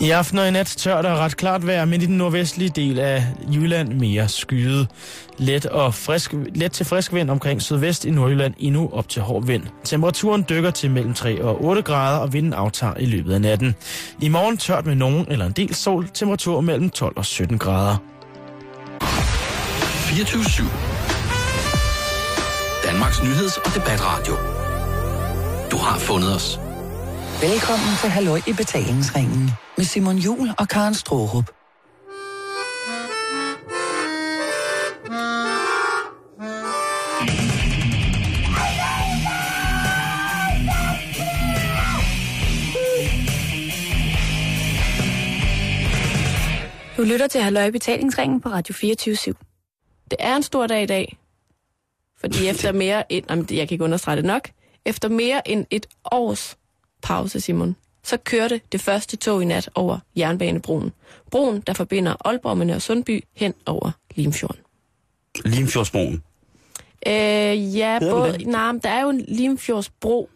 I 0.00 0.10
aften 0.10 0.38
og 0.38 0.48
i 0.48 0.50
nat 0.50 0.66
tørt 0.66 1.06
og 1.06 1.18
ret 1.18 1.36
klart 1.36 1.66
vejr, 1.66 1.84
men 1.84 2.02
i 2.02 2.06
den 2.06 2.16
nordvestlige 2.16 2.68
del 2.68 2.98
af 2.98 3.24
Jylland 3.52 3.92
mere 3.92 4.28
skyet. 4.28 4.88
Let, 5.38 5.66
og 5.66 5.94
frisk, 5.94 6.34
let 6.54 6.72
til 6.72 6.86
frisk 6.86 7.14
vind 7.14 7.30
omkring 7.30 7.62
sydvest 7.62 8.04
i 8.04 8.10
Nordjylland 8.10 8.54
endnu 8.58 8.90
op 8.92 9.08
til 9.08 9.22
hård 9.22 9.46
vind. 9.46 9.62
Temperaturen 9.84 10.44
dykker 10.48 10.70
til 10.70 10.90
mellem 10.90 11.14
3 11.14 11.44
og 11.44 11.64
8 11.64 11.82
grader, 11.82 12.18
og 12.18 12.32
vinden 12.32 12.52
aftager 12.52 12.94
i 12.96 13.06
løbet 13.06 13.34
af 13.34 13.40
natten. 13.40 13.74
I 14.20 14.28
morgen 14.28 14.56
tørt 14.56 14.86
med 14.86 14.94
nogen 14.94 15.26
eller 15.28 15.46
en 15.46 15.52
del 15.52 15.74
sol, 15.74 16.08
temperatur 16.14 16.60
mellem 16.60 16.90
12 16.90 17.16
og 17.16 17.26
17 17.26 17.58
grader. 17.58 17.96
24 19.00 20.66
Danmarks 22.84 23.22
nyheds- 23.22 23.58
og 23.64 23.74
debatradio. 23.74 24.34
Du 25.70 25.76
har 25.76 25.98
fundet 25.98 26.34
os. 26.34 26.60
Velkommen 27.40 27.96
til 28.00 28.10
Halløj 28.10 28.40
i 28.46 28.52
betalingsringen 28.52 29.50
med 29.78 29.84
Simon 29.84 30.16
Jul 30.16 30.50
og 30.58 30.68
Karen 30.68 30.94
Strohrup. 30.94 31.50
Du 46.96 47.02
lytter 47.02 47.26
til 47.26 47.40
Halløj 47.40 47.70
betalingsringen 47.70 48.40
på 48.40 48.48
Radio 48.48 48.74
24 48.74 49.14
/7. 49.14 49.32
Det 50.10 50.16
er 50.18 50.36
en 50.36 50.42
stor 50.42 50.66
dag 50.66 50.82
i 50.82 50.86
dag, 50.86 51.18
fordi 52.20 52.48
efter 52.48 52.72
mere 52.72 53.12
end, 53.12 53.52
jeg 53.52 53.68
kan 53.68 53.74
ikke 53.74 53.84
understrege 53.84 54.16
det 54.16 54.24
nok, 54.24 54.50
efter 54.84 55.08
mere 55.08 55.48
end 55.48 55.66
et 55.70 55.86
års 56.12 56.56
pause, 57.02 57.40
Simon, 57.40 57.76
så 58.08 58.16
kørte 58.16 58.60
det 58.72 58.80
første 58.80 59.16
tog 59.16 59.42
i 59.42 59.44
nat 59.44 59.70
over 59.74 59.98
Jernbanebroen. 60.16 60.92
Broen, 61.30 61.60
der 61.66 61.72
forbinder 61.72 62.16
Aalborg 62.24 62.58
med 62.58 62.66
Nørre 62.66 62.80
Sundby 62.80 63.24
hen 63.34 63.54
over 63.66 63.90
Limfjorden. 64.14 64.60
Limfjordsbroen. 65.44 66.22
Øh, 67.06 67.12
ja, 67.12 67.98
Hedder 67.98 68.14
både, 68.14 68.44
nej, 68.44 68.72
der 68.82 68.90
er 68.90 69.02
jo 69.02 69.08
en 69.08 69.24
Limfjordsbro 69.28 70.30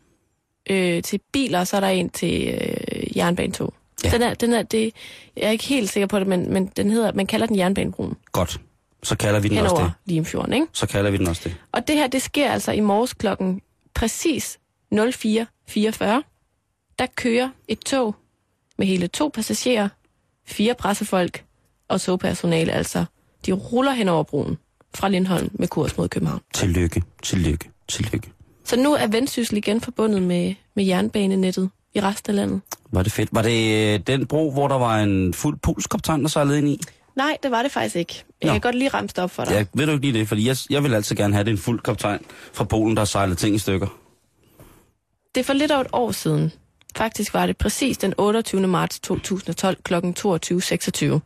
øh, 0.70 1.02
til 1.02 1.20
biler, 1.32 1.60
og 1.60 1.66
så 1.66 1.77
er 1.77 1.80
der 1.80 1.88
en 1.88 2.10
til 2.10 2.48
øh, 2.48 3.16
jernbanetog. 3.16 3.75
Ja. 4.04 4.10
Den 4.10 4.22
er, 4.22 4.34
den 4.34 4.52
er, 4.52 4.62
det, 4.62 4.92
jeg 5.36 5.44
er 5.44 5.50
ikke 5.50 5.64
helt 5.64 5.91
sikker 5.91 6.06
på 6.06 6.19
det, 6.19 6.27
men, 6.27 6.52
men 6.52 6.66
den 6.66 6.91
hedder, 6.91 7.12
man 7.12 7.27
kalder 7.27 7.47
den 7.47 7.58
Jernbanebroen 7.58 8.16
Godt. 8.32 8.60
Så 9.02 9.16
kalder 9.16 9.41
vi 9.41 9.48
den 9.48 9.56
hen 9.56 9.66
også 9.66 9.82
det. 9.82 9.92
Limfjorden, 10.04 10.52
ikke? 10.52 10.66
Så 10.72 10.86
kalder 10.86 11.10
vi 11.10 11.16
den 11.16 11.27
også 11.27 11.42
det. 11.44 11.56
Og 11.72 11.88
det 11.88 11.97
her, 11.97 12.06
det 12.06 12.22
sker 12.22 12.50
altså 12.50 12.72
i 12.72 12.80
morges 12.80 13.14
klokken 13.14 13.60
præcis 13.94 14.58
04.44. 14.94 16.31
Der 16.98 17.06
kører 17.16 17.48
et 17.68 17.78
tog 17.80 18.14
med 18.78 18.86
hele 18.86 19.06
to 19.06 19.30
passagerer, 19.34 19.88
fire 20.46 20.74
pressefolk 20.74 21.44
og 21.88 22.00
togpersonale, 22.00 22.72
altså. 22.72 23.04
De 23.46 23.52
ruller 23.52 23.92
hen 23.92 24.08
over 24.08 24.22
broen 24.22 24.58
fra 24.94 25.08
Lindholm 25.08 25.50
med 25.52 25.68
kurs 25.68 25.96
mod 25.96 26.08
København. 26.08 26.40
Tillykke, 26.54 27.02
tillykke, 27.22 27.70
tillykke. 27.88 28.30
Så 28.64 28.76
nu 28.76 28.92
er 28.92 29.06
Vendsyssel 29.06 29.56
igen 29.56 29.80
forbundet 29.80 30.22
med, 30.22 30.54
med 30.76 30.84
jernbanenettet 30.84 31.70
i 31.94 32.00
resten 32.00 32.30
af 32.30 32.36
landet. 32.36 32.60
Var 32.92 33.02
det 33.02 33.12
fedt. 33.12 33.28
Var 33.32 33.42
det 33.42 33.94
øh, 33.94 34.00
den 34.06 34.26
bro, 34.26 34.52
hvor 34.52 34.68
der 34.68 34.78
var 34.78 34.98
en 34.98 35.34
fuld 35.34 35.58
polsk 35.58 35.90
kaptajn, 35.90 36.22
der 36.22 36.28
sejlede 36.28 36.58
ind 36.58 36.68
i? 36.68 36.80
Nej, 37.16 37.36
det 37.42 37.50
var 37.50 37.62
det 37.62 37.72
faktisk 37.72 37.96
ikke. 37.96 38.24
Jeg 38.42 38.46
Nå. 38.46 38.52
kan 38.52 38.60
godt 38.60 38.74
lige 38.74 38.88
ramse 38.88 39.22
op 39.22 39.30
for 39.30 39.44
dig. 39.44 39.52
Ja, 39.52 39.64
ved 39.74 39.86
du 39.86 39.92
ikke 39.92 40.06
lige 40.06 40.18
det? 40.18 40.28
Fordi 40.28 40.48
jeg, 40.48 40.56
jeg 40.70 40.82
vil 40.82 40.94
altid 40.94 41.16
gerne 41.16 41.34
have 41.34 41.44
det 41.44 41.50
en 41.50 41.58
fuld 41.58 41.80
kaptajn 41.80 42.20
fra 42.52 42.64
Polen, 42.64 42.96
der 42.96 43.04
sejlede 43.04 43.36
ting 43.36 43.54
i 43.54 43.58
stykker. 43.58 43.86
Det 45.34 45.40
er 45.40 45.44
for 45.44 45.52
lidt 45.52 45.72
over 45.72 45.80
et 45.80 45.90
år 45.92 46.12
siden. 46.12 46.52
Faktisk 46.96 47.34
var 47.34 47.46
det 47.46 47.56
præcis 47.56 47.98
den 47.98 48.14
28. 48.18 48.66
marts 48.66 49.00
2012 49.00 49.76
kl. 49.82 49.94
22.26. 49.94 51.20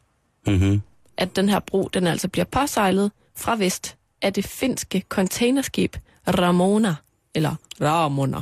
Mhm. 0.47 0.83
at 1.19 1.37
den 1.37 1.49
her 1.49 1.59
bro, 1.61 1.89
den 1.95 2.07
altså 2.07 2.29
bliver 2.29 2.45
påsejlet 2.45 3.13
fra 3.37 3.57
vest 3.57 3.97
af 4.23 4.33
det 4.33 4.45
finske 4.47 5.03
containerskib 5.09 5.97
Ramona, 6.29 6.95
eller 7.35 7.55
Ramona. 7.81 8.41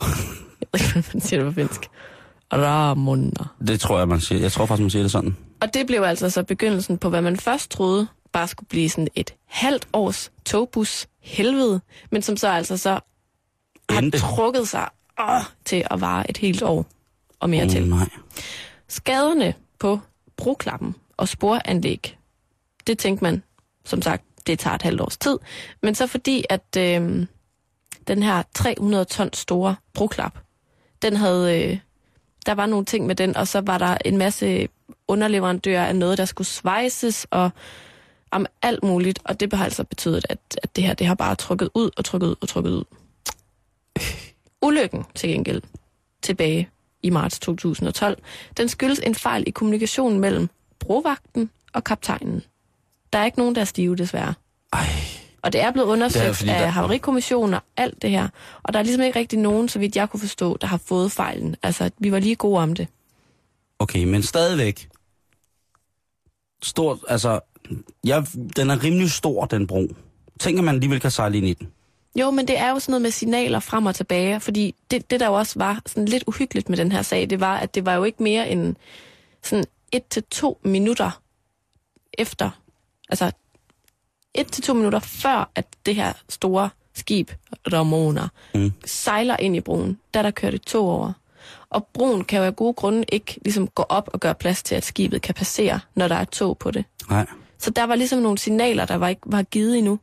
Jeg 0.00 0.08
ved 0.72 0.80
ikke, 0.80 0.92
hvordan 0.92 1.04
man 1.14 1.20
siger 1.20 1.42
det 1.44 1.54
på 1.54 1.60
finsk. 1.60 1.80
Ramona. 2.52 3.30
Det 3.66 3.80
tror 3.80 3.98
jeg, 3.98 4.08
man 4.08 4.20
siger. 4.20 4.40
Jeg 4.40 4.52
tror 4.52 4.66
faktisk, 4.66 4.82
man 4.82 4.90
siger 4.90 5.02
det 5.02 5.10
sådan. 5.12 5.36
Og 5.60 5.74
det 5.74 5.86
blev 5.86 6.02
altså 6.02 6.30
så 6.30 6.42
begyndelsen 6.42 6.98
på, 6.98 7.08
hvad 7.08 7.22
man 7.22 7.36
først 7.36 7.70
troede 7.70 8.06
bare 8.32 8.48
skulle 8.48 8.68
blive 8.68 8.88
sådan 8.90 9.08
et 9.14 9.34
halvt 9.46 9.88
års 9.92 10.32
togbus 10.46 11.06
helvede, 11.22 11.80
men 12.10 12.22
som 12.22 12.36
så 12.36 12.48
altså 12.48 12.76
så 12.76 12.90
har 13.90 13.98
Endte. 14.00 14.18
trukket 14.18 14.68
sig 14.68 14.88
åh, 15.20 15.42
til 15.64 15.84
at 15.90 16.00
vare 16.00 16.30
et 16.30 16.36
helt 16.36 16.62
år 16.62 16.86
og 17.40 17.50
mere 17.50 17.64
Åh, 17.64 17.70
til. 17.70 17.88
nej. 17.88 18.08
Skaderne 18.88 19.54
på 19.78 20.00
broklappen 20.36 20.94
og 21.16 21.28
sporanlæg, 21.28 22.18
det 22.86 22.98
tænkte 22.98 23.24
man, 23.24 23.42
som 23.84 24.02
sagt, 24.02 24.24
det 24.46 24.58
tager 24.58 24.74
et 24.74 24.82
halvt 24.82 25.00
års 25.00 25.16
tid. 25.16 25.38
Men 25.82 25.94
så 25.94 26.06
fordi, 26.06 26.44
at 26.50 26.76
øh, 26.78 27.26
den 28.06 28.22
her 28.22 28.42
300 28.54 29.04
ton 29.04 29.32
store 29.32 29.76
broklap, 29.94 30.38
den 31.02 31.16
havde, 31.16 31.64
øh, 31.64 31.78
der 32.46 32.52
var 32.52 32.66
nogle 32.66 32.84
ting 32.84 33.06
med 33.06 33.14
den, 33.14 33.36
og 33.36 33.48
så 33.48 33.60
var 33.60 33.78
der 33.78 33.96
en 34.04 34.18
masse 34.18 34.68
underleverandører 35.08 35.86
af 35.86 35.96
noget, 35.96 36.18
der 36.18 36.24
skulle 36.24 36.48
svejses, 36.48 37.26
og 37.30 37.50
om 38.30 38.46
alt 38.62 38.84
muligt, 38.84 39.18
og 39.24 39.40
det 39.40 39.52
har 39.52 39.64
altså 39.64 39.84
betydet, 39.84 40.26
at, 40.28 40.38
at 40.62 40.76
det 40.76 40.84
her, 40.84 40.94
det 40.94 41.06
har 41.06 41.14
bare 41.14 41.34
trukket 41.34 41.70
ud 41.74 41.90
og 41.96 42.04
trukket 42.04 42.26
ud 42.26 42.34
og 42.40 42.48
trukket 42.48 42.70
ud. 42.70 42.84
Ulykken 44.62 45.04
til 45.14 45.28
gengæld 45.28 45.62
tilbage 46.22 46.68
i 47.02 47.10
marts 47.10 47.38
2012, 47.38 48.22
den 48.56 48.68
skyldes 48.68 48.98
en 48.98 49.14
fejl 49.14 49.44
i 49.46 49.50
kommunikationen 49.50 50.20
mellem 50.20 50.48
brovagten 50.78 51.50
og 51.72 51.84
kaptajnen. 51.84 52.42
Der 53.12 53.18
er 53.18 53.24
ikke 53.24 53.38
nogen, 53.38 53.54
der 53.54 53.60
er 53.60 53.64
stive, 53.64 53.96
desværre. 53.96 54.34
Ej. 54.72 54.86
Og 55.42 55.52
det 55.52 55.60
er 55.60 55.70
blevet 55.72 55.86
undersøgt 55.88 56.22
Det 56.22 56.28
er, 56.28 56.32
fordi 56.32 56.50
af 56.50 56.58
der- 56.60 56.66
havarikommissionen 56.66 57.54
og 57.54 57.60
alt 57.76 58.02
det 58.02 58.10
her. 58.10 58.28
Og 58.62 58.72
der 58.72 58.78
er 58.78 58.82
ligesom 58.82 59.02
ikke 59.04 59.18
rigtig 59.18 59.38
nogen, 59.38 59.68
så 59.68 59.78
vidt 59.78 59.96
jeg 59.96 60.10
kunne 60.10 60.20
forstå, 60.20 60.56
der 60.60 60.66
har 60.66 60.76
fået 60.86 61.12
fejlen. 61.12 61.56
Altså, 61.62 61.90
vi 61.98 62.12
var 62.12 62.18
lige 62.18 62.36
gode 62.36 62.58
om 62.62 62.74
det. 62.74 62.88
Okay, 63.78 64.04
men 64.04 64.22
stadigvæk. 64.22 64.88
Stort, 66.62 66.98
altså... 67.08 67.40
Jeg, 68.04 68.26
den 68.56 68.70
er 68.70 68.84
rimelig 68.84 69.10
stor, 69.10 69.44
den 69.44 69.66
bro. 69.66 69.88
Tænker 70.40 70.62
man 70.62 70.74
alligevel 70.74 71.00
kan 71.00 71.10
sejle 71.10 71.36
ind 71.36 71.46
i 71.46 71.52
den. 71.54 71.68
Jo, 72.16 72.30
men 72.30 72.48
det 72.48 72.58
er 72.58 72.70
jo 72.70 72.78
sådan 72.78 72.90
noget 72.92 73.02
med 73.02 73.10
signaler 73.10 73.60
frem 73.60 73.86
og 73.86 73.94
tilbage, 73.94 74.40
fordi 74.40 74.74
det, 74.90 75.10
det 75.10 75.20
der 75.20 75.26
jo 75.26 75.34
også 75.34 75.58
var 75.58 75.80
sådan 75.86 76.04
lidt 76.04 76.24
uhyggeligt 76.26 76.68
med 76.68 76.78
den 76.78 76.92
her 76.92 77.02
sag, 77.02 77.30
det 77.30 77.40
var, 77.40 77.56
at 77.56 77.74
det 77.74 77.86
var 77.86 77.94
jo 77.94 78.04
ikke 78.04 78.22
mere 78.22 78.48
end 78.48 78.76
sådan 79.42 79.64
et 79.92 80.04
til 80.10 80.22
to 80.30 80.58
minutter 80.62 81.20
efter, 82.18 82.50
altså 83.08 83.30
et 84.34 84.46
til 84.52 84.62
to 84.64 84.74
minutter 84.74 84.98
før, 84.98 85.50
at 85.54 85.66
det 85.86 85.94
her 85.94 86.12
store 86.28 86.70
skib, 86.94 87.30
Ramona, 87.72 88.28
Mm. 88.54 88.72
sejler 88.84 89.36
ind 89.36 89.56
i 89.56 89.60
broen, 89.60 89.98
der 90.14 90.22
der 90.22 90.30
kørt 90.30 90.54
et 90.54 90.62
tog 90.62 90.88
over. 90.88 91.12
Og 91.70 91.86
broen 91.86 92.24
kan 92.24 92.38
jo 92.38 92.44
af 92.44 92.56
gode 92.56 92.74
grunde 92.74 93.04
ikke 93.12 93.38
ligesom 93.44 93.68
gå 93.68 93.82
op 93.88 94.10
og 94.12 94.20
gøre 94.20 94.34
plads 94.34 94.62
til, 94.62 94.74
at 94.74 94.84
skibet 94.84 95.22
kan 95.22 95.34
passere, 95.34 95.80
når 95.94 96.08
der 96.08 96.14
er 96.14 96.24
tog 96.24 96.58
på 96.58 96.70
det. 96.70 96.84
Nej. 97.10 97.26
Så 97.58 97.70
der 97.70 97.84
var 97.84 97.94
ligesom 97.94 98.18
nogle 98.18 98.38
signaler, 98.38 98.84
der 98.84 98.94
var 98.94 99.08
ikke 99.08 99.20
var 99.26 99.42
givet 99.42 99.78
endnu. 99.78 99.98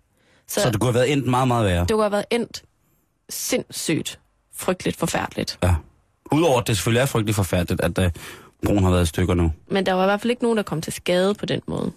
Så, 0.47 0.61
så 0.61 0.69
det 0.71 0.79
kunne 0.79 0.87
have 0.87 0.93
været 0.99 1.11
endt 1.11 1.27
meget, 1.27 1.47
meget 1.47 1.65
værre. 1.65 1.79
det 1.81 1.91
kunne 1.91 2.03
have 2.03 2.11
været 2.11 2.25
endt 2.31 2.63
sindssygt, 3.29 4.19
frygteligt, 4.55 4.97
forfærdeligt. 4.97 5.59
Ja. 5.63 5.75
Udover 6.31 6.61
at 6.61 6.67
det 6.67 6.77
selvfølgelig 6.77 7.01
er 7.01 7.05
frygteligt 7.05 7.35
forfærdeligt, 7.35 7.81
at 7.81 7.97
uh, 7.97 8.05
broen 8.65 8.83
har 8.83 8.91
været 8.91 9.03
i 9.03 9.05
stykker 9.05 9.33
nu. 9.33 9.51
Men 9.67 9.85
der 9.85 9.93
var 9.93 10.03
i 10.03 10.07
hvert 10.07 10.21
fald 10.21 10.31
ikke 10.31 10.43
nogen, 10.43 10.57
der 10.57 10.63
kom 10.63 10.81
til 10.81 10.93
skade 10.93 11.33
på 11.33 11.45
den 11.45 11.61
måde. 11.67 11.91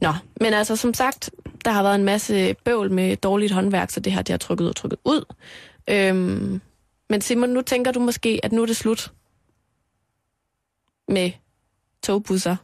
Nå, 0.00 0.12
men 0.40 0.54
altså 0.54 0.76
som 0.76 0.94
sagt, 0.94 1.30
der 1.64 1.70
har 1.70 1.82
været 1.82 1.94
en 1.94 2.04
masse 2.04 2.54
bøvl 2.64 2.92
med 2.92 3.16
dårligt 3.16 3.52
håndværk, 3.52 3.90
så 3.90 4.00
det 4.00 4.12
her 4.12 4.22
det 4.22 4.32
har 4.32 4.38
trykket 4.38 4.68
og 4.68 4.76
trykket 4.76 4.98
ud. 5.04 5.24
Øhm, 5.88 6.60
men 7.10 7.20
Simon, 7.20 7.48
nu 7.48 7.62
tænker 7.62 7.92
du 7.92 8.00
måske, 8.00 8.40
at 8.42 8.52
nu 8.52 8.62
er 8.62 8.66
det 8.66 8.76
slut 8.76 9.12
med 11.08 11.30
togbusser 12.02 12.56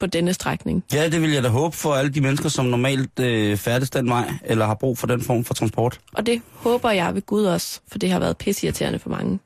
på 0.00 0.06
denne 0.06 0.34
strækning. 0.34 0.84
Ja, 0.92 1.08
det 1.08 1.22
vil 1.22 1.30
jeg 1.30 1.42
da 1.42 1.48
håbe 1.48 1.76
for 1.76 1.94
alle 1.94 2.12
de 2.12 2.20
mennesker, 2.20 2.48
som 2.48 2.66
normalt 2.66 3.18
øh, 3.18 3.56
færdes 3.56 3.90
den 3.90 4.08
vej, 4.08 4.32
eller 4.44 4.66
har 4.66 4.74
brug 4.74 4.98
for 4.98 5.06
den 5.06 5.22
form 5.22 5.44
for 5.44 5.54
transport. 5.54 6.00
Og 6.12 6.26
det 6.26 6.42
håber 6.52 6.90
jeg 6.90 7.14
ved 7.14 7.22
Gud 7.22 7.44
også, 7.44 7.80
for 7.88 7.98
det 7.98 8.10
har 8.10 8.18
været 8.18 8.36
pisseirriterende 8.36 8.98
for 8.98 9.10
mange. 9.10 9.38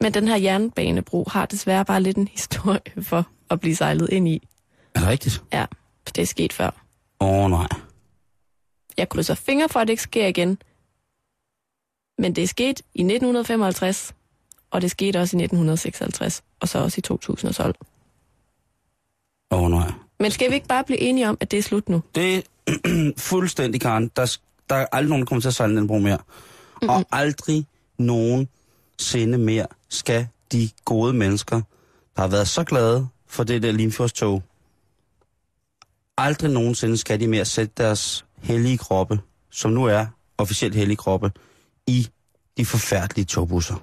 Men 0.00 0.14
den 0.14 0.28
her 0.28 0.36
jernbanebro 0.36 1.24
har 1.30 1.46
desværre 1.46 1.84
bare 1.84 2.02
lidt 2.02 2.16
en 2.16 2.28
historie 2.28 2.80
for 3.02 3.26
at 3.50 3.60
blive 3.60 3.76
sejlet 3.76 4.08
ind 4.10 4.28
i. 4.28 4.48
Er 4.94 5.00
det 5.00 5.08
rigtigt? 5.08 5.42
Ja, 5.52 5.66
for 6.06 6.12
det 6.14 6.22
er 6.22 6.26
sket 6.26 6.52
før. 6.52 6.84
Åh, 7.20 7.44
oh, 7.44 7.50
nej. 7.50 7.68
Jeg 8.96 9.08
krydser 9.08 9.34
fingre 9.34 9.68
for, 9.68 9.80
at 9.80 9.88
det 9.88 9.92
ikke 9.92 10.02
sker 10.02 10.26
igen. 10.26 10.58
Men 12.18 12.36
det 12.36 12.44
er 12.44 12.48
sket 12.48 12.80
i 12.94 13.00
1955, 13.00 14.14
og 14.70 14.82
det 14.82 14.90
skete 14.90 15.16
også 15.20 15.36
i 15.36 15.40
1956, 15.42 16.42
og 16.60 16.68
så 16.68 16.78
også 16.78 16.98
i 16.98 17.02
2012. 17.02 17.74
Åh, 19.50 19.70
nej. 19.70 19.92
Men 20.20 20.30
skal 20.30 20.50
vi 20.50 20.54
ikke 20.54 20.66
bare 20.68 20.84
blive 20.84 21.00
enige 21.00 21.28
om, 21.28 21.36
at 21.40 21.50
det 21.50 21.58
er 21.58 21.62
slut 21.62 21.88
nu? 21.88 22.02
Det 22.14 22.36
er 22.36 23.12
fuldstændig, 23.30 23.80
Karen. 23.80 24.10
Der, 24.16 24.36
der 24.70 24.76
er 24.76 24.86
aldrig 24.92 25.08
nogen, 25.08 25.22
der 25.22 25.26
kommer 25.26 25.40
til 25.40 25.48
at 25.48 25.54
sejle 25.54 25.76
den 25.76 25.86
bro 25.86 25.98
mere. 25.98 26.16
Mm-hmm. 26.18 26.88
Og 26.88 27.04
aldrig 27.12 27.66
nogen 27.98 28.48
sinde 28.98 29.38
mere 29.38 29.66
skal 29.88 30.26
de 30.52 30.70
gode 30.84 31.12
mennesker, 31.12 31.60
der 32.16 32.22
har 32.22 32.28
været 32.28 32.48
så 32.48 32.64
glade 32.64 33.08
for 33.26 33.44
det 33.44 33.62
der 33.62 33.72
Limfjordstog. 33.72 34.42
Aldrig 36.18 36.50
nogensinde 36.50 36.96
skal 36.96 37.20
de 37.20 37.26
mere 37.26 37.44
sætte 37.44 37.72
deres 37.76 38.24
hellige 38.42 38.78
kroppe, 38.78 39.20
som 39.50 39.70
nu 39.70 39.84
er 39.84 40.06
officielt 40.38 40.74
hellige 40.74 40.96
kroppe, 40.96 41.32
i 41.86 42.08
de 42.56 42.64
forfærdelige 42.66 43.24
togbusser. 43.24 43.74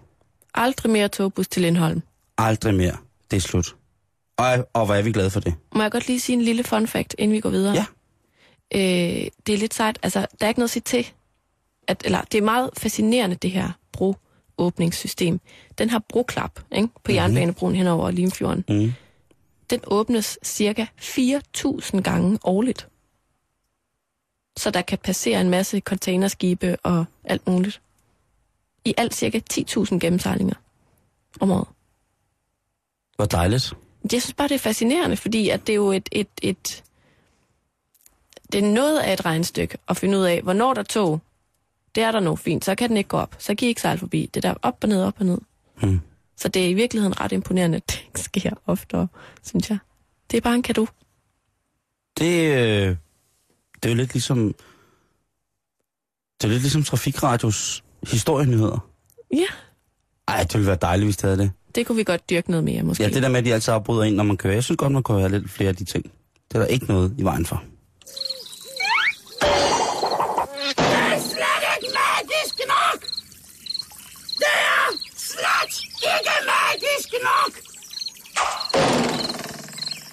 Aldrig 0.54 0.92
mere 0.92 1.08
togbus 1.08 1.48
til 1.48 1.62
Lindholm. 1.62 2.02
Aldrig 2.38 2.76
mere. 2.76 2.98
Det 3.32 3.38
er 3.38 3.42
slut. 3.42 3.76
Og, 4.38 4.68
og 4.74 4.86
hvor 4.86 4.96
er 4.96 5.02
vi 5.02 5.12
glade 5.12 5.30
for 5.30 5.40
det. 5.40 5.56
Må 5.76 5.82
jeg 5.82 5.92
godt 5.92 6.08
lige 6.08 6.20
sige 6.20 6.34
en 6.34 6.42
lille 6.42 6.64
fun 6.64 6.88
fact, 6.88 7.16
inden 7.18 7.36
vi 7.36 7.40
går 7.40 7.50
videre? 7.50 7.74
Ja. 7.74 7.86
Øh, 8.76 9.28
det 9.48 9.54
er 9.54 9.58
lidt 9.58 9.74
sejt. 9.74 10.00
Altså, 10.04 10.20
der 10.20 10.46
er 10.46 10.48
ikke 10.48 10.60
noget 10.60 10.68
at 10.68 10.74
sige 10.74 10.84
til. 10.84 11.08
At, 11.88 12.02
eller, 12.06 12.22
det 12.22 12.38
er 12.38 12.42
meget 12.42 12.70
fascinerende, 12.78 13.36
det 13.36 13.52
her 13.52 13.72
broåbningssystem. 13.92 15.40
Den 15.78 15.90
har 15.90 16.00
broklap 16.10 16.60
ikke? 16.72 16.88
på 16.88 17.00
mm-hmm. 17.00 17.16
jernbanebroen 17.16 17.76
henover 17.76 18.12
Limfjorden. 18.12 18.66
Mm. 18.70 18.94
Den 19.70 19.80
åbnes 19.88 20.40
cirka 20.44 20.86
4.000 21.02 22.02
gange 22.02 22.40
årligt. 22.44 22.88
Så 24.58 24.72
der 24.72 24.82
kan 24.82 24.98
passere 24.98 25.42
en 25.42 25.50
masse 25.50 25.80
containerskibe 25.80 26.78
og 26.84 27.06
alt 27.24 27.48
muligt. 27.48 27.82
I 28.86 28.94
alt 28.98 29.16
cirka 29.16 29.40
10.000 29.54 29.98
gennemsejlinger 30.00 30.56
om 31.40 31.52
året. 31.52 31.68
Hvor 33.16 33.26
dejligt. 33.26 33.74
Jeg 34.14 34.22
synes 34.22 34.34
bare, 34.34 34.48
det 34.48 34.56
er 34.56 34.60
fascinerende, 34.60 35.18
fordi 35.18 35.50
at 35.50 35.68
det 35.68 35.74
er 35.74 35.76
jo 35.76 35.92
et, 35.92 36.10
et, 36.12 36.28
et, 36.42 36.84
det 38.52 38.64
er 38.64 38.72
noget 38.72 39.00
af 39.00 39.14
et 39.14 39.26
regnstykke 39.26 39.78
at 39.88 39.98
finde 39.98 40.18
ud 40.18 40.24
af, 40.24 40.42
hvornår 40.42 40.74
der 40.74 40.82
er 40.82 40.86
tog, 40.86 41.22
det 41.96 42.04
er 42.04 42.12
der 42.12 42.20
nu 42.20 42.36
fint, 42.36 42.66
så 42.66 42.76
kan 42.76 42.90
den 42.90 42.98
ikke 42.98 43.08
gå 43.08 43.18
op. 43.18 43.36
Så 43.40 43.56
kan 43.56 43.66
I 43.66 43.70
ikke 43.70 43.82
sejle 43.82 44.00
forbi. 44.00 44.30
Det 44.34 44.46
er 44.46 44.50
der 44.50 44.60
op 44.62 44.78
og 44.82 44.90
ned, 44.90 45.04
op 45.04 45.16
og 45.20 45.26
ned. 45.26 45.38
Mm. 45.82 46.00
Så 46.38 46.48
det 46.48 46.66
er 46.66 46.70
i 46.70 46.74
virkeligheden 46.74 47.22
ret 47.22 47.32
imponerende, 47.32 47.76
at 47.76 47.90
det 47.90 48.04
ikke 48.08 48.20
sker 48.30 48.52
oftere, 48.66 49.08
synes 49.44 49.70
jeg. 49.70 49.78
Det 50.32 50.38
er 50.38 50.42
bare 50.42 50.56
en 50.56 50.64
kado. 50.64 50.88
Det, 52.18 52.56
øh, 52.56 52.96
det 53.76 53.86
er 53.86 53.90
jo 53.90 53.96
lidt 53.96 54.14
ligesom... 54.14 54.56
Det 56.42 56.48
er 56.48 56.52
lidt 56.52 56.62
ligesom 56.62 56.84
Trafikradios 56.84 57.84
historienyheder. 58.04 58.90
Ja, 59.34 59.48
Ej, 60.28 60.44
det 60.44 60.54
ville 60.54 60.68
være 60.68 60.78
dejligt, 60.82 61.08
hvis 61.08 61.18
det 61.18 61.24
havde 61.24 61.38
det. 61.38 61.52
Det 61.78 61.88
kunne 61.88 61.96
vi 61.96 62.04
godt 62.04 62.30
dyrke 62.30 62.52
noget 62.52 62.64
mere, 62.64 62.84
måske. 62.84 63.04
Ja, 63.04 63.10
det 63.10 63.24
der 63.24 63.30
med, 63.30 63.40
at 63.40 63.46
de 63.46 63.54
altid 63.54 63.74
afbryder 63.74 64.04
ind, 64.04 64.16
når 64.16 64.24
man 64.24 64.38
kører. 64.38 64.54
Jeg 64.54 64.64
synes 64.64 64.78
godt, 64.78 64.92
man 64.94 65.04
kunne 65.04 65.20
have 65.20 65.32
lidt 65.32 65.50
flere 65.52 65.70
af 65.70 65.76
de 65.76 65.86
ting. 65.86 66.04
Det 66.50 66.56
er 66.56 66.60
der 66.60 66.66
ikke 66.66 66.86
noget 66.86 67.16
i 67.18 67.24
vejen 67.24 67.46
for. 67.46 67.64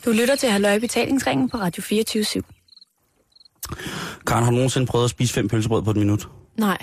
Du 0.05 0.13
lytter 0.13 0.37
til 0.37 0.49
Halløj 0.49 0.79
Betalingsringen 0.79 1.49
på 1.51 1.57
Radio 1.57 1.83
24 1.83 2.23
/7. 2.23 2.41
Karen, 4.27 4.45
har 4.45 4.51
du 4.51 4.57
nogensinde 4.57 4.87
prøvet 4.87 5.05
at 5.05 5.11
spise 5.11 5.35
fem 5.35 5.49
pølsebrød 5.49 5.83
på 5.83 5.91
et 5.91 5.97
minut? 5.97 6.29
Nej, 6.59 6.79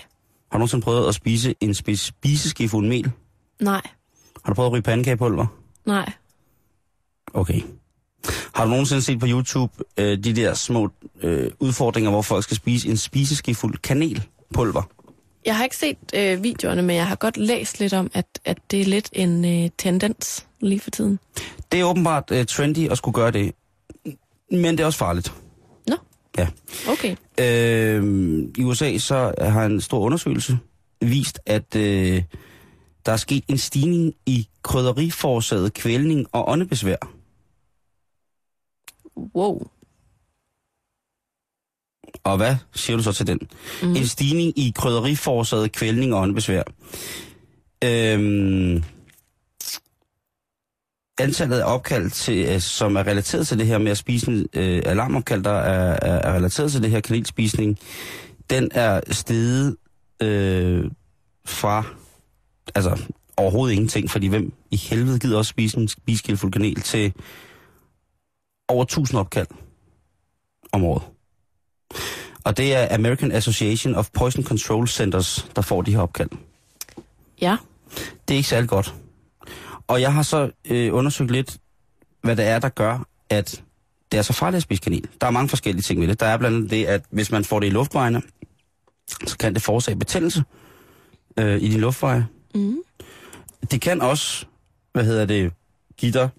Har 0.52 0.58
du 0.58 0.58
nogensinde 0.58 0.84
prøvet 0.84 1.08
at 1.08 1.16
spise 1.16 1.56
en 1.62 1.70
spi- 1.72 1.96
spiseskefuld 1.96 2.88
mel? 2.88 3.12
nej, 3.60 3.82
Har 4.44 4.52
du 4.52 4.56
prøvet 4.56 4.68
at 4.70 4.74
ryge 4.74 4.82
pandekagepulver? 4.82 5.46
nej. 5.86 6.12
Okay. 7.34 7.62
Har 8.54 8.64
du 8.64 8.70
nogensinde 8.70 9.02
set 9.02 9.20
på 9.20 9.26
YouTube 9.30 9.74
øh, 9.98 10.18
de 10.24 10.34
der 10.36 10.54
små 10.54 10.90
øh, 11.22 11.52
udfordringer, 11.60 12.12
hvor 12.12 12.22
folk 12.22 12.44
skal 12.44 12.58
spise 12.58 12.90
en 12.90 12.98
spiseskefuld 12.98 13.78
kanelpulver? 13.78 14.82
Jeg 15.46 15.58
har 15.58 15.64
ikke 15.64 15.78
set 15.78 15.98
øh, 16.14 16.44
videoerne, 16.44 16.82
men 16.82 16.96
jeg 16.96 17.08
har 17.08 17.16
godt 17.16 17.38
læst 17.38 17.80
lidt 17.80 17.94
om, 17.94 18.12
at, 18.14 18.26
at 18.46 18.58
det 18.72 18.82
er 18.82 18.86
lidt 18.86 19.10
en 19.14 19.64
øh, 19.64 19.70
tendens 19.78 20.48
lige 20.60 20.80
for 20.80 20.90
tiden. 20.92 21.20
Det 21.72 21.80
er 21.80 21.84
åbenbart 21.84 22.32
øh, 22.32 22.46
trendy 22.46 22.90
at 22.92 22.98
skulle 22.98 23.14
gøre 23.16 23.32
det, 23.32 23.52
men 24.52 24.66
det 24.66 24.80
er 24.80 24.86
også 24.86 25.00
farligt. 25.00 25.34
Nå, 25.88 25.96
Ja. 26.38 26.48
okay. 26.90 27.16
Øh, 27.40 28.04
I 28.58 28.64
USA 28.64 28.98
så 28.98 29.34
har 29.42 29.66
en 29.66 29.82
stor 29.82 30.00
undersøgelse 30.00 30.60
vist, 31.02 31.40
at 31.46 31.76
øh, 31.76 32.24
der 33.06 33.12
er 33.12 33.18
sket 33.18 33.44
en 33.48 33.58
stigning 33.58 34.14
i 34.26 34.48
krydderiforårsaget 34.64 35.74
kvælning 35.74 36.28
og 36.32 36.50
åndebesvær. 36.50 36.96
Wow. 39.36 39.68
Og 42.24 42.38
hvad 42.38 42.56
siger 42.76 42.98
du 42.98 43.04
så 43.04 43.12
til 43.12 43.28
den? 43.28 43.40
Mm. 43.84 43.96
En 43.96 44.08
stigning 44.08 44.60
i 44.60 44.74
krydderiforårsaget 44.76 45.72
kvælning 45.72 46.14
og 46.14 46.22
åndebesvær. 46.22 46.64
Øhm, 47.84 48.84
antallet 51.20 51.60
af 51.60 51.74
opkald, 51.74 52.10
til, 52.10 52.46
øh, 52.46 52.62
som 52.62 52.96
er 52.96 53.08
relateret 53.08 53.48
til 53.48 53.60
det 53.60 53.68
her 53.68 53.78
med 53.78 53.92
at 53.92 53.98
spise 53.98 54.48
øh, 54.54 54.82
alarmopkald, 54.86 55.44
der 55.44 55.52
er, 55.52 55.98
er, 56.02 56.30
er 56.30 56.34
relateret 56.36 56.72
til 56.72 56.84
det 56.84 56.92
her 56.92 57.00
kanelspisning, 57.00 57.80
den 58.50 58.70
er 58.74 59.02
steget 59.12 59.78
øh, 60.22 60.92
fra 61.46 61.84
altså 62.76 63.02
overhovedet 63.38 63.74
ingenting, 63.74 64.12
fordi 64.12 64.28
hvem 64.28 64.54
i 64.72 64.76
helvede 64.78 65.20
gider 65.20 65.38
også 65.38 65.50
spise 65.50 65.78
en 65.78 65.88
spiseskildfuld 65.88 66.52
kanel 66.52 66.82
til 66.82 67.14
over 68.68 68.84
1000 68.84 69.20
opkald 69.20 69.48
om 70.72 70.84
året. 70.84 71.04
Og 72.44 72.58
det 72.58 72.76
er 72.76 72.96
American 72.96 73.32
Association 73.32 73.96
of 73.96 74.10
Poison 74.14 74.44
Control 74.44 74.88
Centers, 74.88 75.50
der 75.56 75.62
får 75.62 75.82
de 75.82 75.92
her 75.92 76.00
opkald. 76.00 76.30
Ja, 77.42 77.58
Det 78.28 78.34
er 78.34 78.38
ikke 78.38 78.50
særlig 78.50 78.70
godt. 78.70 78.96
Og 79.88 80.02
jeg 80.02 80.14
har 80.14 80.24
så 80.24 80.52
øh, 80.66 80.94
undersøgt 80.94 81.32
lidt, 81.32 81.58
hvad 82.22 82.36
det 82.36 82.46
er, 82.46 82.60
der 82.60 82.70
gør, 82.70 83.06
at 83.30 83.64
det 84.12 84.18
er 84.18 84.22
så 84.22 84.34
farligt 84.34 84.58
at 84.58 84.64
spise 84.64 84.82
kanel. 84.82 85.08
Der 85.22 85.28
er 85.28 85.32
mange 85.32 85.50
forskellige 85.50 85.84
ting 85.84 86.02
ved 86.02 86.08
det. 86.08 86.20
Der 86.20 86.26
er 86.26 86.38
blandt 86.38 86.58
andet 86.58 86.72
det, 86.72 86.86
at 86.86 87.04
hvis 87.12 87.32
man 87.32 87.44
får 87.44 87.60
det 87.60 87.68
i 87.68 87.70
luftvejene, 87.70 88.22
så 89.28 89.38
kan 89.38 89.54
det 89.54 89.62
forårsage 89.62 89.96
betændelse 89.96 90.44
øh, 91.38 91.62
i 91.62 91.68
de 91.68 91.78
luftveje. 91.78 92.28
Mm. 92.56 92.78
Det 93.72 93.82
kan 93.82 94.02
også, 94.02 94.46
hvad 94.94 95.06
hedder 95.06 95.26
det, 95.26 95.54
give 95.98 96.12
dig 96.12 96.30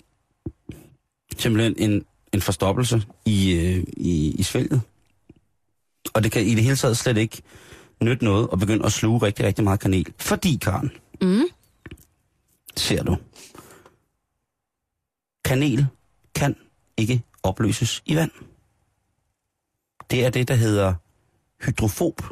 simpelthen 1.38 1.90
en, 1.90 2.04
en 2.32 2.40
forstoppelse 2.42 3.02
i, 3.24 3.52
øh, 3.52 3.84
i, 3.96 4.30
i 4.38 4.42
svælget. 4.42 4.80
Og 6.14 6.22
det 6.24 6.32
kan 6.32 6.46
i 6.46 6.54
det 6.54 6.62
hele 6.64 6.76
taget 6.76 6.96
slet 6.96 7.16
ikke 7.16 7.42
nytte 8.02 8.24
noget 8.24 8.48
at 8.52 8.58
begynde 8.58 8.86
at 8.86 8.92
sluge 8.92 9.22
rigtig, 9.22 9.44
rigtig 9.46 9.64
meget 9.64 9.80
kanel. 9.80 10.12
Fordi, 10.18 10.58
Karen, 10.62 10.90
Mm. 11.20 11.42
ser 12.76 13.02
du, 13.02 13.16
kanel 15.44 15.86
kan 16.34 16.56
ikke 16.96 17.22
opløses 17.42 18.02
i 18.06 18.16
vand. 18.16 18.30
Det 20.10 20.24
er 20.24 20.30
det, 20.30 20.48
der 20.48 20.54
hedder 20.54 20.94
hydrofob. 21.64 22.22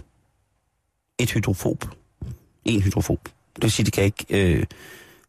Et 1.19 1.31
hydrofob. 1.33 1.85
En 2.65 2.83
hydrofob. 2.83 3.29
Det 3.57 3.63
vil 3.63 3.71
sige, 3.71 3.85
det 3.87 3.93
kan 3.93 4.05
ikke 4.05 4.25
øh, 4.31 4.65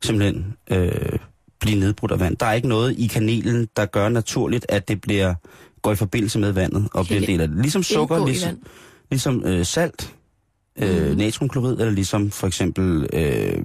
simpelthen 0.04 0.54
øh, 0.72 1.20
blive 1.60 1.80
nedbrudt 1.80 2.12
af 2.12 2.20
vand. 2.20 2.38
Der 2.38 2.46
er 2.46 2.54
ikke 2.54 2.68
noget 2.68 2.96
i 3.00 3.08
kanelen, 3.08 3.68
der 3.78 3.86
gør 3.86 4.10
naturligt, 4.10 4.66
at 4.70 4.88
det 4.88 5.02
bliver 5.02 5.34
går 5.82 5.92
i 5.92 5.96
forbindelse 5.96 6.40
med 6.40 6.52
vandet 6.52 6.88
og 6.94 7.06
bliver 7.06 7.22
en 7.22 7.28
del 7.28 7.42
af 7.42 7.48
det. 7.48 7.58
Ligesom 7.58 7.84
sukker, 7.84 8.26
ligesom, 8.26 8.58
ligesom 9.12 9.44
øh, 9.46 9.66
salt, 9.66 10.16
øh, 10.80 11.08
Mhm. 11.10 11.18
natriumklorid, 11.18 11.72
eller 11.80 11.90
ligesom 11.92 12.32
for 12.32 12.48
eksempel 12.48 13.08
øh, 13.14 13.64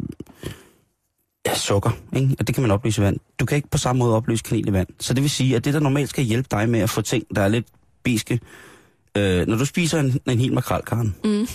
ja, 1.46 1.54
sukker. 1.54 1.90
Ikke? 2.16 2.36
Og 2.38 2.46
det 2.46 2.54
kan 2.54 2.62
man 2.62 2.70
opløse 2.70 3.00
i 3.00 3.04
vand. 3.04 3.16
Du 3.40 3.44
kan 3.46 3.56
ikke 3.56 3.68
på 3.70 3.78
samme 3.78 3.98
måde 3.98 4.16
opløse 4.16 4.42
kanel 4.44 4.68
i 4.68 4.72
vand. 4.72 4.88
Så 5.00 5.14
det 5.14 5.22
vil 5.22 5.30
sige, 5.30 5.56
at 5.56 5.64
det, 5.64 5.74
der 5.74 5.80
normalt 5.80 6.10
skal 6.10 6.24
hjælpe 6.24 6.48
dig 6.50 6.68
med 6.68 6.80
at 6.80 6.90
få 6.90 7.00
ting, 7.02 7.24
der 7.36 7.42
er 7.42 7.48
lidt 7.48 7.66
biske, 8.02 8.40
øh, 9.16 9.46
når 9.46 9.56
du 9.56 9.64
spiser 9.64 10.00
en, 10.00 10.18
en 10.26 10.38
hel 10.38 10.52
makrel, 10.52 10.82
Karen, 10.82 11.14
Mm. 11.24 11.46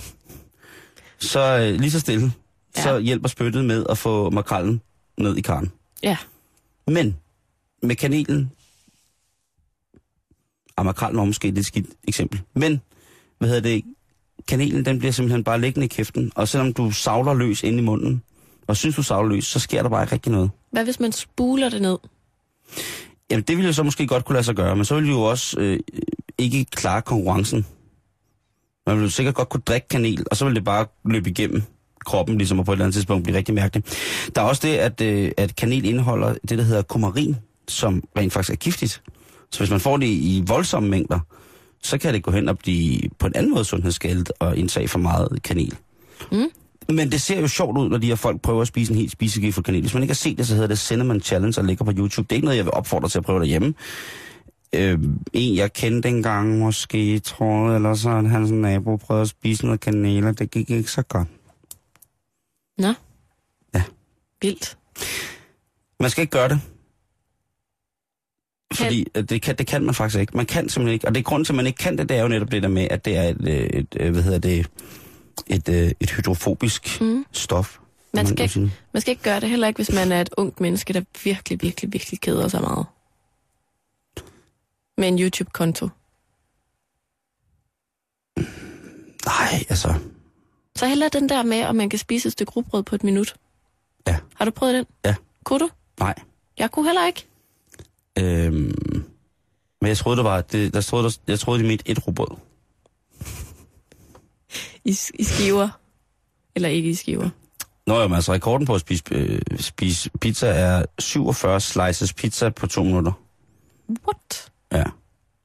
så 1.20 1.40
øh, 1.40 1.80
lige 1.80 1.92
så 1.92 2.00
stille, 2.00 2.32
Ja. 2.78 2.84
så 2.84 3.00
hjælper 3.00 3.30
spyttet 3.30 3.66
med 3.66 3.86
at 3.90 3.98
få 3.98 4.30
makrallen 4.30 4.82
ned 5.18 5.38
i 5.38 5.42
karen. 5.42 5.72
Ja, 6.04 6.18
Men 6.88 7.18
med 7.84 7.96
kanelen, 7.96 8.52
og 10.76 10.86
makrallen 10.86 11.18
var 11.20 11.26
måske 11.26 11.48
et 11.48 11.54
lidt 11.54 11.66
skidt 11.66 11.88
eksempel, 12.08 12.42
men 12.54 12.82
hvad 13.38 13.50
hedder 13.50 13.62
det, 13.62 13.84
kanelen 14.48 14.86
den 14.86 15.00
bliver 15.00 15.12
simpelthen 15.12 15.44
bare 15.44 15.62
liggende 15.62 15.86
i 15.86 15.88
kæften, 15.88 16.32
og 16.36 16.48
selvom 16.48 16.74
du 16.74 16.92
savler 16.92 17.34
løs 17.34 17.64
ind 17.64 17.78
i 17.78 17.82
munden, 17.82 18.24
og 18.68 18.78
synes 18.78 18.96
du 18.96 19.04
savler 19.04 19.36
løs, 19.36 19.46
så 19.46 19.60
sker 19.60 19.82
der 19.82 19.90
bare 19.90 20.04
ikke 20.04 20.14
rigtig 20.14 20.32
noget. 20.32 20.52
hvad 20.72 20.84
hvis 20.84 21.00
man 21.00 21.12
spuler 21.12 21.70
det 21.70 21.82
ned? 21.82 21.98
Jamen 23.32 23.44
det 23.44 23.58
ville 23.58 23.68
jo 23.68 23.74
så 23.74 23.84
måske 23.84 24.08
godt 24.08 24.26
kunne 24.26 24.34
lade 24.34 24.44
sig 24.44 24.56
gøre, 24.56 24.76
men 24.76 24.86
så 24.86 24.96
ville 24.96 25.08
vi 25.08 25.14
jo 25.14 25.22
også 25.22 25.60
øh, 25.60 25.80
ikke 26.38 26.66
klare 26.66 27.02
konkurrencen. 27.02 27.66
Man 28.88 28.96
ville 28.96 29.12
sikkert 29.12 29.36
godt 29.36 29.50
kunne 29.50 29.62
drikke 29.62 29.88
kanel, 29.88 30.26
og 30.32 30.38
så 30.38 30.46
ville 30.46 30.56
det 30.56 30.64
bare 30.66 30.86
løbe 31.06 31.30
igennem 31.30 31.64
kroppen, 32.06 32.38
ligesom 32.38 32.60
og 32.60 32.66
på 32.66 32.72
et 32.72 32.76
eller 32.76 32.86
andet 32.86 32.96
tidspunkt 32.96 33.24
blive 33.24 33.38
rigtig 33.38 33.56
mærkeligt. 33.56 33.98
Der 34.36 34.42
er 34.42 34.46
også 34.46 34.68
det, 34.68 34.76
at, 34.76 35.02
øh, 35.02 35.32
at 35.38 35.56
kanel 35.56 35.86
indeholder 35.86 36.36
det, 36.50 36.58
der 36.58 36.64
hedder 36.64 36.82
kumarin, 36.82 37.36
som 37.68 38.04
rent 38.18 38.34
faktisk 38.34 38.52
er 38.54 38.56
giftigt. 38.56 39.02
Så 39.52 39.60
hvis 39.60 39.70
man 39.70 39.80
får 39.80 39.98
det 39.98 40.08
i 40.08 40.44
voldsomme 40.48 40.90
mængder, 40.90 41.20
så 41.84 41.98
kan 41.98 42.14
det 42.14 42.24
gå 42.24 42.32
hen 42.32 42.50
og 42.50 42.58
blive 42.58 43.02
på 43.20 43.28
en 43.28 43.36
anden 43.36 43.52
måde 43.52 43.66
sundhedsskadet 43.66 44.32
og 44.40 44.58
indtage 44.58 44.88
for 44.88 45.00
meget 45.00 45.40
kanel. 45.44 45.76
Mm. 46.32 46.48
Men 46.90 47.12
det 47.12 47.22
ser 47.22 47.40
jo 47.40 47.48
sjovt 47.48 47.78
ud, 47.78 47.90
når 47.90 47.98
de 47.98 48.08
her 48.08 48.16
folk 48.16 48.42
prøver 48.42 48.62
at 48.62 48.68
spise 48.68 48.92
en 48.92 48.98
helt 48.98 49.12
spisegift 49.12 49.56
for 49.56 49.62
kanel. 49.62 49.82
Hvis 49.82 49.94
man 49.94 50.04
ikke 50.04 50.12
har 50.12 50.16
set 50.16 50.38
det, 50.38 50.48
så 50.48 50.54
hedder 50.54 50.68
det 50.68 50.80
Cinnamon 50.80 51.22
Challenge 51.22 51.62
og 51.62 51.66
ligger 51.66 51.86
på 51.86 51.92
YouTube. 51.92 52.28
Det 52.28 52.32
er 52.32 52.36
ikke 52.36 52.46
noget, 52.46 52.58
jeg 52.58 52.66
vil 52.66 52.74
opfordre 52.74 53.10
til 53.10 53.18
at 53.18 53.24
prøve 53.24 53.40
derhjemme. 53.40 53.74
Øh, 54.76 55.00
en, 55.34 55.56
jeg 55.56 55.74
kendte 55.74 56.10
engang 56.10 56.60
måske, 56.60 57.20
tror 57.20 57.68
jeg, 57.68 57.76
eller 57.76 57.94
så 57.94 58.10
at 58.10 58.30
hans 58.30 58.52
nabo 58.52 58.96
prøvede 58.96 59.22
at 59.22 59.28
spise 59.28 59.66
noget 59.66 59.80
kanel, 59.80 60.28
og 60.28 60.40
det 60.40 60.52
gik 60.52 60.70
ikke 60.70 60.92
så 60.92 61.02
godt. 61.02 61.28
Nå. 62.82 62.94
Ja. 63.74 63.84
Vildt. 64.42 64.78
Man 66.00 66.10
skal 66.10 66.22
ikke 66.22 66.32
gøre 66.32 66.50
det. 66.50 66.62
Fordi 68.74 69.08
at 69.14 69.30
det, 69.30 69.42
kan, 69.42 69.56
det 69.58 69.68
kan 69.68 69.84
man 69.84 69.96
faktisk 69.96 70.20
ikke. 70.20 70.38
Man 70.38 70.46
kan 70.46 70.70
simpelthen 70.70 70.94
ikke. 70.94 71.08
Og 71.08 71.16
det 71.16 71.20
er 71.20 71.24
grunden 71.24 71.46
til, 71.46 71.54
at 71.54 71.56
man 71.56 71.68
ikke 71.68 71.78
kan 71.78 71.98
det, 71.98 72.10
det 72.10 72.18
er 72.18 72.22
jo 72.22 72.28
netop 72.28 72.52
det 72.52 72.64
der 72.64 72.70
med, 72.70 72.88
at 72.92 73.06
det 73.06 73.18
er 73.18 73.24
et, 73.24 73.48
øh, 73.48 73.56
et, 73.56 73.88
et 74.00 74.12
hvad 74.12 74.24
hedder 74.24 74.40
det, 74.40 74.68
et, 75.48 75.94
et, 76.00 76.10
hydrofobisk 76.10 77.02
Mm. 77.02 77.26
stof. 77.32 77.78
Man 78.14 78.28
skal, 78.28 78.50
sige. 78.50 78.64
ikke, 78.64 78.76
man 78.94 79.02
skal 79.02 79.12
ikke 79.12 79.24
gøre 79.24 79.40
det 79.40 79.50
heller 79.50 79.68
ikke, 79.68 79.78
hvis 79.78 79.92
man 79.92 80.12
er 80.12 80.22
et 80.22 80.30
ungt 80.38 80.62
menneske, 80.62 80.94
der 80.94 81.02
virkelig, 81.24 81.62
virkelig, 81.62 81.94
virkelig 81.94 82.22
keder 82.22 82.48
sig 82.48 82.62
meget. 82.62 82.86
Med 84.98 85.08
en 85.08 85.20
YouTube-konto. 85.20 85.90
Nej, 89.26 89.66
altså... 89.70 89.94
Så 90.82 90.88
heller 90.88 91.10
den 91.10 91.30
der 91.30 91.44
med, 91.44 91.58
at 91.58 91.76
man 91.76 91.90
kan 91.90 92.00
spise 92.00 92.28
et 92.28 92.34
stykke 92.34 92.52
rugbrød 92.52 92.84
på 92.84 92.96
et 92.96 93.04
minut. 93.04 93.36
Ja. 94.08 94.18
Har 94.36 94.46
du 94.46 94.52
prøvet 94.52 94.74
den? 94.76 94.86
Ja. 95.06 95.16
Kunne 95.44 95.60
du? 95.60 95.70
Nej. 96.00 96.16
Jeg 96.58 96.72
kunne 96.72 96.86
heller 96.86 97.06
ikke. 97.08 97.28
Øhm, 98.20 99.06
men 99.82 99.88
jeg 99.88 99.98
troede, 99.98 100.18
det 100.18 100.26
var... 100.26 100.42
Det, 100.42 100.74
der 100.74 100.82
troede, 100.82 101.04
der, 101.04 101.18
jeg 101.28 101.40
troede, 101.40 101.64
de 101.64 101.68
mente 101.68 101.90
et 101.90 102.08
rugbrød. 102.08 102.38
I, 104.92 104.98
I 105.20 105.24
skiver. 105.24 105.70
Eller 106.56 106.70
ikke 106.70 106.90
i 106.90 106.96
skiver. 106.96 107.30
Nå 107.88 108.02
jo, 108.02 108.08
men 108.08 108.16
altså 108.16 108.34
rekorden 108.34 108.68
på 108.68 108.76
at 108.76 108.82
spise, 108.82 109.04
øh, 109.12 109.42
spise 109.60 110.10
pizza 110.10 110.48
er 110.48 110.86
47 111.00 111.62
slices 111.62 112.14
pizza 112.14 112.50
på 112.50 112.68
to 112.68 112.84
minutter. 112.84 113.12
What? 114.08 114.52
Ja. 114.72 114.84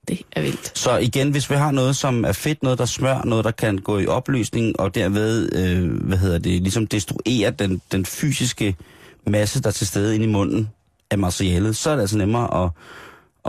Det 0.08 0.22
er 0.32 0.42
vildt. 0.42 0.78
Så 0.78 0.96
igen, 0.96 1.30
hvis 1.30 1.50
vi 1.50 1.54
har 1.54 1.70
noget, 1.70 1.96
som 1.96 2.24
er 2.24 2.32
fedt, 2.32 2.62
noget, 2.62 2.78
der 2.78 2.84
smør, 2.84 3.22
noget, 3.24 3.44
der 3.44 3.50
kan 3.50 3.78
gå 3.78 3.98
i 3.98 4.06
opløsning, 4.06 4.80
og 4.80 4.94
derved, 4.94 5.52
øh, 5.56 5.90
hvad 6.02 6.18
hedder 6.18 6.38
det, 6.38 6.62
ligesom 6.62 6.86
destruere 6.86 7.50
den, 7.50 7.80
den 7.92 8.06
fysiske 8.06 8.76
masse, 9.26 9.62
der 9.62 9.68
er 9.68 9.72
til 9.72 9.86
stede 9.86 10.14
inde 10.14 10.26
i 10.26 10.28
munden 10.28 10.68
af 11.10 11.18
materialet, 11.18 11.76
så 11.76 11.90
er 11.90 11.94
det 11.94 12.00
altså 12.00 12.18
nemmere 12.18 12.64
at, 12.64 12.70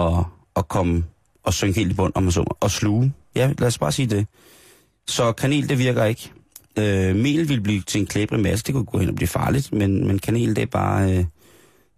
at, 0.05 0.25
at 0.55 0.67
komme 0.67 1.03
og 1.43 1.53
synke 1.53 1.79
helt 1.79 1.91
i 1.91 1.95
bund, 1.95 2.13
om 2.15 2.23
man 2.23 2.31
så 2.31 2.55
og 2.59 2.71
sluge. 2.71 3.13
Ja, 3.35 3.53
lad 3.59 3.67
os 3.67 3.77
bare 3.77 3.91
sige 3.91 4.07
det. 4.07 4.27
Så 5.07 5.31
kanel, 5.31 5.69
det 5.69 5.79
virker 5.79 6.05
ikke. 6.05 6.31
Øh, 6.79 7.15
mel 7.15 7.49
vil 7.49 7.61
blive 7.61 7.81
til 7.81 8.01
en 8.01 8.07
klæbrig 8.07 8.39
masse, 8.39 8.65
det 8.65 8.73
kunne 8.73 8.85
gå 8.85 8.97
hen 8.97 9.09
og 9.09 9.15
blive 9.15 9.27
farligt, 9.27 9.73
men, 9.73 10.07
men 10.07 10.19
kanel, 10.19 10.55
det 10.55 10.61
er 10.61 10.65
bare... 10.65 11.11
Øh, 11.11 11.25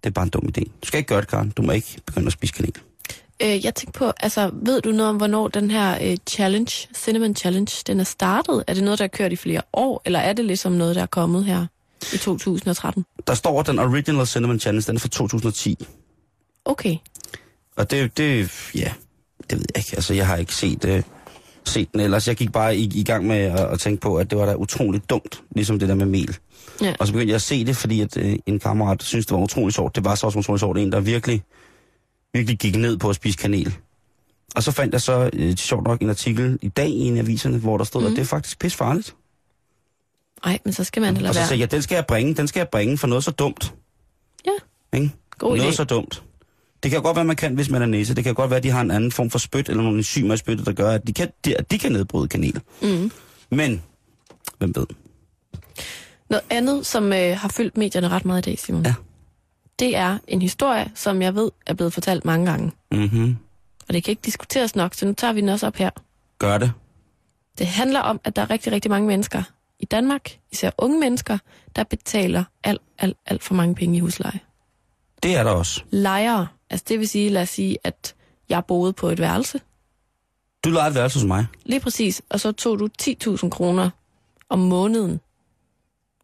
det 0.03 0.09
er 0.09 0.13
bare 0.13 0.23
en 0.23 0.29
dum 0.29 0.49
idé. 0.57 0.61
Du 0.61 0.87
skal 0.87 0.97
ikke 0.97 1.07
gøre 1.07 1.21
det, 1.21 1.27
Karen. 1.27 1.49
Du 1.49 1.61
må 1.61 1.71
ikke 1.71 2.01
begynde 2.05 2.27
at 2.27 2.33
spise 2.33 2.53
kanel. 2.53 2.73
Øh, 3.43 3.65
jeg 3.65 3.75
tænkte 3.75 3.99
på, 3.99 4.11
altså, 4.19 4.51
ved 4.53 4.81
du 4.81 4.91
noget 4.91 5.09
om, 5.09 5.17
hvornår 5.17 5.47
den 5.47 5.71
her 5.71 5.97
øh, 6.11 6.17
challenge, 6.29 6.87
Cinnamon 6.95 7.35
Challenge, 7.35 7.83
den 7.87 7.99
er 7.99 8.03
startet? 8.03 8.63
Er 8.67 8.73
det 8.73 8.83
noget, 8.83 8.99
der 8.99 9.05
er 9.05 9.09
kørt 9.09 9.31
i 9.31 9.35
flere 9.35 9.61
år, 9.73 10.01
eller 10.05 10.19
er 10.19 10.33
det 10.33 10.45
ligesom 10.45 10.71
noget, 10.71 10.95
der 10.95 11.01
er 11.01 11.05
kommet 11.05 11.45
her 11.45 11.65
i 12.13 12.17
2013? 12.17 13.05
Der 13.27 13.33
står, 13.33 13.59
at 13.59 13.67
den 13.67 13.79
Original 13.79 14.27
Cinnamon 14.27 14.59
Challenge, 14.59 14.87
den 14.87 14.95
er 14.95 14.99
fra 14.99 15.07
2010. 15.07 15.77
Okay. 16.65 16.97
Og 17.75 17.91
det, 17.91 18.17
det, 18.17 18.51
ja, 18.75 18.93
det 19.49 19.57
ved 19.57 19.65
jeg 19.75 19.77
ikke. 19.77 19.91
Altså, 19.93 20.13
jeg 20.13 20.27
har 20.27 20.37
ikke 20.37 20.55
set, 20.55 20.85
øh, 20.85 21.03
set 21.65 21.91
den 21.93 21.99
ellers. 21.99 22.27
Jeg 22.27 22.35
gik 22.35 22.51
bare 22.51 22.77
i, 22.77 22.91
i 22.95 23.03
gang 23.03 23.27
med 23.27 23.37
at, 23.37 23.59
at 23.59 23.79
tænke 23.79 24.01
på, 24.01 24.17
at 24.17 24.29
det 24.29 24.37
var 24.37 24.45
da 24.45 24.55
utroligt 24.55 25.09
dumt, 25.09 25.41
ligesom 25.51 25.79
det 25.79 25.89
der 25.89 25.95
med 25.95 26.05
mel. 26.05 26.37
Ja. 26.81 26.93
Og 26.99 27.07
så 27.07 27.13
begyndte 27.13 27.29
jeg 27.29 27.35
at 27.35 27.41
se 27.41 27.65
det, 27.65 27.75
fordi 27.75 28.01
at, 28.01 28.17
øh, 28.17 28.35
en 28.45 28.59
kammerat 28.59 29.03
synes 29.03 29.25
det 29.25 29.35
var 29.35 29.43
utroligt 29.43 29.75
sjovt. 29.75 29.95
Det 29.95 30.05
var 30.05 30.15
så 30.15 30.25
også 30.25 30.39
utroligt 30.39 30.59
sjovt. 30.59 30.77
En, 30.77 30.91
der 30.91 30.99
virkelig, 30.99 31.43
virkelig 32.33 32.59
gik 32.59 32.75
ned 32.75 32.97
på 32.97 33.09
at 33.09 33.15
spise 33.15 33.37
kanel. 33.37 33.75
Og 34.55 34.63
så 34.63 34.71
fandt 34.71 34.93
jeg 34.93 35.01
så, 35.01 35.29
øh, 35.33 35.55
sjovt 35.55 35.83
nok, 35.87 36.01
en 36.01 36.09
artikel 36.09 36.59
i 36.61 36.67
dag 36.67 36.89
i 36.89 36.99
en 36.99 37.17
af 37.17 37.21
aviserne, 37.21 37.57
hvor 37.57 37.77
der 37.77 37.83
stod, 37.83 38.01
mm. 38.01 38.07
at 38.07 38.11
det 38.11 38.19
er 38.19 38.25
faktisk 38.25 38.59
pis 38.59 38.75
farligt. 38.75 39.15
Ej, 40.43 40.59
men 40.65 40.73
så 40.73 40.83
skal 40.83 41.01
man 41.01 41.15
heller 41.15 41.29
Og 41.29 41.35
så 41.35 41.45
sagde 41.47 41.59
jeg, 41.59 41.71
den 41.71 41.81
skal 41.81 41.95
jeg 41.95 42.05
bringe, 42.05 42.35
den 42.35 42.47
skal 42.47 42.59
jeg 42.59 42.67
bringe 42.69 42.97
for 42.97 43.07
noget 43.07 43.23
så 43.23 43.31
dumt. 43.31 43.73
Ja, 44.45 44.51
Ikke? 44.97 45.11
god 45.37 45.57
noget 45.57 45.71
idé. 45.71 45.75
så 45.75 45.83
dumt. 45.83 46.23
Det 46.83 46.91
kan 46.91 47.01
godt 47.01 47.15
være, 47.15 47.25
man 47.25 47.35
kan, 47.35 47.55
hvis 47.55 47.69
man 47.69 47.81
er 47.81 47.85
næse. 47.85 48.15
Det 48.15 48.23
kan 48.23 48.33
godt 48.33 48.49
være, 48.49 48.57
at 48.57 48.63
de 48.63 48.69
har 48.69 48.81
en 48.81 48.91
anden 48.91 49.11
form 49.11 49.29
for 49.29 49.39
spyt, 49.39 49.69
eller 49.69 49.83
nogle 49.83 49.97
enzymer 49.97 50.33
i 50.33 50.37
spyttet, 50.37 50.65
der 50.65 50.73
gør, 50.73 50.91
at 50.91 51.07
de 51.07 51.13
kan, 51.13 51.29
de, 51.45 51.57
at 51.57 51.71
de 51.71 51.79
kan 51.79 51.91
nedbryde 51.91 52.27
kanel. 52.27 52.61
Mm. 52.81 53.11
Men, 53.49 53.83
hvem 54.57 54.75
ved? 54.75 54.85
Noget 56.29 56.43
andet, 56.49 56.85
som 56.85 57.13
øh, 57.13 57.37
har 57.37 57.49
fyldt 57.49 57.77
medierne 57.77 58.09
ret 58.09 58.25
meget 58.25 58.47
i 58.47 58.49
dag, 58.49 58.59
Simon. 58.59 58.85
Ja. 58.85 58.93
Det 59.79 59.95
er 59.95 60.17
en 60.27 60.41
historie, 60.41 60.91
som 60.95 61.21
jeg 61.21 61.35
ved 61.35 61.51
er 61.65 61.73
blevet 61.73 61.93
fortalt 61.93 62.25
mange 62.25 62.45
gange. 62.45 62.71
Mhm. 62.91 63.37
Og 63.87 63.93
det 63.93 64.03
kan 64.03 64.11
ikke 64.11 64.21
diskuteres 64.21 64.75
nok, 64.75 64.93
så 64.93 65.05
nu 65.05 65.13
tager 65.13 65.33
vi 65.33 65.41
den 65.41 65.49
også 65.49 65.67
op 65.67 65.75
her. 65.75 65.89
Gør 66.39 66.57
det. 66.57 66.71
Det 67.57 67.67
handler 67.67 67.99
om, 67.99 68.21
at 68.23 68.35
der 68.35 68.41
er 68.41 68.49
rigtig, 68.49 68.71
rigtig 68.71 68.91
mange 68.91 69.07
mennesker 69.07 69.43
i 69.79 69.85
Danmark, 69.85 70.37
især 70.51 70.71
unge 70.77 70.99
mennesker, 70.99 71.37
der 71.75 71.83
betaler 71.83 72.43
alt, 72.63 72.81
alt, 72.97 73.17
alt 73.25 73.43
for 73.43 73.53
mange 73.53 73.75
penge 73.75 73.97
i 73.97 73.99
husleje. 73.99 74.39
Det 75.23 75.35
er 75.35 75.43
der 75.43 75.51
også. 75.51 75.83
Lejere, 75.89 76.47
altså 76.69 76.85
det 76.89 76.99
vil 76.99 77.09
sige, 77.09 77.29
lad 77.29 77.41
os 77.41 77.49
sige, 77.49 77.77
at 77.83 78.15
jeg 78.49 78.65
boede 78.65 78.93
på 78.93 79.09
et 79.09 79.19
værelse, 79.19 79.61
Du 80.63 80.69
leger 80.69 80.87
et 80.89 80.95
værelse 80.95 81.19
hos 81.19 81.25
mig. 81.27 81.45
lige 81.65 81.79
præcis, 81.79 82.21
og 82.29 82.39
så 82.39 82.51
tog 82.51 82.79
du 82.79 82.89
10.000 83.01 83.49
kroner 83.49 83.89
om 84.49 84.59
måneden, 84.59 85.19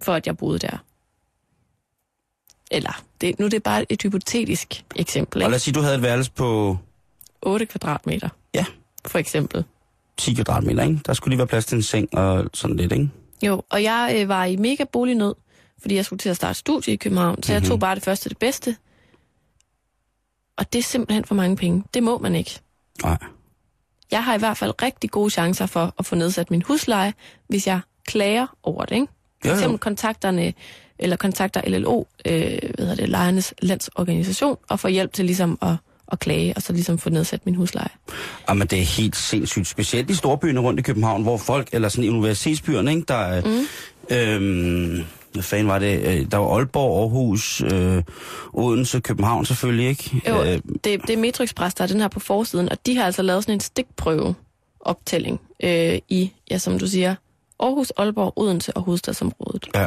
for 0.01 0.13
at 0.13 0.27
jeg 0.27 0.37
boede 0.37 0.59
der. 0.59 0.77
Eller, 2.71 3.01
det, 3.27 3.39
nu 3.39 3.45
er 3.45 3.49
det 3.49 3.63
bare 3.63 3.91
et 3.91 4.01
hypotetisk 4.01 4.83
eksempel, 4.95 5.37
Og 5.37 5.39
lad 5.41 5.47
ikke? 5.49 5.55
os 5.55 5.61
sige, 5.61 5.73
du 5.73 5.81
havde 5.81 5.95
et 5.95 6.01
værelse 6.01 6.31
på 6.31 6.77
8 7.41 7.65
kvadratmeter, 7.65 8.29
Ja. 8.53 8.65
for 9.05 9.19
eksempel. 9.19 9.63
10 10.17 10.33
kvadratmeter, 10.33 10.83
ikke? 10.83 10.99
Der 11.05 11.13
skulle 11.13 11.31
lige 11.31 11.37
være 11.37 11.47
plads 11.47 11.65
til 11.65 11.75
en 11.75 11.81
seng 11.83 12.17
og 12.17 12.49
sådan 12.53 12.75
lidt, 12.77 12.91
ikke? 12.91 13.09
Jo, 13.43 13.63
og 13.69 13.83
jeg 13.83 14.15
øh, 14.19 14.29
var 14.29 14.45
i 14.45 14.55
mega 14.55 14.83
bolignød, 14.83 15.35
fordi 15.81 15.95
jeg 15.95 16.05
skulle 16.05 16.19
til 16.19 16.29
at 16.29 16.35
starte 16.35 16.59
studie 16.59 16.93
i 16.93 16.97
København, 16.97 17.43
så 17.43 17.51
mm-hmm. 17.53 17.63
jeg 17.63 17.69
tog 17.69 17.79
bare 17.79 17.95
det 17.95 18.03
første 18.03 18.29
det 18.29 18.37
bedste. 18.37 18.75
Og 20.57 20.73
det 20.73 20.79
er 20.79 20.83
simpelthen 20.83 21.25
for 21.25 21.35
mange 21.35 21.55
penge. 21.55 21.83
Det 21.93 22.03
må 22.03 22.17
man 22.17 22.35
ikke. 22.35 22.59
Nej. 23.03 23.17
Jeg 24.11 24.23
har 24.23 24.35
i 24.35 24.37
hvert 24.39 24.57
fald 24.57 24.73
rigtig 24.81 25.11
gode 25.11 25.29
chancer 25.29 25.65
for 25.65 25.93
at 25.99 26.05
få 26.05 26.15
nedsat 26.15 26.51
min 26.51 26.61
husleje, 26.61 27.13
hvis 27.47 27.67
jeg 27.67 27.79
klager 28.07 28.47
over 28.63 28.85
det, 28.85 28.95
ikke? 28.95 29.07
For 29.45 29.51
eksempel 29.53 29.79
kontakterne, 29.79 30.53
eller 30.99 31.15
kontakter 31.15 31.61
LLO, 31.67 32.03
øh, 32.25 32.33
hvad 32.41 32.59
hedder 32.79 32.95
det, 32.95 33.09
lejernes 33.09 33.53
landsorganisation, 33.61 34.57
og 34.69 34.79
får 34.79 34.89
hjælp 34.89 35.13
til 35.13 35.25
ligesom 35.25 35.57
at, 35.61 35.73
at 36.11 36.19
klage, 36.19 36.53
og 36.55 36.61
så 36.61 36.73
ligesom 36.73 36.97
få 36.97 37.09
nedsat 37.09 37.45
min 37.45 37.55
husleje. 37.55 37.89
Jamen, 38.49 38.67
det 38.67 38.79
er 38.79 38.83
helt 38.83 39.15
sindssygt. 39.15 39.67
Specielt 39.67 40.09
i 40.09 40.13
storbyerne 40.15 40.59
rundt 40.59 40.79
i 40.79 40.83
København, 40.83 41.23
hvor 41.23 41.37
folk, 41.37 41.69
eller 41.71 41.89
sådan 41.89 42.03
i 42.03 42.09
universitetsbyerne, 42.09 42.91
ikke? 42.91 43.05
Der 43.07 43.15
er... 43.15 43.41
Mm. 43.45 43.65
Øhm, 44.15 45.03
hvad 45.33 45.43
fanden 45.43 45.67
var 45.67 45.79
det? 45.79 45.99
Øh, 45.99 46.31
Der 46.31 46.37
var 46.37 46.55
Aalborg, 46.57 46.99
Aarhus, 47.01 47.61
øh, 47.73 48.03
Odense, 48.53 48.99
København 48.99 49.45
selvfølgelig, 49.45 49.87
ikke? 49.87 50.21
Jo, 50.29 50.43
Øh, 50.43 50.47
det, 50.83 50.83
det 50.83 51.09
er 51.09 51.17
Metro 51.17 51.43
Express, 51.43 51.75
der 51.75 51.83
er 51.83 51.87
den 51.87 52.01
her 52.01 52.07
på 52.07 52.19
forsiden, 52.19 52.69
og 52.69 52.77
de 52.85 52.97
har 52.97 53.03
altså 53.05 53.21
lavet 53.21 53.43
sådan 53.43 53.53
en 53.53 53.59
stikprøve 53.59 54.35
optælling 54.79 55.41
øh, 55.63 55.99
i, 56.09 56.31
ja, 56.51 56.57
som 56.57 56.79
du 56.79 56.87
siger, 56.87 57.15
Aarhus, 57.59 57.91
Aalborg, 57.97 58.33
Odense 58.35 58.73
og 58.77 58.81
hovedstadsområdet. 58.83 59.67
ja. 59.75 59.85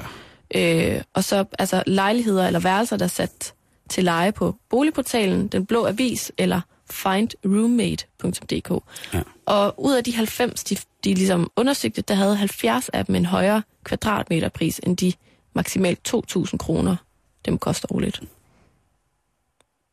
Øh, 0.54 1.02
og 1.14 1.24
så 1.24 1.44
altså 1.58 1.82
lejligheder 1.86 2.46
eller 2.46 2.60
værelser, 2.60 2.96
der 2.96 3.04
er 3.04 3.08
sat 3.08 3.54
til 3.88 4.04
leje 4.04 4.32
på 4.32 4.54
boligportalen, 4.68 5.48
Den 5.48 5.66
Blå 5.66 5.86
Avis 5.86 6.32
eller 6.38 6.60
findroommate.dk. 6.90 8.70
Ja. 9.14 9.22
Og 9.46 9.84
ud 9.84 9.94
af 9.94 10.04
de 10.04 10.14
90, 10.14 10.64
de, 10.64 10.76
de 11.04 11.14
ligesom 11.14 11.50
undersøgte, 11.56 12.02
der 12.02 12.14
havde 12.14 12.36
70 12.36 12.88
af 12.88 13.06
dem 13.06 13.14
en 13.14 13.26
højere 13.26 13.62
kvadratmeterpris 13.84 14.80
end 14.82 14.96
de 14.96 15.12
maksimalt 15.54 16.14
2.000 16.14 16.56
kroner, 16.56 16.96
dem 17.44 17.58
koster 17.58 17.92
årligt. 17.92 18.22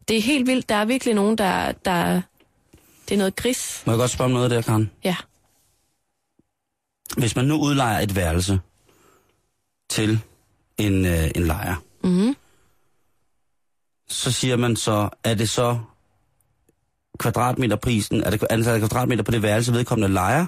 Det 0.08 0.18
er 0.18 0.22
helt 0.22 0.48
vildt. 0.48 0.70
Der 0.70 0.76
er 0.76 0.86
virkelig 0.86 1.14
nogen, 1.14 1.38
der, 1.38 1.72
der 1.72 2.22
det 3.10 3.16
er 3.16 3.18
noget 3.18 3.36
gris. 3.36 3.84
Må 3.86 3.92
jeg 3.92 3.98
godt 3.98 4.12
spørge 4.12 4.26
om 4.26 4.32
noget 4.32 4.52
der, 4.52 4.62
Karen? 4.62 4.92
Ja. 5.04 5.16
Hvis 7.18 7.36
man 7.36 7.46
nu 7.46 7.56
udlejer 7.56 8.00
et 8.00 8.16
værelse 8.16 8.60
til 9.90 10.20
en, 10.78 11.06
øh, 11.06 11.32
en 11.36 11.44
lejer, 11.44 11.76
Mm-hmm. 12.04 12.36
så 14.08 14.32
siger 14.32 14.58
man 14.58 14.76
så, 14.76 15.10
er 15.24 15.34
det 15.34 15.50
så 15.50 15.80
kvadratmeterprisen, 17.20 18.24
er 18.24 18.30
det 18.30 18.44
antallet 18.50 18.74
af 18.74 18.90
kvadratmeter 18.90 19.24
på 19.24 19.32
det 19.32 19.42
værelse 19.42 19.74
vedkommende 19.74 20.14
lejer, 20.14 20.46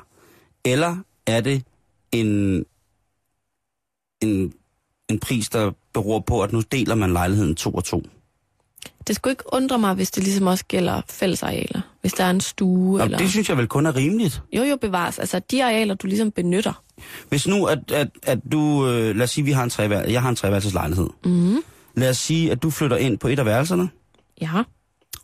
eller 0.65 0.97
er 1.27 1.41
det 1.41 1.63
en, 2.11 2.65
en, 4.21 4.53
en 5.09 5.19
pris, 5.19 5.49
der 5.49 5.71
beror 5.93 6.19
på, 6.19 6.41
at 6.41 6.53
nu 6.53 6.61
deler 6.71 6.95
man 6.95 7.13
lejligheden 7.13 7.55
to 7.55 7.71
og 7.71 7.83
to? 7.83 8.03
Det 9.07 9.15
skulle 9.15 9.31
ikke 9.31 9.53
undre 9.53 9.79
mig, 9.79 9.93
hvis 9.93 10.11
det 10.11 10.23
ligesom 10.23 10.47
også 10.47 10.65
gælder 10.67 11.01
fællesarealer. 11.09 11.81
Hvis 12.01 12.13
der 12.13 12.23
er 12.23 12.29
en 12.29 12.41
stue 12.41 12.97
Nå, 12.97 13.03
eller... 13.03 13.17
det 13.17 13.29
synes 13.29 13.49
jeg 13.49 13.57
vel 13.57 13.67
kun 13.67 13.85
er 13.85 13.95
rimeligt. 13.95 14.41
Jo, 14.53 14.63
jo, 14.63 14.75
bevares. 14.75 15.19
Altså, 15.19 15.39
de 15.39 15.63
arealer, 15.63 15.93
du 15.93 16.07
ligesom 16.07 16.31
benytter, 16.31 16.83
Hvis 17.29 17.47
nu, 17.47 17.65
at, 17.65 17.91
at, 17.91 18.07
at 18.23 18.39
du, 18.51 18.87
øh, 18.87 19.15
lad 19.15 19.23
os 19.23 19.29
sige, 19.31 19.45
vi 19.45 19.51
har 19.51 19.63
en 19.63 19.69
trevær, 19.69 20.01
jeg 20.01 20.21
har 20.21 20.29
en 20.29 20.35
treværelseslejlighed. 20.35 21.09
Mm. 21.25 21.57
Lad 21.95 22.09
os 22.09 22.17
sige, 22.17 22.51
at 22.51 22.63
du 22.63 22.69
flytter 22.69 22.97
ind 22.97 23.17
på 23.17 23.27
et 23.27 23.39
af 23.39 23.45
værelserne, 23.45 23.89
Ja. 24.41 24.63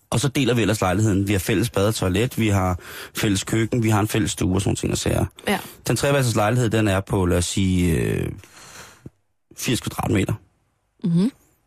og 0.10 0.20
så 0.20 0.28
deler 0.28 0.54
vi 0.54 0.62
ellers 0.62 0.82
lejligheden. 0.82 1.28
Vi 1.28 1.32
har 1.34 1.40
fælles 1.40 1.70
bad 1.70 1.88
og 1.88 1.96
toilet, 1.96 2.40
vi 2.40 2.48
har 2.48 2.80
fælles 3.16 3.44
køkken, 3.44 3.84
vi 3.84 3.90
har 3.90 4.00
en 4.00 4.08
fælles 4.08 4.32
stue 4.32 4.56
og 4.56 4.62
sådan 4.62 4.76
ting 4.76 4.92
og 4.92 4.98
sager. 4.98 5.26
Ja. 5.48 5.60
Den 5.88 5.96
treværelses 5.96 6.36
lejlighed, 6.36 6.70
den 6.70 6.88
er 6.88 7.00
på, 7.00 7.26
lad 7.26 7.38
os 7.38 7.46
sige, 7.46 7.96
øh, 8.00 8.30
80 9.58 9.80
kvadratmeter. 9.80 10.34
Mm-hmm. 11.04 11.22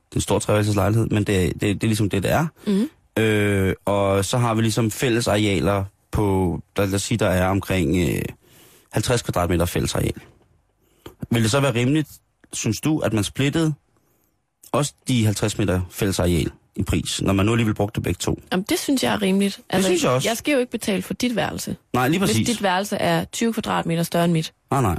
Det 0.08 0.12
er 0.12 0.16
en 0.16 0.20
stor 0.20 0.38
treværelses 0.38 0.74
lejlighed, 0.74 1.06
men 1.06 1.24
det, 1.24 1.52
det, 1.52 1.60
det 1.60 1.82
er 1.82 1.86
ligesom 1.86 2.10
det, 2.10 2.22
det 2.22 2.30
er. 2.32 2.46
Mm. 2.66 2.88
Øh, 3.22 3.74
og 3.84 4.24
så 4.24 4.38
har 4.38 4.54
vi 4.54 4.62
ligesom 4.62 4.90
fælles 4.90 5.28
arealer 5.28 5.84
på, 6.12 6.60
der, 6.76 6.86
lad 6.86 6.94
os 6.94 7.02
sige, 7.02 7.18
der 7.18 7.26
er 7.28 7.48
omkring 7.48 7.96
øh, 8.08 8.22
50 8.96 9.22
kvadratmeter 9.22 9.64
fælles 9.66 9.94
areal. 9.94 10.12
Vil 11.30 11.42
det 11.42 11.50
så 11.50 11.60
være 11.60 11.74
rimeligt, 11.74 12.08
synes 12.52 12.80
du, 12.80 12.98
at 12.98 13.12
man 13.12 13.24
splittede 13.24 13.74
også 14.72 14.92
de 15.08 15.24
50 15.24 15.58
meter 15.58 15.80
fælles 15.90 16.18
areal 16.20 16.50
i 16.76 16.82
pris, 16.82 17.22
når 17.22 17.32
man 17.32 17.46
nu 17.46 17.52
alligevel 17.52 17.74
brugte 17.74 18.00
begge 18.00 18.18
to? 18.18 18.40
Jamen, 18.52 18.66
det 18.68 18.78
synes 18.78 19.02
jeg 19.04 19.14
er 19.14 19.22
rimeligt. 19.22 19.60
Altså, 19.70 19.88
synes 19.88 20.02
jeg 20.02 20.10
også. 20.10 20.28
Jeg 20.28 20.36
skal 20.36 20.52
jo 20.52 20.58
ikke 20.58 20.70
betale 20.70 21.02
for 21.02 21.14
dit 21.14 21.36
værelse. 21.36 21.76
Nej, 21.92 22.08
lige 22.08 22.18
Hvis 22.18 22.30
præcis. 22.30 22.46
dit 22.46 22.62
værelse 22.62 22.96
er 22.96 23.24
20 23.24 23.52
kvadratmeter 23.52 24.02
større 24.02 24.24
end 24.24 24.32
mit. 24.32 24.52
Nej, 24.70 24.82
nej. 24.82 24.98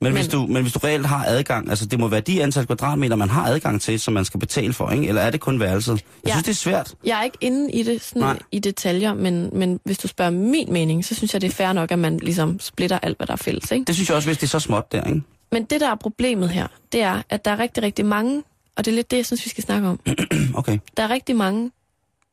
Men, 0.00 0.12
men, 0.12 0.22
hvis 0.22 0.28
du, 0.32 0.46
men 0.46 0.62
hvis 0.62 0.72
du 0.72 0.78
reelt 0.84 1.06
har 1.06 1.24
adgang, 1.24 1.70
altså 1.70 1.86
det 1.86 2.00
må 2.00 2.08
være 2.08 2.20
de 2.20 2.42
antal 2.42 2.66
kvadratmeter, 2.66 3.16
man 3.16 3.28
har 3.30 3.46
adgang 3.46 3.80
til, 3.80 4.00
som 4.00 4.14
man 4.14 4.24
skal 4.24 4.40
betale 4.40 4.72
for, 4.72 4.90
ikke? 4.90 5.08
Eller 5.08 5.22
er 5.22 5.30
det 5.30 5.40
kun 5.40 5.60
værelset? 5.60 5.92
Jeg 5.92 6.02
Ja. 6.26 6.30
synes, 6.32 6.44
det 6.44 6.50
er 6.50 6.54
svært. 6.54 6.94
Jeg 7.04 7.18
er 7.18 7.22
ikke 7.22 7.38
inde 7.40 7.72
i 7.72 7.82
det 7.82 8.02
sådan 8.02 8.22
Nej. 8.22 8.38
i 8.52 8.58
detaljer, 8.58 9.14
men, 9.14 9.50
men 9.52 9.80
hvis 9.84 9.98
du 9.98 10.08
spørger 10.08 10.30
min 10.30 10.72
mening, 10.72 11.04
så 11.04 11.14
synes 11.14 11.32
jeg, 11.34 11.40
det 11.42 11.48
er 11.48 11.52
fair 11.54 11.72
nok, 11.72 11.90
at 11.92 11.98
man 11.98 12.16
ligesom 12.18 12.60
splitter 12.60 12.98
alt, 12.98 13.16
hvad 13.16 13.26
der 13.26 13.32
er 13.32 13.36
fælles. 13.36 13.70
Ikke? 13.70 13.84
Det 13.84 13.94
synes 13.94 14.08
jeg 14.08 14.16
også, 14.16 14.28
hvis 14.28 14.38
det 14.38 14.46
er 14.46 14.48
så 14.48 14.60
småt 14.60 14.92
der, 14.92 15.04
ikke? 15.04 15.22
Men 15.52 15.64
det, 15.64 15.80
der 15.80 15.90
er 15.90 15.94
problemet 15.94 16.48
her, 16.50 16.66
det 16.92 17.02
er, 17.02 17.22
at 17.30 17.44
der 17.44 17.50
er 17.50 17.58
rigtig, 17.58 17.82
rigtig 17.82 18.06
mange, 18.06 18.42
og 18.76 18.84
det 18.84 18.90
er 18.90 18.94
lidt 18.94 19.10
det, 19.10 19.16
jeg 19.16 19.26
synes, 19.26 19.44
vi 19.44 19.50
skal 19.50 19.64
snakke 19.64 19.88
om. 19.88 20.00
Okay. 20.54 20.78
Der 20.96 21.02
er 21.02 21.10
rigtig 21.10 21.36
mange, 21.36 21.70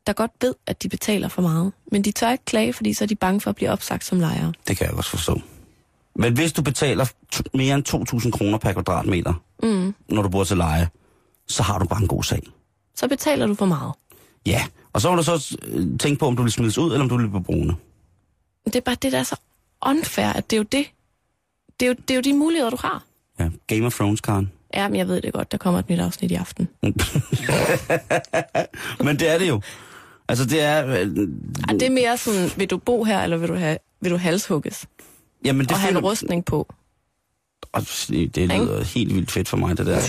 der 0.07 0.13
godt 0.13 0.31
ved, 0.41 0.53
at 0.67 0.83
de 0.83 0.89
betaler 0.89 1.27
for 1.27 1.41
meget, 1.41 1.71
men 1.91 2.01
de 2.01 2.11
tør 2.11 2.31
ikke 2.31 2.45
klage, 2.45 2.73
fordi 2.73 2.93
så 2.93 3.03
er 3.03 3.07
de 3.07 3.15
bange 3.15 3.41
for 3.41 3.49
at 3.49 3.55
blive 3.55 3.69
opsagt 3.71 4.05
som 4.05 4.19
lejere. 4.19 4.53
Det 4.67 4.77
kan 4.77 4.87
jeg 4.87 4.95
også 4.95 5.09
forstå. 5.09 5.41
Men 6.15 6.33
hvis 6.33 6.53
du 6.53 6.61
betaler 6.61 7.05
mere 7.57 7.75
end 7.75 7.89
2.000 8.25 8.31
kroner 8.31 8.57
per 8.57 8.73
kvadratmeter, 8.73 9.33
Mm. 9.63 9.93
når 10.09 10.21
du 10.21 10.29
bor 10.29 10.43
til 10.43 10.57
leje, 10.57 10.89
så 11.47 11.63
har 11.63 11.79
du 11.79 11.85
bare 11.85 12.01
en 12.01 12.07
god 12.07 12.23
sag. 12.23 12.41
Så 12.95 13.07
betaler 13.07 13.47
du 13.47 13.55
for 13.55 13.65
meget. 13.65 13.93
Ja, 14.45 14.63
og 14.93 15.01
så 15.01 15.09
må 15.09 15.15
du 15.15 15.23
så 15.23 15.57
øh, 15.67 15.99
tænke 15.99 16.19
på, 16.19 16.27
om 16.27 16.35
du 16.35 16.41
vil 16.43 16.51
smides 16.51 16.77
ud, 16.77 16.91
eller 16.91 17.03
om 17.03 17.09
du 17.09 17.17
vil 17.17 17.27
blive 17.29 17.43
boende. 17.43 17.75
Det 18.65 18.75
er 18.75 18.81
bare 18.81 18.95
det, 19.01 19.11
der 19.11 19.19
er 19.19 19.23
så 19.23 19.35
unfair, 19.85 20.27
at 20.27 20.49
det 20.49 20.55
er 20.55 20.57
jo 20.57 20.63
det. 20.71 20.85
Det 21.79 21.85
er 21.85 21.89
jo, 21.89 21.93
det 22.07 22.11
er 22.11 22.15
jo 22.15 22.21
de 22.21 22.33
muligheder, 22.33 22.69
du 22.69 22.77
har. 22.79 23.03
Ja, 23.39 23.49
Game 23.67 23.85
of 23.85 23.93
Thrones, 23.95 24.21
Karen. 24.21 24.51
Ja, 24.73 24.87
men 24.87 24.97
jeg 24.97 25.07
ved 25.07 25.21
det 25.21 25.33
godt, 25.33 25.51
der 25.51 25.57
kommer 25.57 25.79
et 25.79 25.89
nyt 25.89 25.99
afsnit 25.99 26.31
i 26.31 26.35
aften. 26.35 26.67
Men 29.05 29.19
det 29.19 29.29
er 29.29 29.37
det 29.37 29.47
jo. 29.47 29.61
Altså, 30.27 30.45
det 30.45 30.61
er... 30.61 30.87
Øh, 30.87 30.95
Ej, 30.95 31.73
det 31.73 31.83
er 31.83 31.89
mere 31.89 32.17
sådan, 32.17 32.49
vil 32.57 32.69
du 32.69 32.77
bo 32.77 33.03
her, 33.03 33.21
eller 33.21 33.37
vil 33.37 33.49
du, 33.49 33.55
have, 33.55 33.77
vil 34.01 34.11
du 34.11 34.17
halshugges? 34.17 34.85
Jamen, 35.45 35.61
det 35.65 35.71
og 35.71 35.79
have 35.79 35.89
en 35.89 35.95
føler- 35.95 36.09
rustning 36.09 36.45
på. 36.45 36.73
Det 38.09 38.37
lyder 38.37 38.83
helt 38.83 39.15
vildt 39.15 39.31
fedt 39.31 39.49
for 39.49 39.57
mig, 39.57 39.77
det 39.77 39.85
der. 39.85 40.01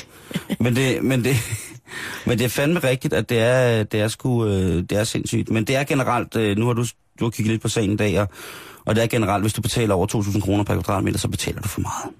men, 0.60 0.76
det, 0.76 1.04
men, 1.04 1.24
det, 1.24 1.36
men 2.26 2.38
det 2.38 2.44
er 2.44 2.48
fandme 2.48 2.78
rigtigt, 2.80 3.14
at 3.14 3.28
det 3.28 3.38
er, 3.38 3.82
det 3.82 4.00
er, 4.00 4.08
sgu, 4.08 4.46
øh, 4.46 4.82
det 4.82 4.92
er 4.92 5.04
sindssygt. 5.04 5.50
Men 5.50 5.64
det 5.64 5.76
er 5.76 5.84
generelt, 5.84 6.36
øh, 6.36 6.56
nu 6.56 6.66
har 6.66 6.72
du, 6.72 6.84
du 7.20 7.24
har 7.24 7.30
kigget 7.30 7.50
lidt 7.52 7.62
på 7.62 7.68
sagen 7.68 7.92
i 7.92 7.96
dag, 7.96 8.20
og, 8.20 8.28
og 8.84 8.94
det 8.96 9.02
er 9.02 9.06
generelt, 9.06 9.42
hvis 9.44 9.52
du 9.52 9.62
betaler 9.62 9.94
over 9.94 10.06
2.000 10.22 10.40
kroner 10.40 10.64
per 10.64 10.74
kvadratmeter, 10.74 11.18
så 11.18 11.28
betaler 11.28 11.60
du 11.60 11.68
for 11.68 11.80
meget. 11.80 12.14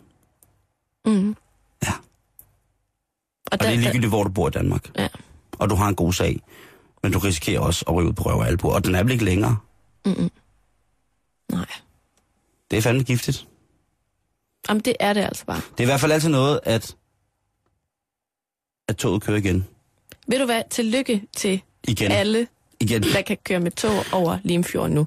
Mm. 1.06 1.36
Ja. 1.86 1.92
Og, 1.92 3.52
Og 3.52 3.60
det 3.60 3.68
er 3.68 3.76
ligegyldigt, 3.76 4.08
hvor 4.10 4.24
du 4.24 4.30
bor 4.30 4.48
i 4.48 4.50
Danmark. 4.50 4.90
Ja. 4.98 5.08
Og 5.58 5.70
du 5.70 5.74
har 5.74 5.88
en 5.88 5.94
god 5.94 6.12
sag. 6.12 6.40
Men 7.02 7.12
du 7.12 7.18
risikerer 7.18 7.60
også 7.60 7.84
at 7.88 7.94
ryge 7.94 8.08
ud 8.08 8.12
på 8.12 8.22
røv 8.22 8.38
og 8.38 8.46
albu. 8.46 8.68
Og 8.70 8.84
den 8.84 8.94
er 8.94 9.02
vel 9.02 9.12
ikke 9.12 9.24
længere. 9.24 9.56
Mm-mm. 10.06 10.30
Nej. 11.52 11.66
Det 12.74 12.78
er 12.78 12.82
fandme 12.82 13.02
giftigt. 13.02 13.46
Jamen, 14.68 14.80
det 14.80 14.96
er 15.00 15.12
det 15.12 15.20
altså 15.20 15.44
bare. 15.44 15.56
Det 15.56 15.78
er 15.80 15.82
i 15.82 15.84
hvert 15.84 16.00
fald 16.00 16.12
altid 16.12 16.28
noget, 16.28 16.60
at, 16.64 16.96
at 18.88 18.96
toget 18.96 19.22
kører 19.22 19.36
igen. 19.36 19.66
Ved 20.28 20.38
du 20.38 20.44
hvad? 20.44 20.62
Tillykke 20.70 21.22
til 21.36 21.62
Igen. 21.88 22.12
alle, 22.12 22.46
Igen. 22.80 23.02
der 23.02 23.22
kan 23.22 23.36
køre 23.44 23.60
med 23.60 23.70
tog 23.70 24.04
over 24.12 24.38
Limfjorden 24.42 24.94
nu. 24.94 25.06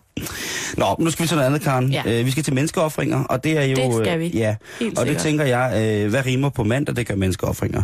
Nå, 0.77 0.95
nu 0.99 1.11
skal 1.11 1.23
vi 1.23 1.27
til 1.27 1.35
noget 1.35 1.47
andet, 1.47 1.61
Karen. 1.61 1.91
Ja. 1.91 2.03
Øh, 2.05 2.25
vi 2.25 2.31
skal 2.31 2.43
til 2.43 2.53
menneskeoffringer, 2.53 3.23
og 3.23 3.43
det 3.43 3.57
er 3.57 3.63
jo... 3.63 3.75
Det 3.75 4.05
skal 4.05 4.13
øh, 4.13 4.19
vi. 4.19 4.27
Ja, 4.27 4.55
Helt 4.79 4.99
og 4.99 5.05
det 5.05 5.17
tænker 5.17 5.45
jeg, 5.45 5.71
øh, 6.03 6.09
hvad 6.09 6.25
rimer 6.25 6.49
på 6.49 6.63
mandag, 6.63 6.95
det 6.95 7.07
gør 7.07 7.15
menneskeoffringer. 7.15 7.83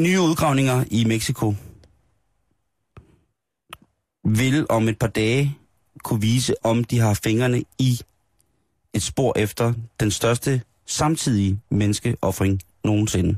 Nye 0.00 0.20
udgravninger 0.20 0.84
i 0.90 1.04
Mexico 1.04 1.54
vil 4.24 4.66
om 4.68 4.88
et 4.88 4.98
par 4.98 5.06
dage 5.06 5.56
kunne 6.04 6.20
vise, 6.20 6.54
om 6.64 6.84
de 6.84 6.98
har 6.98 7.14
fingrene 7.14 7.64
i 7.78 8.00
et 8.94 9.02
spor 9.02 9.38
efter 9.38 9.72
den 10.00 10.10
største 10.10 10.62
samtidige 10.86 11.60
menneskeoffring 11.70 12.60
nogensinde. 12.84 13.36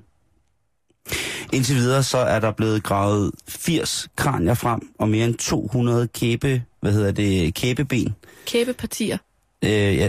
Indtil 1.53 1.77
videre 1.77 2.03
så 2.03 2.19
er 2.19 2.41
der 2.41 2.51
blevet 2.53 2.83
gravet 2.83 3.33
80 3.49 4.09
kranier 4.17 4.55
frem 4.55 4.81
og 4.99 5.09
mere 5.09 5.27
end 5.27 5.35
200 5.35 6.09
kæbe, 6.09 6.63
hvad 6.81 6.93
hedder 6.93 7.13
det, 7.13 7.55
kæbeben. 7.55 8.15
Kæbepartier. 8.47 9.19
Øh, 9.65 9.71
ja, 9.71 10.09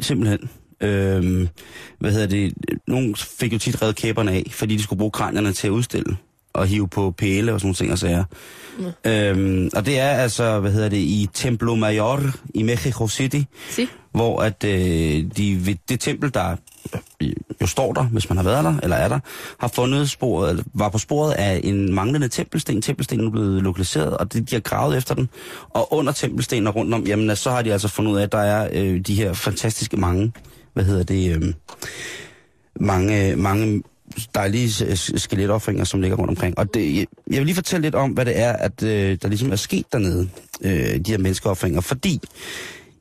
simpelthen. 0.00 0.50
Øh, 0.80 1.48
hvad 1.98 2.12
hedder 2.12 2.26
det? 2.26 2.54
Nogle 2.86 3.16
fik 3.16 3.52
jo 3.52 3.58
tit 3.58 3.82
reddet 3.82 3.96
kæberne 3.96 4.32
af, 4.32 4.44
fordi 4.50 4.76
de 4.76 4.82
skulle 4.82 4.98
bruge 4.98 5.10
kranierne 5.10 5.52
til 5.52 5.66
at 5.66 5.70
udstille 5.70 6.16
og 6.54 6.66
hive 6.66 6.88
på 6.88 7.10
pæle 7.10 7.52
og 7.52 7.60
sådan 7.60 7.74
ting 7.74 7.92
og 7.92 7.98
sager. 7.98 8.24
Mm. 8.78 9.10
Øhm, 9.10 9.70
og 9.76 9.86
det 9.86 9.98
er 10.00 10.08
altså, 10.08 10.60
hvad 10.60 10.72
hedder 10.72 10.88
det, 10.88 10.96
i 10.96 11.28
Templo 11.34 11.74
Mayor 11.74 12.20
i 12.54 12.62
Mexico 12.62 13.08
City, 13.08 13.40
Sig. 13.70 13.88
hvor 14.12 14.42
at 14.42 14.64
øh, 14.64 15.24
de 15.36 15.66
ved 15.66 15.74
det 15.88 16.00
tempel, 16.00 16.34
der 16.34 16.56
jo 17.62 17.66
står 17.66 17.92
der, 17.92 18.02
hvis 18.02 18.28
man 18.28 18.36
har 18.36 18.44
været 18.44 18.64
der, 18.64 18.74
eller 18.82 18.96
er 18.96 19.08
der, 19.08 19.18
har 19.58 19.68
fundet 19.68 20.10
sporet, 20.10 20.50
eller 20.50 20.62
var 20.74 20.88
på 20.88 20.98
sporet 20.98 21.32
af 21.32 21.60
en 21.64 21.94
manglende 21.94 22.28
tempelsten. 22.28 22.82
Tempelstenen 22.82 23.26
er 23.26 23.30
blevet 23.30 23.62
lokaliseret, 23.62 24.16
og 24.16 24.32
det, 24.32 24.50
de 24.50 24.54
har 24.54 24.60
gravet 24.60 24.96
efter 24.96 25.14
den. 25.14 25.28
Og 25.70 25.92
under 25.92 26.12
tempelstenen 26.12 26.66
og 26.66 26.76
rundt 26.76 26.94
om, 26.94 27.06
jamen 27.06 27.36
så 27.36 27.50
har 27.50 27.62
de 27.62 27.72
altså 27.72 27.88
fundet 27.88 28.12
ud 28.12 28.18
af, 28.18 28.22
at 28.22 28.32
der 28.32 28.38
er 28.38 28.68
øh, 28.72 29.00
de 29.00 29.14
her 29.14 29.32
fantastiske 29.32 29.96
mange, 29.96 30.32
hvad 30.72 30.84
hedder 30.84 31.02
det, 31.02 31.36
øh, 31.36 31.54
mange, 32.80 33.36
mange 33.36 33.82
dejlige 34.34 34.96
skeletoffringer, 34.96 35.84
som 35.84 36.00
ligger 36.00 36.16
rundt 36.16 36.30
omkring. 36.30 36.58
Og 36.58 36.74
det, 36.74 36.96
jeg, 36.96 37.06
jeg 37.30 37.38
vil 37.38 37.46
lige 37.46 37.54
fortælle 37.54 37.82
lidt 37.82 37.94
om, 37.94 38.10
hvad 38.10 38.24
det 38.24 38.38
er, 38.38 38.52
at 38.52 38.82
øh, 38.82 39.18
der 39.22 39.28
ligesom 39.28 39.52
er 39.52 39.56
sket 39.56 39.92
dernede, 39.92 40.30
øh, 40.60 40.98
de 40.98 41.10
her 41.10 41.18
menneskeoffringer. 41.18 41.80
Fordi 41.80 42.20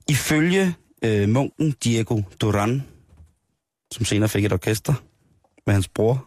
ifølge 0.10 0.76
øh, 1.04 1.30
munken 1.30 1.76
Diego 1.84 2.22
Duran, 2.42 2.84
som 3.92 4.06
senere 4.06 4.30
fik 4.30 4.46
et 4.46 4.54
orkester 4.54 4.94
med 5.66 5.74
hans 5.74 5.88
bror, 5.88 6.26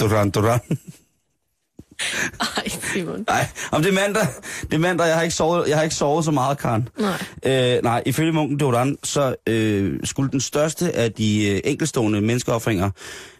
Duran 0.00 0.30
Duran. 0.30 0.60
Ej, 2.56 2.68
Simon. 2.92 3.24
Nej, 3.28 3.46
om 3.72 3.82
det 3.82 3.90
er 3.90 3.94
mandag. 3.94 4.26
Det 4.62 4.74
er 4.74 4.78
mandag, 4.78 5.06
jeg 5.06 5.14
har 5.14 5.22
ikke 5.22 5.34
sovet, 5.34 5.68
jeg 5.68 5.76
har 5.76 5.82
ikke 5.82 5.94
sovet 5.94 6.24
så 6.24 6.30
meget, 6.30 6.58
Karen. 6.58 6.88
Nej. 6.98 7.76
Øh, 7.76 7.82
nej, 7.82 8.02
ifølge 8.06 8.32
munken 8.32 8.58
Duran, 8.58 8.96
så 9.02 9.34
øh, 9.46 10.00
skulle 10.04 10.30
den 10.30 10.40
største 10.40 10.96
af 10.96 11.12
de 11.12 11.48
øh, 11.48 11.60
enkelstående 11.64 12.20
menneskeoffringer 12.20 12.90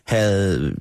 have 0.07 0.73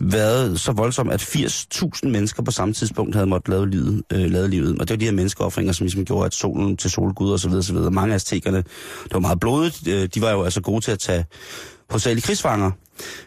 været 0.00 0.60
så 0.60 0.72
voldsom, 0.72 1.08
at 1.08 1.22
80.000 1.22 2.08
mennesker 2.08 2.42
på 2.42 2.50
samme 2.50 2.74
tidspunkt 2.74 3.14
havde 3.14 3.26
måttet 3.26 3.48
lave 3.48 3.70
livet, 3.70 4.02
øh, 4.12 4.30
lave 4.30 4.48
livet. 4.48 4.80
Og 4.80 4.88
det 4.88 4.90
var 4.90 4.96
de 4.96 5.04
her 5.04 5.12
menneskeoffringer, 5.12 5.72
som 5.72 5.84
ligesom 5.84 6.04
gjorde, 6.04 6.26
at 6.26 6.34
solen 6.34 6.76
til 6.76 6.90
solgud 6.90 7.32
og 7.32 7.40
så 7.40 7.48
videre, 7.48 7.62
så 7.62 7.72
videre. 7.72 7.90
Mange 7.90 8.12
af 8.12 8.14
aztekerne, 8.14 8.56
det 9.04 9.12
var 9.12 9.18
meget 9.18 9.40
blodigt. 9.40 9.88
Øh, 9.88 10.08
de 10.14 10.20
var 10.20 10.30
jo 10.30 10.42
altså 10.42 10.60
gode 10.60 10.80
til 10.80 10.92
at 10.92 10.98
tage 10.98 11.24
hovedsageligt 11.90 12.26
krigsfanger, 12.26 12.70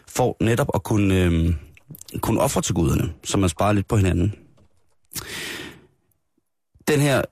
for 0.08 0.36
netop 0.40 0.70
at 0.74 0.82
kunne, 0.82 1.14
øh, 1.14 1.54
kunne 2.18 2.40
ofre 2.40 2.62
til 2.62 2.74
guderne, 2.74 3.12
så 3.24 3.38
man 3.38 3.48
sparer 3.48 3.72
lidt 3.72 3.88
på 3.88 3.96
hinanden. 3.96 4.34
Den 6.88 7.00
her 7.00 7.22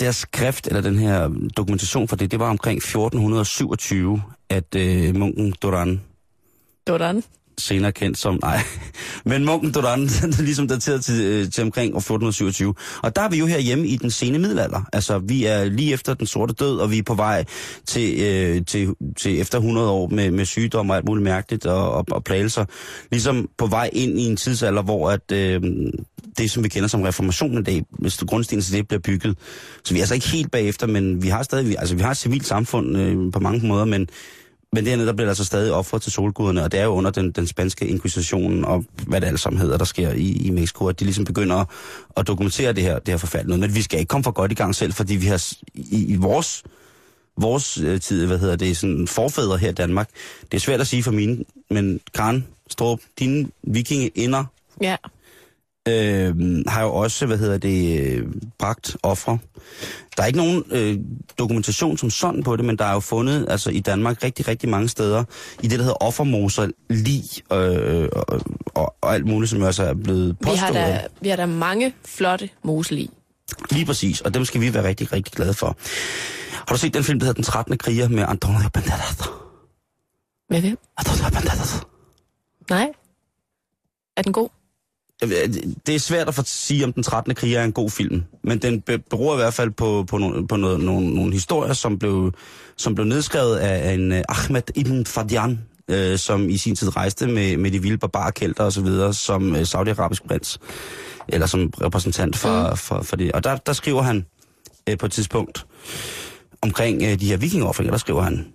deres 0.00 0.16
skrift, 0.16 0.66
eller 0.66 0.80
den 0.80 0.98
her 0.98 1.30
dokumentation 1.56 2.08
for 2.08 2.16
det, 2.16 2.30
det 2.30 2.40
var 2.40 2.50
omkring 2.50 2.76
1427, 2.76 4.22
at 4.48 4.74
øh, 4.76 5.16
munken 5.16 5.54
Doran... 5.62 6.00
Doran? 6.86 7.22
Senere 7.58 7.92
kendt 7.92 8.18
som, 8.18 8.38
nej, 8.42 8.60
men 9.30 9.44
munken 9.44 9.72
Dodan, 9.72 10.00
den 10.22 10.32
er 10.38 10.42
ligesom 10.42 10.68
dateret 10.68 11.04
til, 11.04 11.24
øh, 11.24 11.50
til 11.50 11.62
omkring 11.62 11.94
år 11.94 11.98
1427. 11.98 12.74
Og 13.02 13.16
der 13.16 13.22
er 13.22 13.28
vi 13.28 13.38
jo 13.38 13.46
herhjemme 13.46 13.86
i 13.86 13.96
den 13.96 14.10
sene 14.10 14.38
middelalder. 14.38 14.80
Altså, 14.92 15.18
vi 15.18 15.44
er 15.44 15.64
lige 15.64 15.92
efter 15.92 16.14
den 16.14 16.26
sorte 16.26 16.54
død, 16.54 16.78
og 16.78 16.90
vi 16.90 16.98
er 16.98 17.02
på 17.02 17.14
vej 17.14 17.44
til, 17.86 18.20
øh, 18.22 18.64
til, 18.66 18.94
til 19.18 19.40
efter 19.40 19.58
100 19.58 19.90
år 19.90 20.08
med, 20.08 20.30
med 20.30 20.44
sygdom 20.44 20.90
og 20.90 20.96
alt 20.96 21.06
muligt 21.06 21.24
mærkeligt 21.24 21.66
og, 21.66 21.92
og, 21.92 22.04
og 22.10 22.24
plagelser. 22.24 22.64
Ligesom 23.10 23.48
på 23.58 23.66
vej 23.66 23.90
ind 23.92 24.20
i 24.20 24.22
en 24.22 24.36
tidsalder, 24.36 24.82
hvor 24.82 25.10
at, 25.10 25.32
øh, 25.32 25.62
det, 26.38 26.50
som 26.50 26.64
vi 26.64 26.68
kender 26.68 26.88
som 26.88 27.02
reformationen 27.02 27.58
i 27.58 27.62
dag, 27.62 27.82
hvis 27.90 28.16
grundstenen 28.16 28.62
til 28.62 28.74
det 28.74 28.88
bliver 28.88 29.00
bygget. 29.00 29.38
Så 29.84 29.94
vi 29.94 29.98
er 29.98 30.02
altså 30.02 30.14
ikke 30.14 30.28
helt 30.28 30.50
bagefter, 30.50 30.86
men 30.86 31.22
vi 31.22 31.28
har 31.28 31.42
stadig, 31.42 31.78
altså 31.78 31.96
vi 31.96 32.02
har 32.02 32.10
et 32.10 32.16
civilt 32.16 32.46
samfund 32.46 32.96
øh, 32.98 33.32
på 33.32 33.40
mange 33.40 33.66
måder, 33.66 33.84
men 33.84 34.08
men 34.74 34.86
dernede, 34.86 35.06
der 35.06 35.12
bliver 35.12 35.26
der 35.26 35.30
altså 35.30 35.44
stadig 35.44 35.72
offret 35.72 36.02
til 36.02 36.12
solguderne, 36.12 36.64
og 36.64 36.72
det 36.72 36.80
er 36.80 36.84
jo 36.84 36.90
under 36.90 37.10
den, 37.10 37.30
den 37.30 37.46
spanske 37.46 37.86
inkvisition, 37.86 38.64
og 38.64 38.84
hvad 39.06 39.20
det 39.20 39.26
allesammen 39.26 39.60
hedder, 39.60 39.78
der 39.78 39.84
sker 39.84 40.10
i, 40.10 40.32
i 40.32 40.50
Mexico, 40.50 40.86
at 40.86 41.00
de 41.00 41.04
ligesom 41.04 41.24
begynder 41.24 41.56
at, 41.56 41.66
at 42.16 42.26
dokumentere 42.26 42.72
det 42.72 42.82
her, 42.82 42.98
det 42.98 43.08
her 43.08 43.16
forfald. 43.18 43.46
Men 43.46 43.74
vi 43.74 43.82
skal 43.82 43.98
ikke 43.98 44.08
komme 44.08 44.24
for 44.24 44.30
godt 44.30 44.52
i 44.52 44.54
gang 44.54 44.74
selv, 44.74 44.92
fordi 44.92 45.14
vi 45.14 45.26
har 45.26 45.52
i, 45.74 46.12
i 46.12 46.16
vores, 46.16 46.62
vores 47.38 47.78
øh, 47.78 48.00
tid, 48.00 48.26
hvad 48.26 48.38
hedder 48.38 48.56
det, 48.56 48.76
sådan 48.76 49.08
forfædre 49.08 49.58
her 49.58 49.68
i 49.68 49.72
Danmark, 49.72 50.08
det 50.52 50.56
er 50.56 50.60
svært 50.60 50.80
at 50.80 50.86
sige 50.86 51.02
for 51.02 51.12
mine, 51.12 51.44
men 51.70 52.00
Karen 52.14 52.46
Strup, 52.70 52.98
dine 53.18 53.48
vikingeinder 53.62 54.44
Ja 54.80 54.96
øh, 55.88 56.34
har 56.68 56.82
jo 56.82 56.94
også, 56.94 57.26
hvad 57.26 57.38
hedder 57.38 57.58
det, 57.58 58.00
øh, 58.00 58.26
bragt 58.58 58.96
ofre. 59.02 59.38
Der 60.16 60.22
er 60.22 60.26
ikke 60.26 60.38
nogen 60.38 60.64
øh, 60.70 60.98
dokumentation 61.38 61.98
som 61.98 62.10
sådan 62.10 62.42
på 62.42 62.56
det, 62.56 62.64
men 62.64 62.78
der 62.78 62.84
er 62.84 62.92
jo 62.92 63.00
fundet 63.00 63.46
altså 63.48 63.70
i 63.70 63.80
Danmark 63.80 64.24
rigtig, 64.24 64.48
rigtig 64.48 64.68
mange 64.68 64.88
steder 64.88 65.24
i 65.62 65.68
det, 65.68 65.78
der 65.78 65.84
hedder 65.84 66.02
offermoser, 66.02 66.68
lig 66.90 67.22
øh, 67.52 68.08
og, 68.12 68.40
og, 68.74 68.94
og 69.00 69.14
alt 69.14 69.26
muligt, 69.26 69.50
som 69.50 69.62
også 69.62 69.82
er 69.82 69.94
blevet 69.94 70.36
Vi 70.40 70.50
har, 70.50 70.66
påstået. 70.66 70.74
da, 70.74 71.06
vi 71.20 71.28
har 71.28 71.36
da 71.36 71.46
mange 71.46 71.94
flotte 72.04 72.48
moselig. 72.62 73.08
Lige 73.70 73.86
præcis, 73.86 74.20
og 74.20 74.34
dem 74.34 74.44
skal 74.44 74.60
vi 74.60 74.74
være 74.74 74.84
rigtig, 74.84 75.12
rigtig 75.12 75.32
glade 75.32 75.54
for. 75.54 75.76
Har 76.52 76.64
du 76.74 76.78
set 76.78 76.94
den 76.94 77.04
film, 77.04 77.18
der 77.18 77.26
hedder 77.26 77.34
Den 77.36 77.44
13. 77.44 77.78
kriger 77.78 78.08
med 78.08 78.24
Antonio 78.28 78.68
Banderas? 78.74 79.18
Med 80.50 80.60
hvem? 80.60 80.78
Antonio 80.98 81.30
Banderas. 81.30 81.80
Nej. 82.70 82.88
Er 84.16 84.22
den 84.22 84.32
god? 84.32 84.48
Det 85.86 85.94
er 85.94 85.98
svært 85.98 86.28
at 86.28 86.34
få- 86.34 86.42
sige, 86.46 86.84
om 86.84 86.92
den 86.92 87.02
13. 87.02 87.34
kriger 87.34 87.60
er 87.60 87.64
en 87.64 87.72
god 87.72 87.90
film, 87.90 88.22
men 88.44 88.58
den 88.58 88.80
be- 88.80 88.98
beror 88.98 89.34
i 89.34 89.36
hvert 89.36 89.54
fald 89.54 89.70
på, 89.70 90.04
på, 90.08 90.18
no, 90.18 90.46
på 90.46 90.56
noget, 90.56 90.80
nogle, 90.80 91.14
nogle 91.14 91.32
historier, 91.32 91.72
som 91.72 91.98
blev, 91.98 92.32
som 92.76 92.94
blev 92.94 93.06
nedskrevet 93.06 93.56
af 93.56 93.92
en 93.94 94.12
uh, 94.12 94.18
Ahmed 94.28 94.62
Ibn 94.74 95.04
Fadian, 95.04 95.58
uh, 95.92 96.16
som 96.16 96.48
i 96.48 96.56
sin 96.56 96.76
tid 96.76 96.96
rejste 96.96 97.26
med, 97.26 97.56
med 97.56 97.70
de 97.70 97.82
vilde 97.82 97.98
barbarkælter 97.98 98.64
osv., 98.64 98.86
som 99.12 99.52
uh, 99.52 99.62
saudiarabisk 99.64 100.22
prins, 100.28 100.58
eller 101.28 101.46
som 101.46 101.72
repræsentant 101.82 102.36
for, 102.36 102.70
mm. 102.70 102.76
for, 102.76 103.02
for 103.02 103.16
det. 103.16 103.32
Og 103.32 103.44
der, 103.44 103.56
der 103.56 103.72
skriver 103.72 104.02
han 104.02 104.24
uh, 104.90 104.98
på 104.98 105.06
et 105.06 105.12
tidspunkt 105.12 105.66
omkring 106.62 107.02
uh, 107.02 107.08
de 107.20 107.26
her 107.26 107.36
vikingoffringer, 107.36 107.90
der 107.90 107.98
skriver 107.98 108.22
han, 108.22 108.46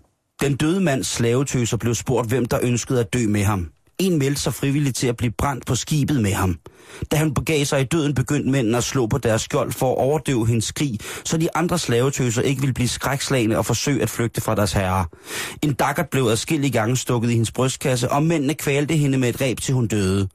den 0.41 0.55
døde 0.55 0.81
mands 0.81 1.07
slavetøser 1.07 1.77
blev 1.77 1.95
spurgt, 1.95 2.27
hvem 2.27 2.45
der 2.45 2.59
ønskede 2.63 2.99
at 2.99 3.13
dø 3.13 3.27
med 3.27 3.43
ham. 3.43 3.69
En 3.99 4.19
meldte 4.19 4.41
sig 4.41 4.53
frivilligt 4.53 4.95
til 4.95 5.07
at 5.07 5.17
blive 5.17 5.31
brændt 5.37 5.65
på 5.65 5.75
skibet 5.75 6.21
med 6.21 6.33
ham. 6.33 6.59
Da 7.11 7.15
han 7.17 7.33
begav 7.33 7.65
sig 7.65 7.81
i 7.81 7.83
døden, 7.83 8.13
begyndte 8.13 8.49
mændene 8.49 8.77
at 8.77 8.83
slå 8.83 9.07
på 9.07 9.17
deres 9.17 9.41
skjold 9.41 9.71
for 9.71 9.91
at 9.91 9.97
overdøve 9.97 10.47
hendes 10.47 10.65
skrig, 10.65 10.99
så 11.25 11.37
de 11.37 11.55
andre 11.55 11.79
slavetøser 11.79 12.41
ikke 12.41 12.61
ville 12.61 12.73
blive 12.73 12.87
skrækslagende 12.87 13.57
og 13.57 13.65
forsøge 13.65 14.01
at 14.01 14.09
flygte 14.09 14.41
fra 14.41 14.55
deres 14.55 14.73
herrer. 14.73 15.05
En 15.61 15.73
dakkert 15.73 16.09
blev 16.09 16.23
adskillige 16.23 16.71
gange 16.71 16.97
stukket 16.97 17.29
i 17.29 17.33
hendes 17.33 17.51
brystkasse, 17.51 18.11
og 18.11 18.23
mændene 18.23 18.53
kvalte 18.53 18.95
hende 18.95 19.17
med 19.17 19.29
et 19.29 19.41
reb 19.41 19.59
til 19.59 19.73
hun 19.73 19.87
døde. 19.87 20.27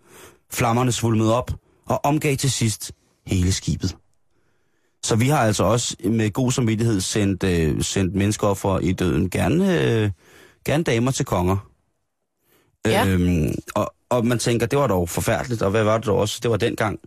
Flammerne 0.53 0.93
svulmede 0.93 1.35
op 1.37 1.51
og 1.87 2.05
omgav 2.05 2.37
til 2.37 2.51
sidst 2.51 2.93
hele 3.27 3.53
skibet. 3.53 3.97
Så 5.05 5.17
vi 5.17 5.29
har 5.29 5.39
altså 5.39 5.65
også 5.65 5.97
med 6.05 6.31
god 6.31 6.53
samvittighed 6.53 7.01
sendt, 7.01 7.45
øh, 7.45 7.83
sendt 7.83 8.37
for 8.59 8.79
i 8.79 8.93
døden. 8.93 9.31
Gerne, 9.31 9.83
øh, 9.83 10.11
gerne 10.67 10.85
damer 10.85 11.11
til 11.11 11.25
konger. 11.25 11.74
Ja. 12.87 13.07
Øhm, 13.07 13.55
og, 13.75 13.95
og 14.09 14.27
man 14.27 14.39
tænker, 14.39 14.67
det 14.67 14.79
var 14.79 14.87
dog 14.87 15.09
forfærdeligt, 15.09 15.63
og 15.63 15.71
hvad 15.71 15.85
var 15.85 15.99
det 15.99 16.07
dog 16.07 16.19
også? 16.19 16.39
Det 16.43 16.51
var 16.51 16.57
dengang. 16.57 16.99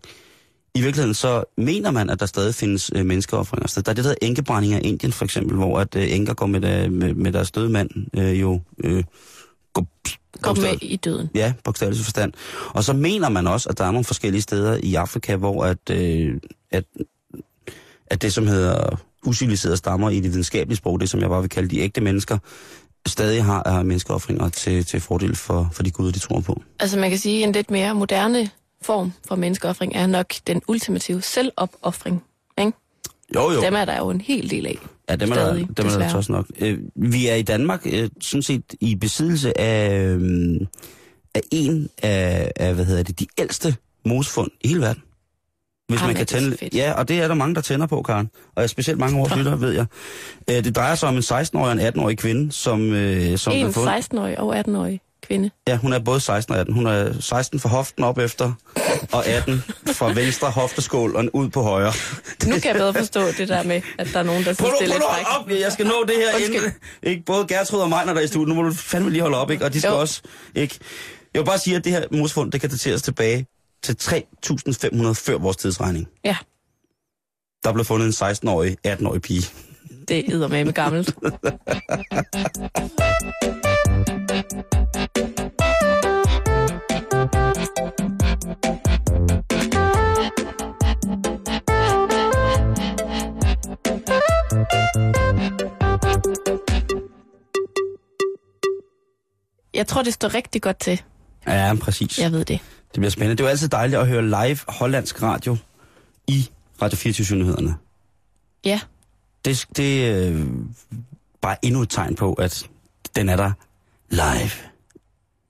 I 0.75 0.81
virkeligheden 0.81 1.13
så 1.13 1.43
mener 1.57 1.91
man, 1.91 2.09
at 2.09 2.19
der 2.19 2.25
stadig 2.25 2.55
findes 2.55 2.91
øh, 2.95 3.05
menneskeoffringer. 3.05 3.67
Så 3.67 3.81
der 3.81 3.91
er 3.91 3.93
det, 3.93 4.03
der 4.03 4.09
hedder 4.09 4.27
enkebrænding 4.27 4.73
af 4.73 4.81
Indien 4.83 5.13
for 5.13 5.25
eksempel, 5.25 5.57
hvor 5.57 5.79
at 5.79 5.95
øh, 5.95 6.15
enker 6.15 6.33
går 6.33 6.45
med, 6.45 6.61
der, 6.61 6.89
med, 6.89 7.13
med 7.13 7.31
deres 7.31 7.51
døde 7.51 7.69
mand 7.69 7.89
øh, 8.17 8.41
jo... 8.41 8.61
Øh, 8.83 9.03
går, 9.73 9.87
Kom 10.41 10.57
med 10.57 10.77
i 10.81 10.95
døden. 10.95 11.29
Ja, 11.35 11.53
bogstaveligt 11.63 12.03
forstand. 12.03 12.33
Og 12.69 12.83
så 12.83 12.93
mener 12.93 13.29
man 13.29 13.47
også, 13.47 13.69
at 13.69 13.77
der 13.77 13.85
er 13.85 13.91
nogle 13.91 14.05
forskellige 14.05 14.41
steder 14.41 14.79
i 14.83 14.95
Afrika, 14.95 15.35
hvor 15.35 15.65
at, 15.65 15.89
øh, 15.91 16.37
at, 16.71 16.83
at 18.07 18.21
det, 18.21 18.33
som 18.33 18.47
hedder 18.47 18.97
usiviliserede 19.25 19.77
stammer 19.77 20.09
i 20.09 20.19
det 20.19 20.31
videnskabelige 20.31 20.77
sprog, 20.77 20.99
det 20.99 21.09
som 21.09 21.19
jeg 21.19 21.29
bare 21.29 21.41
vil 21.41 21.49
kalde 21.49 21.69
de 21.69 21.79
ægte 21.79 22.01
mennesker, 22.01 22.37
stadig 23.07 23.43
har 23.43 23.63
er 23.65 23.83
menneskeoffringer 23.83 24.49
til, 24.49 24.85
til 24.85 25.01
fordel 25.01 25.35
for, 25.35 25.69
for 25.71 25.83
de 25.83 25.91
guder, 25.91 26.11
de 26.11 26.19
tror 26.19 26.39
på. 26.39 26.61
Altså 26.79 26.99
man 26.99 27.09
kan 27.09 27.19
sige, 27.19 27.43
at 27.43 27.47
en 27.47 27.53
lidt 27.53 27.71
mere 27.71 27.95
moderne 27.95 28.49
form 28.81 29.13
for 29.27 29.35
menneskeoffring 29.35 29.95
er 29.95 30.07
nok 30.07 30.33
den 30.47 30.61
ultimative 30.67 31.21
selvopoffring. 31.21 32.23
Ikke? 32.59 32.71
Jo, 33.35 33.51
jo. 33.51 33.61
Dem 33.61 33.75
er 33.75 33.85
der 33.85 33.97
jo 33.97 34.09
en 34.09 34.21
hel 34.21 34.49
del 34.49 34.65
af. 34.65 34.77
Ja, 35.09 35.15
dem 35.15 35.31
er 35.31 35.35
der, 35.35 35.45
Stadig, 35.45 35.77
dem 35.77 35.85
er 35.85 35.97
der 35.97 36.15
også 36.15 36.31
nok. 36.31 36.45
Øh, 36.59 36.79
vi 36.95 37.27
er 37.27 37.35
i 37.35 37.41
Danmark 37.41 37.81
øh, 37.85 38.09
sådan 38.21 38.41
set 38.41 38.63
i 38.81 38.95
besiddelse 38.95 39.59
af, 39.59 40.01
øh, 40.01 40.59
af 41.35 41.41
en 41.51 41.89
af, 42.03 42.51
af, 42.55 42.73
hvad 42.73 42.85
hedder 42.85 43.03
det, 43.03 43.19
de 43.19 43.27
ældste 43.37 43.75
mosefund 44.05 44.51
i 44.61 44.67
hele 44.67 44.81
verden. 44.81 45.01
Hvis 45.87 45.99
Ej, 46.01 46.07
man 46.07 46.15
kan 46.15 46.25
tænde, 46.25 46.57
ja, 46.73 46.93
og 46.93 47.07
det 47.07 47.19
er 47.21 47.27
der 47.27 47.35
mange, 47.35 47.55
der 47.55 47.61
tænder 47.61 47.87
på, 47.87 48.01
Karen. 48.01 48.29
Og 48.55 48.61
jeg 48.61 48.69
specielt 48.69 48.99
mange 48.99 49.15
af 49.15 49.19
vores 49.19 49.35
lyttere, 49.35 49.61
ved 49.61 49.71
jeg. 49.71 49.85
Øh, 50.49 50.63
det 50.63 50.75
drejer 50.75 50.95
sig 50.95 51.09
om 51.09 51.15
en 51.15 51.21
16-årig 51.21 51.65
og 51.65 51.71
en 51.71 51.79
18-årig 51.79 52.17
kvinde, 52.17 52.51
som, 52.51 52.93
øh, 52.93 53.37
som 53.37 53.53
En 53.53 53.73
fået... 53.73 53.87
16-årig 53.87 54.39
og 54.39 54.59
18-årig 54.59 55.01
kvinde. 55.27 55.49
Ja, 55.67 55.77
hun 55.77 55.93
er 55.93 55.99
både 55.99 56.19
16 56.19 56.53
og 56.53 56.59
18. 56.59 56.73
Hun 56.73 56.87
er 56.87 57.13
16 57.21 57.59
fra 57.59 57.69
hoften 57.69 58.03
op 58.03 58.17
efter, 58.17 58.53
og 59.11 59.25
18 59.27 59.63
fra 59.91 60.11
venstre 60.13 60.49
hofteskål 60.51 61.15
og 61.15 61.25
ud 61.33 61.49
på 61.49 61.61
højre. 61.63 61.93
Nu 62.47 62.51
kan 62.59 62.65
jeg 62.65 62.75
bedre 62.75 62.93
forstå 62.93 63.21
det 63.37 63.47
der 63.47 63.63
med, 63.63 63.81
at 63.97 64.07
der 64.13 64.19
er 64.19 64.23
nogen, 64.23 64.43
der 64.45 64.53
Prøv 64.53 64.67
synes, 64.67 64.81
nu, 64.81 64.87
det 64.87 64.95
er 64.95 64.99
prøv 64.99 65.15
lidt 65.15 65.25
frækt. 65.25 65.55
op, 65.57 65.61
jeg 65.63 65.71
skal 65.71 65.85
nå 65.85 65.93
det 66.07 66.15
her 66.17 66.35
Undskyld. 66.35 66.55
inden. 66.55 66.71
Ikke? 67.03 67.23
Både 67.25 67.47
Gertrud 67.47 67.79
og 67.79 67.89
mig, 67.89 68.05
når 68.05 68.13
der 68.13 68.19
er 68.19 68.23
i 68.25 68.27
studiet. 68.27 68.47
Nu 68.55 68.61
må 68.61 68.69
du 68.69 68.73
fandme 68.73 69.09
lige 69.09 69.21
holde 69.21 69.37
op, 69.37 69.51
ikke? 69.51 69.65
Og 69.65 69.73
de 69.73 69.79
skal 69.81 69.89
Jo. 69.91 69.99
også, 69.99 70.21
ikke? 70.55 70.75
Jeg 71.33 71.39
vil 71.41 71.45
bare 71.45 71.59
sige, 71.59 71.75
at 71.75 71.83
det 71.83 71.91
her 71.91 72.03
mosfund, 72.11 72.51
det 72.51 72.61
kan 72.61 72.69
dateres 72.69 73.01
tilbage 73.01 73.45
til 73.83 73.93
3.500 74.01 75.13
før 75.13 75.37
vores 75.37 75.57
tidsregning. 75.57 76.07
Ja, 76.23 76.37
Der 77.63 77.73
blev 77.73 77.85
fundet 77.85 78.05
en 78.21 78.27
16-årig, 78.31 78.77
18-årig 78.87 79.21
pige. 79.21 79.43
det 80.07 80.19
er 80.33 80.47
med 80.47 80.73
gammelt. 80.73 81.15
Jeg 99.73 99.87
tror, 99.87 100.03
det 100.03 100.13
står 100.13 100.33
rigtig 100.33 100.61
godt 100.61 100.79
til. 100.79 101.01
Ja, 101.47 101.75
præcis. 101.81 102.19
Jeg 102.19 102.31
ved 102.31 102.45
det. 102.45 102.59
Det 102.93 102.99
bliver 103.01 103.09
spændende. 103.09 103.35
Det 103.35 103.43
er 103.43 103.45
jo 103.47 103.49
altid 103.49 103.67
dejligt 103.69 103.99
at 104.01 104.07
høre 104.07 104.21
live 104.25 104.57
hollandsk 104.67 105.21
radio 105.23 105.57
i 106.27 106.49
Radio 106.81 106.97
24-nyhederne. 107.11 107.75
Ja, 108.65 108.79
Det, 109.45 109.65
det 109.77 110.05
er 110.07 110.29
øh, 110.31 110.45
bare 111.41 111.65
endnu 111.65 111.81
et 111.81 111.89
tegn 111.89 112.15
på, 112.15 112.33
at 112.33 112.63
den 113.15 113.29
er 113.29 113.35
der 113.35 113.51
live. 114.09 114.51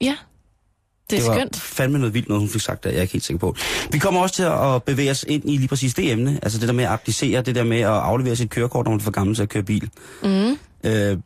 ja. 0.01 0.15
Det 1.09 1.15
er 1.17 1.21
det 1.21 1.29
var 1.29 1.35
skønt. 1.37 1.55
fandme 1.55 1.97
noget 1.99 2.13
vildt, 2.13 2.27
noget 2.29 2.41
hun 2.41 2.49
fik 2.49 2.61
sagt, 2.61 2.83
der 2.83 2.89
jeg 2.89 2.97
er 2.97 3.01
ikke 3.01 3.13
helt 3.13 3.23
sikker 3.25 3.39
på. 3.39 3.55
Vi 3.91 3.99
kommer 3.99 4.21
også 4.21 4.35
til 4.35 4.43
at 4.43 4.83
bevæge 4.83 5.11
os 5.11 5.25
ind 5.27 5.49
i 5.49 5.57
lige 5.57 5.67
præcis 5.67 5.93
det 5.93 6.11
emne, 6.11 6.39
altså 6.43 6.59
det 6.59 6.67
der 6.67 6.73
med 6.73 6.83
at 6.83 6.89
applicere, 6.89 7.41
det 7.41 7.55
der 7.55 7.63
med 7.63 7.79
at 7.79 7.87
aflevere 7.87 8.35
sit 8.35 8.49
kørekort, 8.49 8.85
når 8.85 8.91
man 8.91 8.99
er 8.99 9.03
for 9.03 9.11
gammel 9.11 9.35
til 9.35 9.43
at 9.43 9.49
køre 9.49 9.63
bil. 9.63 9.89
Mm. 10.23 10.57
Øh, 10.83 11.17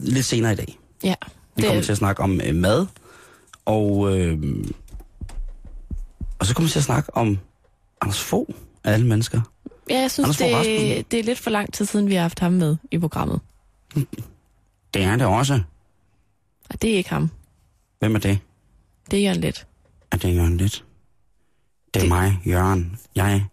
lidt 0.00 0.26
senere 0.26 0.52
i 0.52 0.56
dag. 0.56 0.78
Ja, 1.04 1.14
Vi 1.56 1.62
kommer 1.62 1.82
til 1.82 1.92
at 1.92 1.98
snakke 1.98 2.22
om 2.22 2.40
øh, 2.44 2.54
mad, 2.54 2.86
og, 3.64 4.18
øh, 4.18 4.38
og 6.38 6.46
så 6.46 6.54
kommer 6.54 6.66
vi 6.68 6.72
til 6.72 6.78
at 6.78 6.84
snakke 6.84 7.16
om 7.16 7.38
Anders 8.00 8.20
Fogh 8.20 8.48
af 8.84 8.92
alle 8.92 9.06
mennesker. 9.06 9.40
ja, 9.90 10.00
jeg 10.00 10.10
synes, 10.10 10.24
Anders 10.26 10.36
Fogh 10.38 10.52
Rasmussen. 10.54 10.96
det, 10.96 11.10
det 11.10 11.20
er 11.20 11.24
lidt 11.24 11.38
for 11.38 11.50
lang 11.50 11.72
tid 11.74 11.86
siden, 11.86 12.08
vi 12.08 12.14
har 12.14 12.22
haft 12.22 12.38
ham 12.38 12.52
med 12.52 12.76
i 12.90 12.98
programmet. 12.98 13.40
Det 14.94 15.02
er 15.02 15.16
det 15.16 15.26
også. 15.26 15.60
Og 16.70 16.82
det 16.82 16.92
er 16.92 16.96
ikke 16.96 17.10
ham. 17.10 17.30
Hvem 17.98 18.14
er 18.14 18.18
det? 18.18 18.38
Det 19.10 19.18
er 19.18 19.22
Jørgen 19.24 19.40
Let. 19.40 19.66
Er 20.12 20.16
det 20.16 20.34
Jørgen 20.36 20.56
Lidt? 20.56 20.84
Det 21.94 22.00
er 22.00 22.04
Det- 22.04 22.08
mig, 22.08 22.38
Jørgen. 22.46 22.98
Jeg, 23.14 23.46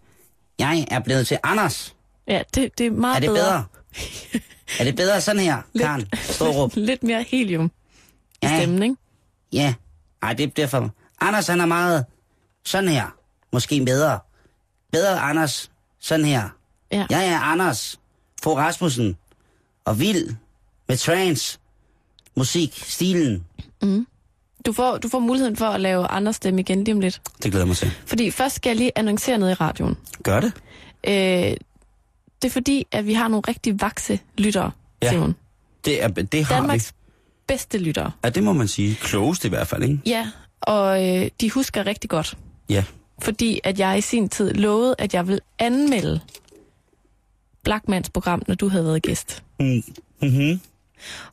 jeg 0.59 0.87
er 0.91 0.99
blevet 0.99 1.27
til 1.27 1.37
Anders. 1.43 1.95
Ja, 2.27 2.41
det, 2.55 2.77
det 2.77 2.85
er 2.87 2.91
meget 2.91 3.15
Er 3.15 3.19
det 3.19 3.29
bedre? 3.29 3.63
er 4.79 4.83
det 4.83 4.95
bedre 4.95 5.21
sådan 5.21 5.41
her, 5.41 5.61
Lidt. 5.73 5.83
Karen 5.85 6.07
Storup? 6.13 6.71
Lidt 6.89 7.03
mere 7.03 7.23
helium 7.23 7.71
i 8.41 8.45
Ja. 8.47 8.57
stemmen, 8.59 8.83
ikke? 8.83 8.95
Ja, 9.53 9.73
Nej, 10.21 10.33
det 10.33 10.43
er 10.43 10.47
derfor. 10.47 10.91
Anders, 11.21 11.47
han 11.47 11.61
er 11.61 11.65
meget 11.65 12.05
sådan 12.65 12.89
her. 12.89 13.15
Måske 13.53 13.85
bedre. 13.85 14.19
Bedre 14.91 15.19
Anders. 15.19 15.71
Sådan 15.99 16.25
her. 16.25 16.49
Ja. 16.91 17.05
Jeg 17.09 17.27
er 17.27 17.39
Anders 17.39 17.99
Fogh 18.43 18.57
Rasmussen. 18.59 19.17
Og 19.85 19.99
vild 19.99 20.35
med 20.87 20.97
trance. 20.97 21.59
Musik, 22.37 22.83
stilen. 22.87 23.45
Du 24.65 24.73
får, 24.73 24.97
du 24.97 25.09
får 25.09 25.19
muligheden 25.19 25.55
for 25.55 25.65
at 25.65 25.81
lave 25.81 26.07
Anders 26.07 26.35
stemme 26.35 26.59
igen 26.61 26.83
lige 26.83 26.95
om 26.95 26.99
lidt. 26.99 27.21
Det 27.43 27.51
glæder 27.51 27.65
mig 27.65 27.75
til. 27.77 27.91
Fordi 28.05 28.31
først 28.31 28.55
skal 28.55 28.69
jeg 28.69 28.77
lige 28.77 28.91
annoncere 28.95 29.37
noget 29.37 29.51
i 29.51 29.53
radioen. 29.55 29.97
Gør 30.23 30.39
det. 30.39 30.53
Øh, 31.07 31.13
det 31.13 31.57
er 32.45 32.49
fordi, 32.49 32.87
at 32.91 33.05
vi 33.05 33.13
har 33.13 33.27
nogle 33.27 33.43
rigtig 33.47 33.81
vakse 33.81 34.19
lyttere, 34.37 34.71
Ja. 35.01 35.09
Simon. 35.09 35.35
Det, 35.85 36.03
er, 36.03 36.07
det 36.07 36.45
har 36.45 36.55
Danmarks 36.55 36.93
bedste 37.47 37.77
lyttere. 37.77 38.05
vi. 38.05 38.11
Ja, 38.23 38.29
det 38.29 38.43
må 38.43 38.53
man 38.53 38.67
sige. 38.67 38.95
Klogest 38.95 39.45
i 39.45 39.49
hvert 39.49 39.67
fald, 39.67 39.83
ikke? 39.83 39.99
Ja, 40.05 40.29
og 40.61 41.07
øh, 41.17 41.29
de 41.41 41.51
husker 41.51 41.85
rigtig 41.85 42.09
godt. 42.09 42.37
Ja. 42.69 42.83
Fordi 43.21 43.59
at 43.63 43.79
jeg 43.79 43.97
i 43.97 44.01
sin 44.01 44.29
tid 44.29 44.53
lovede, 44.53 44.95
at 44.99 45.13
jeg 45.13 45.27
vil 45.27 45.39
anmelde 45.59 46.19
Blackmans 47.63 48.09
program, 48.09 48.41
når 48.47 48.55
du 48.55 48.67
havde 48.67 48.85
været 48.85 49.03
gæst. 49.03 49.43
Mm. 49.59 49.83
Mhm. 50.21 50.61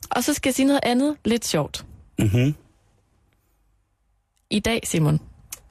Og 0.09 0.23
så 0.23 0.33
skal 0.33 0.49
jeg 0.49 0.55
sige 0.55 0.65
noget 0.65 0.79
andet 0.83 1.17
lidt 1.25 1.45
sjovt. 1.47 1.85
Mhm. 2.19 2.55
I 4.49 4.59
dag, 4.59 4.81
Simon, 4.85 5.19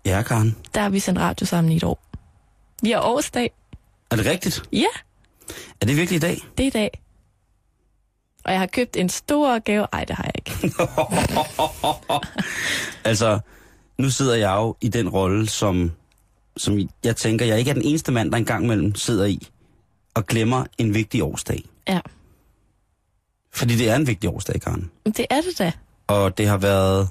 Ja, 0.05 0.23
Karen. 0.23 0.57
der 0.75 0.81
har 0.81 0.89
vi 0.91 0.99
sendt 1.01 1.21
radio 1.21 1.47
sammen 1.47 1.73
i 1.73 1.77
et 1.77 1.85
år. 1.85 2.03
Vi 2.83 2.91
har 2.91 3.01
årsdag. 3.01 3.51
Er 4.11 4.17
det 4.17 4.27
rigtigt? 4.27 4.63
Ja, 4.73 4.87
Er 5.81 5.87
det 5.87 5.97
virkelig 5.97 6.17
i 6.17 6.21
dag? 6.21 6.39
det 6.59 6.65
er 6.65 6.67
i 6.67 6.71
dag. 6.71 7.03
Og 8.45 8.53
jeg 8.53 8.61
har 8.61 8.67
købt 8.67 8.97
en 8.97 9.09
stor 9.09 9.59
gave. 9.59 9.87
Ej, 9.93 10.05
det 10.05 10.17
har 10.17 10.25
jeg 10.25 10.33
ikke. 10.37 10.75
Altså, 13.05 13.39
nu 14.03 14.11
sidder 14.11 14.35
jeg 14.35 14.55
jo 14.57 14.77
i 14.81 14.89
den 14.89 15.09
rolle, 15.09 15.49
som, 15.49 15.93
som 16.57 16.79
jeg 17.05 17.17
tænker, 17.17 17.47
jeg 17.47 17.59
ikke 17.59 17.71
er 17.71 17.75
den 17.75 17.85
eneste 17.85 18.13
mand, 18.13 18.31
der 18.31 18.37
engang 18.39 18.65
imellem 18.65 18.95
sidder 18.95 19.25
i 19.25 19.49
og 20.15 20.27
glemmer 20.27 20.65
en 20.79 20.95
vigtig 20.95 21.23
årsdag. 21.23 21.65
Ja, 21.89 22.01
Fordi 23.53 23.77
det 23.77 23.91
er 23.91 23.97
en 23.97 24.07
vigtig 24.07 24.31
årsdag, 24.31 24.61
Karen. 24.61 24.91
det 25.07 25.27
er 25.31 25.41
det 25.41 25.59
da. 25.59 25.73
Og 26.07 26.39
det 26.39 26.47
har 26.47 26.57
været 26.59 27.09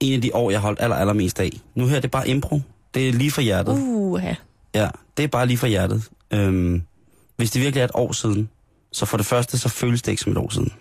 en 0.00 0.14
af 0.14 0.22
de 0.22 0.30
år, 0.34 0.50
jeg 0.50 0.60
har 0.60 0.66
holdt 0.66 0.80
aller, 0.80 0.96
allermest 0.96 1.40
af. 1.40 1.50
Nu 1.74 1.86
her, 1.86 1.96
det 1.96 2.04
er 2.04 2.08
bare 2.08 2.28
impro. 2.28 2.60
Det 2.94 3.08
er 3.08 3.12
lige 3.12 3.30
for 3.30 3.40
hjertet. 3.40 3.72
Uh, 3.72 4.22
Ja, 4.74 4.88
det 5.16 5.22
er 5.22 5.28
bare 5.28 5.46
lige 5.46 5.58
for 5.58 5.66
hjertet. 5.66 6.08
Øhm, 6.30 6.82
hvis 7.36 7.50
det 7.50 7.62
virkelig 7.62 7.80
er 7.80 7.84
et 7.84 7.90
år 7.94 8.12
siden, 8.12 8.48
så 8.92 9.06
for 9.06 9.16
det 9.16 9.26
første, 9.26 9.58
så 9.58 9.68
føles 9.68 10.02
det 10.02 10.12
ikke 10.12 10.22
som 10.22 10.32
et 10.32 10.38
år 10.38 10.50
siden. 10.50 10.72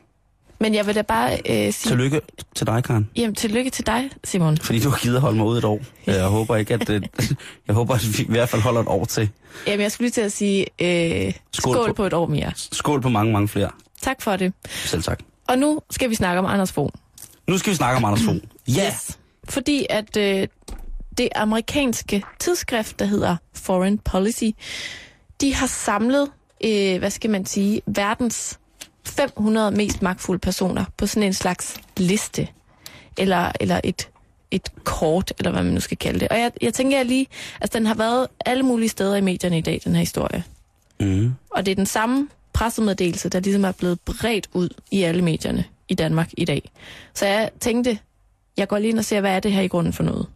Men 0.59 0.73
jeg 0.75 0.87
vil 0.87 0.95
da 0.95 1.01
bare 1.01 1.33
øh, 1.49 1.73
sige, 1.73 1.73
Tillykke 1.91 2.21
til 2.55 2.67
dig, 2.67 2.83
Karen. 2.83 3.09
jamen, 3.15 3.35
tillykke 3.35 3.69
til 3.69 3.85
dig, 3.85 4.09
Simon. 4.23 4.57
Fordi 4.57 4.79
du 4.79 4.89
har 4.89 4.97
givet 4.97 5.15
at 5.15 5.21
holde 5.21 5.37
mig 5.37 5.45
ud 5.45 5.57
et 5.57 5.63
år. 5.63 5.79
Jeg 6.05 6.23
håber 6.25 6.55
ikke, 6.55 6.73
at 6.73 6.87
det, 6.87 7.07
jeg 7.67 7.75
håber, 7.75 7.93
at 7.95 8.17
vi 8.17 8.23
i 8.23 8.27
hvert 8.29 8.49
fald 8.49 8.61
holder 8.61 8.81
et 8.81 8.87
år 8.87 9.05
til. 9.05 9.29
Jamen, 9.67 9.81
jeg 9.81 9.91
skulle 9.91 10.05
lige 10.05 10.11
til 10.11 10.21
at 10.21 10.31
sige 10.31 10.65
øh, 10.81 11.33
Skål 11.53 11.73
skål, 11.73 11.87
på- 11.87 11.93
på. 11.93 11.93
på 11.93 12.05
et 12.05 12.13
år 12.13 12.25
mere. 12.27 12.51
Skål 12.55 13.01
på 13.01 13.09
mange, 13.09 13.33
mange 13.33 13.47
flere. 13.47 13.69
Tak 14.01 14.21
for 14.21 14.35
det. 14.35 14.53
Selv 14.65 15.03
tak. 15.03 15.19
Og 15.47 15.57
nu 15.57 15.79
skal 15.89 16.09
vi 16.09 16.15
snakke 16.15 16.39
om 16.39 16.45
Anders 16.45 16.71
Fogh. 16.71 16.89
Nu 17.47 17.57
skal 17.57 17.71
vi 17.71 17.75
snakke 17.75 17.97
om 17.97 18.05
Anders 18.05 18.23
Fogh. 18.23 18.37
Ja! 18.77 18.87
Yes. 18.87 19.17
Fordi 19.49 19.85
at 19.89 20.17
øh, 20.17 20.47
det 21.17 21.29
amerikanske 21.35 22.23
tidsskrift, 22.39 22.99
der 22.99 23.05
hedder 23.05 23.35
Foreign 23.53 23.97
Policy, 23.97 24.43
de 25.41 25.53
har 25.55 25.67
samlet, 25.67 26.27
øh, 26.63 26.97
hvad 26.99 27.09
skal 27.09 27.29
man 27.29 27.45
sige, 27.45 27.81
verdens 27.85 28.59
500 29.07 29.71
mest 29.71 30.01
magtfulde 30.01 30.39
personer 30.39 30.85
på 30.97 31.07
sådan 31.07 31.23
en 31.23 31.33
slags 31.33 31.77
liste. 31.97 32.47
Eller, 33.17 33.51
eller 33.59 33.81
et, 33.83 34.09
et 34.51 34.69
kort, 34.83 35.33
eller 35.39 35.51
hvad 35.51 35.63
man 35.63 35.73
nu 35.73 35.79
skal 35.79 35.97
kalde 35.97 36.19
det. 36.19 36.27
Og 36.29 36.39
jeg, 36.39 36.51
jeg 36.61 36.73
tænker 36.73 36.97
jeg 36.97 37.05
lige, 37.05 37.27
altså 37.61 37.77
den 37.77 37.85
har 37.85 37.95
været 37.95 38.27
alle 38.45 38.63
mulige 38.63 38.89
steder 38.89 39.15
i 39.15 39.21
medierne 39.21 39.57
i 39.57 39.61
dag, 39.61 39.81
den 39.83 39.93
her 39.93 39.99
historie. 39.99 40.43
Mm. 40.99 41.33
Og 41.49 41.65
det 41.65 41.71
er 41.71 41.75
den 41.75 41.85
samme 41.85 42.27
pressemeddelelse, 42.53 43.29
der 43.29 43.39
ligesom 43.39 43.65
er 43.65 43.71
blevet 43.71 43.99
bredt 43.99 44.49
ud 44.53 44.69
i 44.91 45.03
alle 45.03 45.21
medierne 45.21 45.65
i 45.87 45.93
Danmark 45.93 46.29
i 46.37 46.45
dag. 46.45 46.71
Så 47.13 47.25
jeg 47.25 47.49
tænkte, 47.59 47.99
jeg 48.57 48.67
går 48.67 48.77
lige 48.77 48.89
ind 48.89 48.99
og 48.99 49.05
ser, 49.05 49.21
hvad 49.21 49.31
er 49.35 49.39
det 49.39 49.51
her 49.51 49.61
i 49.61 49.67
grunden 49.67 49.93
for 49.93 50.03
noget? 50.03 50.27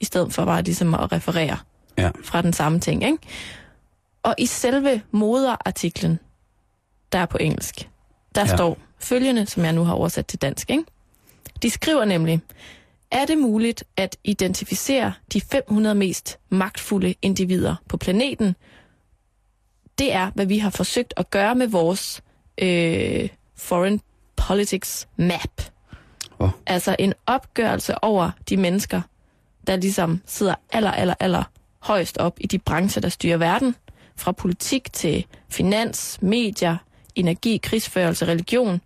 I 0.00 0.04
stedet 0.04 0.32
for 0.32 0.44
bare 0.44 0.62
ligesom 0.62 0.94
at 0.94 1.12
referere 1.12 1.56
Ja. 1.98 2.10
fra 2.24 2.42
den 2.42 2.52
samme 2.52 2.80
ting, 2.80 3.04
ikke? 3.04 3.18
Og 4.22 4.34
i 4.38 4.46
selve 4.46 5.02
moderartiklen, 5.10 6.18
der 7.12 7.18
er 7.18 7.26
på 7.26 7.38
engelsk, 7.40 7.88
der 8.34 8.40
Ja. 8.40 8.56
står 8.56 8.78
følgende, 8.98 9.46
som 9.46 9.64
jeg 9.64 9.72
nu 9.72 9.84
har 9.84 9.94
oversat 9.94 10.26
til 10.26 10.42
dansk, 10.42 10.70
ikke? 10.70 10.84
De 11.62 11.70
skriver 11.70 12.04
nemlig, 12.04 12.40
er 13.10 13.24
det 13.26 13.38
muligt 13.38 13.84
at 13.96 14.16
identificere 14.24 15.12
de 15.32 15.40
500 15.40 15.94
mest 15.94 16.38
magtfulde 16.48 17.14
individer 17.22 17.76
på 17.88 17.96
planeten, 17.96 18.56
det 19.98 20.12
er, 20.12 20.30
hvad 20.34 20.46
vi 20.46 20.58
har 20.58 20.70
forsøgt 20.70 21.14
at 21.16 21.30
gøre 21.30 21.54
med 21.54 21.66
vores 21.68 22.22
øh, 22.58 23.28
foreign 23.56 24.00
politics 24.36 25.08
map. 25.16 25.62
Åh. 26.40 26.50
Altså 26.66 26.96
en 26.98 27.14
opgørelse 27.26 28.04
over 28.04 28.30
de 28.48 28.56
mennesker, 28.56 29.00
der 29.66 29.76
ligesom 29.76 30.22
sidder 30.26 30.54
aller, 30.72 30.90
aller, 30.90 31.14
aller 31.20 31.44
højst 31.78 32.18
op 32.18 32.36
i 32.40 32.46
de 32.46 32.58
brancher, 32.58 33.00
der 33.02 33.08
styrer 33.08 33.36
verden. 33.36 33.74
Fra 34.16 34.32
politik 34.32 34.92
til 34.92 35.26
finans, 35.50 36.18
medier, 36.22 36.76
energi, 37.14 37.56
krigsførelse, 37.62 38.26
religion. 38.26 38.80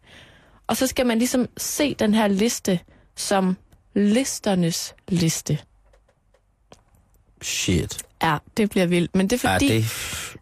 Og 0.66 0.76
så 0.76 0.86
skal 0.86 1.06
man 1.06 1.18
ligesom 1.18 1.46
se 1.56 1.94
den 1.94 2.14
her 2.14 2.28
liste 2.28 2.80
som 3.16 3.56
listernes 3.94 4.94
liste. 5.08 5.58
Shit. 7.42 7.98
Ja, 8.22 8.36
det 8.56 8.70
bliver 8.70 8.86
vildt. 8.86 9.14
Men 9.16 9.30
det 9.30 9.44
er 9.44 9.48
Ja, 9.50 9.54
fordi... 9.56 9.68
det 9.68 9.84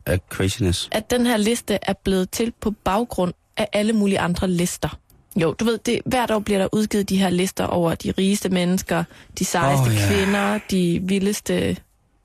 er 0.07 0.19
craziness. 0.31 0.89
at 0.93 1.11
den 1.11 1.27
her 1.27 1.37
liste 1.37 1.79
er 1.83 1.93
blevet 2.05 2.31
til 2.31 2.53
på 2.61 2.71
baggrund 2.71 3.33
af 3.57 3.69
alle 3.73 3.93
mulige 3.93 4.19
andre 4.21 4.49
lister. 4.51 4.99
Jo, 5.37 5.53
du 5.61 5.65
ved, 5.65 5.79
det, 5.79 6.01
hvert 6.07 6.31
år 6.31 6.39
bliver 6.39 6.59
der 6.59 6.69
udgivet 6.73 7.09
de 7.09 7.17
her 7.17 7.31
lister 7.31 7.65
over 7.67 7.95
de 7.95 8.11
rigeste 8.11 8.49
mennesker, 8.49 9.05
de 9.39 9.45
sejeste 9.45 9.89
oh, 9.89 9.95
ja. 9.95 10.01
ja. 10.01 10.09
kvinder, 10.09 10.59
de 10.71 11.01
vildeste, 11.03 11.77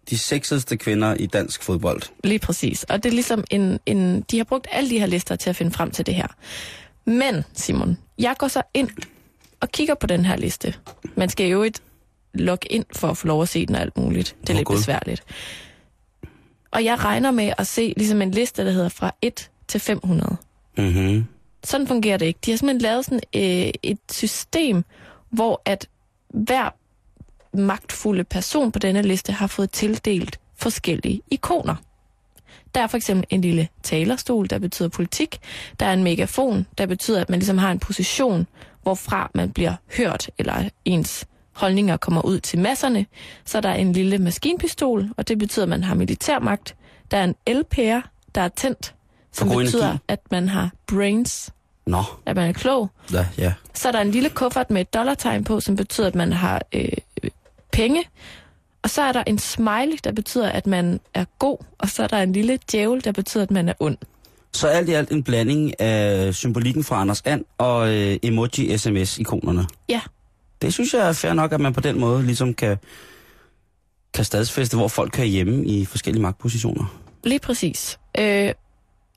De 0.09 0.17
sexeste 0.17 0.77
kvinder 0.77 1.13
i 1.13 1.25
dansk 1.25 1.63
fodbold. 1.63 2.01
lige 2.23 2.39
præcis. 2.39 2.83
Og 2.83 3.03
det 3.03 3.09
er 3.09 3.13
ligesom 3.13 3.43
en, 3.51 3.79
en, 3.85 4.21
de 4.21 4.37
har 4.37 4.43
brugt 4.43 4.67
alle 4.71 4.89
de 4.89 4.99
her 4.99 5.05
lister 5.05 5.35
til 5.35 5.49
at 5.49 5.55
finde 5.55 5.71
frem 5.71 5.91
til 5.91 6.05
det 6.05 6.15
her. 6.15 6.27
Men, 7.05 7.43
Simon, 7.53 7.97
jeg 8.17 8.35
går 8.37 8.47
så 8.47 8.61
ind 8.73 8.89
og 9.59 9.69
kigger 9.71 9.95
på 9.95 10.07
den 10.07 10.25
her 10.25 10.35
liste. 10.35 10.73
Man 11.15 11.29
skal 11.29 11.47
jo 11.47 11.63
ikke 11.63 11.79
logge 12.33 12.71
ind 12.71 12.85
for 12.95 13.07
at 13.07 13.17
få 13.17 13.27
lov 13.27 13.41
at 13.41 13.49
se 13.49 13.65
den 13.65 13.75
og 13.75 13.81
alt 13.81 13.97
muligt. 13.97 14.35
Det 14.41 14.49
er 14.49 14.53
Åh, 14.53 14.57
lidt 14.57 14.67
Gud. 14.67 14.75
besværligt. 14.77 15.23
Og 16.71 16.83
jeg 16.83 17.03
regner 17.03 17.31
med 17.31 17.53
at 17.57 17.67
se 17.67 17.93
ligesom 17.97 18.21
en 18.21 18.31
liste, 18.31 18.65
der 18.65 18.71
hedder 18.71 18.89
fra 18.89 19.15
1 19.21 19.49
til 19.67 19.79
500. 19.79 20.37
Mhm. 20.77 21.25
Sådan 21.63 21.87
fungerer 21.87 22.17
det 22.17 22.25
ikke. 22.25 22.39
De 22.45 22.51
har 22.51 22.57
simpelthen 22.57 22.81
lavet 22.81 23.05
sådan 23.05 23.21
øh, 23.35 23.71
et 23.83 23.99
system, 24.11 24.83
hvor 25.29 25.61
at 25.65 25.87
hver 26.33 26.69
magtfulde 27.53 28.23
person 28.23 28.71
på 28.71 28.79
denne 28.79 29.01
liste 29.01 29.31
har 29.31 29.47
fået 29.47 29.71
tildelt 29.71 30.39
forskellige 30.57 31.21
ikoner. 31.31 31.75
Der 32.75 32.81
er 32.81 32.87
for 32.87 32.97
eksempel 32.97 33.25
en 33.29 33.41
lille 33.41 33.67
talerstol, 33.83 34.49
der 34.49 34.59
betyder 34.59 34.89
politik. 34.89 35.39
Der 35.79 35.85
er 35.85 35.93
en 35.93 36.03
megafon, 36.03 36.67
der 36.77 36.85
betyder, 36.85 37.21
at 37.21 37.29
man 37.29 37.39
ligesom 37.39 37.57
har 37.57 37.71
en 37.71 37.79
position, 37.79 38.47
hvorfra 38.83 39.31
man 39.35 39.51
bliver 39.51 39.73
hørt, 39.97 40.29
eller 40.37 40.69
ens 40.85 41.25
holdninger 41.51 41.97
kommer 41.97 42.21
ud 42.25 42.39
til 42.39 42.59
masserne. 42.59 43.05
Så 43.45 43.57
er 43.57 43.61
der 43.61 43.73
en 43.73 43.93
lille 43.93 44.17
maskinpistol, 44.17 45.09
og 45.17 45.27
det 45.27 45.39
betyder, 45.39 45.63
at 45.65 45.69
man 45.69 45.83
har 45.83 45.95
militærmagt. 45.95 46.75
Der 47.11 47.17
er 47.17 47.23
en 47.23 47.35
elpære, 47.45 48.01
der 48.35 48.41
er 48.41 48.47
tændt, 48.49 48.95
som 49.31 49.49
betyder, 49.49 49.83
energi. 49.83 50.03
at 50.07 50.19
man 50.31 50.49
har 50.49 50.69
brains, 50.87 51.49
Nå, 51.85 52.03
at 52.25 52.35
man 52.35 52.49
er 52.49 52.53
klog. 52.53 52.89
ja, 53.13 53.25
ja. 53.37 53.53
Så 53.73 53.87
er 53.87 53.91
der 53.91 54.01
en 54.01 54.11
lille 54.11 54.29
kuffert 54.29 54.69
med 54.69 54.81
et 54.81 54.93
dollartegn 54.93 55.43
på, 55.43 55.59
som 55.59 55.75
betyder, 55.75 56.07
at 56.07 56.15
man 56.15 56.33
har 56.33 56.61
øh, 56.73 56.89
penge. 57.71 58.03
Og 58.83 58.89
så 58.89 59.01
er 59.01 59.11
der 59.11 59.23
en 59.27 59.39
smiley, 59.39 59.97
der 60.03 60.11
betyder, 60.11 60.49
at 60.49 60.67
man 60.67 60.99
er 61.13 61.25
god. 61.39 61.57
Og 61.77 61.89
så 61.89 62.03
er 62.03 62.07
der 62.07 62.17
en 62.17 62.33
lille 62.33 62.59
djævel, 62.71 63.03
der 63.03 63.11
betyder, 63.11 63.43
at 63.43 63.51
man 63.51 63.69
er 63.69 63.73
ond. 63.79 63.97
Så 64.53 64.67
alt 64.67 64.89
i 64.89 64.91
alt 64.93 65.11
en 65.11 65.23
blanding 65.23 65.79
af 65.81 66.33
symbolikken 66.35 66.83
fra 66.83 67.01
Anders 67.01 67.21
And 67.25 67.45
og 67.57 67.93
øh, 67.95 68.17
emoji-sms-ikonerne. 68.23 69.67
Ja, 69.89 70.01
Det 70.61 70.73
synes 70.73 70.93
jeg 70.93 71.07
er 71.07 71.13
fair 71.13 71.33
nok, 71.33 71.51
at 71.53 71.59
man 71.61 71.73
på 71.73 71.79
den 71.81 71.99
måde 71.99 72.23
ligesom 72.25 72.53
kan, 72.53 72.77
kan 74.13 74.25
stadsfeste, 74.25 74.77
hvor 74.77 74.87
folk 74.87 75.11
kan 75.11 75.25
hjemme 75.27 75.65
i 75.65 75.85
forskellige 75.85 76.21
magtpositioner. 76.21 76.85
lige 77.23 77.39
præcis. 77.39 77.99
Øh, 78.19 78.51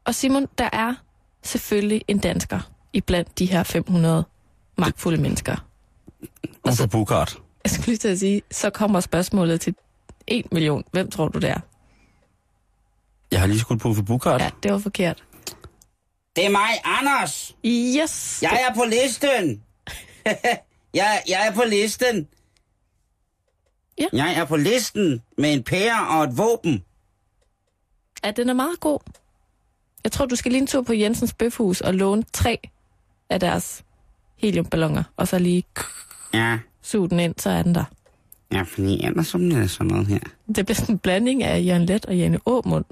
og 0.05 0.15
Simon, 0.15 0.47
der 0.59 0.69
er 0.73 0.95
selvfølgelig 1.43 2.03
en 2.09 2.19
dansker 2.19 2.61
i 2.93 3.01
blandt 3.01 3.39
de 3.39 3.47
her 3.47 3.63
500 3.63 4.25
magtfulde 4.79 5.23
mennesker. 5.23 5.57
Og 6.65 6.73
så- 6.73 6.83
på 6.87 6.91
Bukart. 6.91 7.39
Jeg 7.65 7.71
skulle 7.71 7.87
lige 7.87 7.97
til 7.97 8.09
at 8.09 8.19
sige, 8.19 8.43
så 8.51 8.71
kommer 8.71 9.01
spørgsmålet 9.01 9.61
til 9.61 9.75
1 10.27 10.53
million. 10.53 10.85
Hvem 10.93 11.11
tror 11.11 11.29
du 11.29 11.39
det 11.39 11.51
er? 11.51 11.61
Jeg 13.31 13.41
har 13.41 13.47
lige 13.47 13.61
skudt 13.61 13.81
på 13.81 13.95
for 13.95 14.03
Bukart. 14.03 14.41
Ja, 14.41 14.51
det 14.63 14.73
var 14.73 14.79
forkert. 14.79 15.25
Det 16.37 16.47
er 16.47 16.51
mig, 16.51 16.71
Anders! 16.85 17.57
Yes! 17.65 18.43
Jeg 18.43 18.67
er 18.71 18.75
på 18.75 18.85
listen! 18.85 19.63
jeg, 20.95 21.23
jeg 21.29 21.47
er 21.47 21.53
på 21.53 21.63
listen! 21.69 22.29
Ja. 23.99 24.07
Jeg 24.13 24.35
er 24.37 24.45
på 24.45 24.57
listen 24.57 25.23
med 25.39 25.53
en 25.53 25.63
pære 25.63 26.09
og 26.09 26.25
et 26.25 26.39
våben. 26.39 26.85
Ja, 28.25 28.31
den 28.31 28.49
er 28.49 28.55
meget 28.55 28.81
god. 28.81 28.99
Jeg 30.05 30.13
tror, 30.13 30.27
du 30.27 30.37
skal 30.37 30.53
lige 30.53 30.61
en 30.61 30.67
tur 30.67 30.83
på 30.83 30.93
Jensens 30.93 31.33
Bøfhus 31.33 31.81
og 31.81 31.95
låne 31.95 32.23
tre 32.33 32.59
af 33.31 33.41
deres 33.41 33.85
heliumballoner, 34.37 35.03
og 35.17 35.29
så 35.29 35.39
lige 35.39 35.65
Ja, 36.35 36.59
suge 36.85 37.09
den 37.11 37.21
ind, 37.21 37.35
så 37.39 37.51
er 37.51 37.63
den 37.63 37.75
der. 37.75 37.85
ja 38.53 38.63
fordi 38.63 39.05
ellers 39.07 39.27
så 39.27 39.39
bliver 39.39 39.61
det 39.61 39.71
sådan 39.71 39.87
noget 39.87 40.07
her. 40.07 40.19
Det 40.57 40.67
bliver 40.67 40.75
sådan 40.77 40.95
en 40.95 40.99
blanding 40.99 41.43
af 41.43 41.65
Jørgen 41.67 41.87
Let 41.87 42.05
og 42.07 42.17
Jane 42.17 42.39
Åmund. 42.47 42.85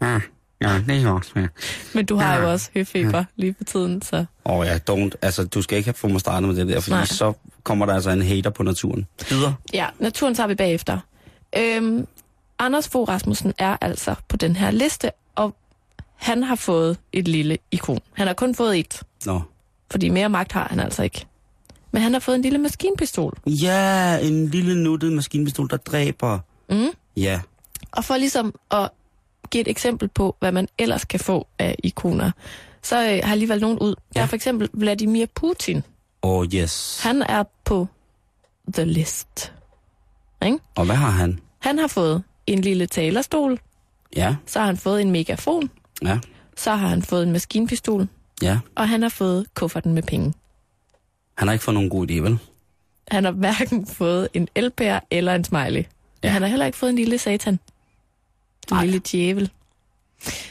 Ja, 0.00 0.20
ja 0.68 0.80
det 0.86 1.02
er 1.02 1.10
også 1.10 1.30
svært. 1.30 1.50
Men 1.94 2.06
du 2.06 2.16
har 2.16 2.34
Ja. 2.36 2.40
jo 2.42 2.50
også 2.52 2.70
høfeber 2.74 3.24
lige 3.36 3.52
på 3.52 3.64
tiden, 3.64 4.02
så... 4.02 4.16
Åh 4.46 4.56
oh, 4.58 4.66
ja, 4.66 4.78
don't. 4.90 5.10
Altså, 5.22 5.44
du 5.44 5.62
skal 5.62 5.78
ikke 5.78 5.86
have 5.86 5.94
få 5.94 6.08
mig 6.08 6.20
startet 6.20 6.48
med 6.48 6.56
det 6.56 6.68
der, 6.68 6.80
fordi 6.80 6.94
Nej. 6.96 7.04
så 7.04 7.32
kommer 7.62 7.86
der 7.86 7.94
altså 7.94 8.10
en 8.10 8.22
hater 8.22 8.50
på 8.50 8.62
naturen. 8.62 9.06
Videre. 9.30 9.54
Ja, 9.72 9.86
naturen 9.98 10.34
tager 10.34 10.46
vi 10.46 10.54
bagefter. 10.54 10.98
Øhm, 11.58 12.06
Anders 12.58 12.88
Fogh 12.88 13.08
Rasmussen 13.08 13.52
er 13.58 13.76
altså 13.80 14.14
på 14.28 14.36
den 14.36 14.56
her 14.56 14.70
liste, 14.70 15.10
og 15.34 15.54
han 16.16 16.42
har 16.42 16.54
fået 16.54 16.98
et 17.12 17.28
lille 17.28 17.58
ikon. 17.70 17.98
Han 18.12 18.26
har 18.26 18.34
kun 18.34 18.54
fået 18.54 18.78
et, 18.78 19.02
Nå. 19.26 19.40
Fordi 19.90 20.08
mere 20.08 20.28
magt 20.28 20.52
har 20.52 20.66
han 20.70 20.80
altså 20.80 21.02
ikke. 21.02 21.26
Men 21.92 22.02
han 22.02 22.12
har 22.12 22.20
fået 22.20 22.34
en 22.36 22.42
lille 22.42 22.58
maskinpistol. 22.58 23.38
Ja, 23.46 24.18
en 24.22 24.48
lille 24.48 24.82
nuttet 24.82 25.12
maskinpistol, 25.12 25.70
der 25.70 25.76
dræber. 25.76 26.38
Mm. 26.70 26.86
Ja. 27.16 27.40
Og 27.92 28.04
for 28.04 28.16
ligesom 28.16 28.54
at 28.70 28.90
give 29.50 29.60
et 29.60 29.68
eksempel 29.68 30.08
på, 30.08 30.36
hvad 30.40 30.52
man 30.52 30.68
ellers 30.78 31.04
kan 31.04 31.20
få 31.20 31.46
af 31.58 31.76
ikoner, 31.84 32.30
så 32.82 32.96
øh, 32.96 33.02
har 33.02 33.28
jeg 33.28 33.36
lige 33.36 33.48
valgt 33.48 33.62
nogen 33.62 33.78
ud. 33.78 33.88
Der 33.94 33.94
Ja. 34.16 34.22
er 34.22 34.26
for 34.26 34.36
eksempel 34.36 34.68
Vladimir 34.72 35.26
Putin. 35.34 35.82
Oh, 36.22 36.46
yes. 36.54 37.00
Han 37.02 37.22
er 37.22 37.44
på 37.64 37.86
the 38.74 38.84
list. 38.84 39.52
Ikke? 40.44 40.58
Og 40.74 40.84
hvad 40.86 40.96
har 40.96 41.10
han? 41.10 41.38
Han 41.58 41.78
har 41.78 41.86
fået 41.86 42.22
en 42.46 42.60
lille 42.60 42.86
talerstol, 42.86 43.58
Ja, 44.16 44.36
så 44.46 44.58
har 44.58 44.66
han 44.66 44.76
fået 44.76 45.00
en 45.02 45.10
megafon, 45.10 45.70
ja, 46.02 46.18
så 46.56 46.70
har 46.70 46.88
han 46.88 47.02
fået 47.02 47.22
en 47.22 47.32
maskinpistol, 47.32 48.08
ja. 48.42 48.58
og 48.74 48.88
han 48.88 49.02
har 49.02 49.08
fået 49.08 49.46
kufferten 49.54 49.94
med 49.94 50.02
penge. 50.02 50.34
Han 51.38 51.48
har 51.48 51.52
ikke 51.52 51.64
fået 51.64 51.74
nogen 51.74 51.90
god 51.90 52.10
idé, 52.10 52.14
vel? 52.14 52.38
Han 53.10 53.24
har 53.24 53.30
hverken 53.32 53.86
fået 53.86 54.28
en 54.34 54.48
elpær 54.54 55.00
eller 55.10 55.34
en 55.34 55.44
smiley. 55.44 55.84
Ja. 56.22 56.28
Han 56.28 56.42
har 56.42 56.48
heller 56.48 56.66
ikke 56.66 56.78
fået 56.78 56.90
en 56.90 56.96
lille 56.96 57.18
satan. 57.18 57.52
En 57.54 57.60
Nej. 58.70 58.84
lille 58.84 59.00
djævel. 59.12 59.50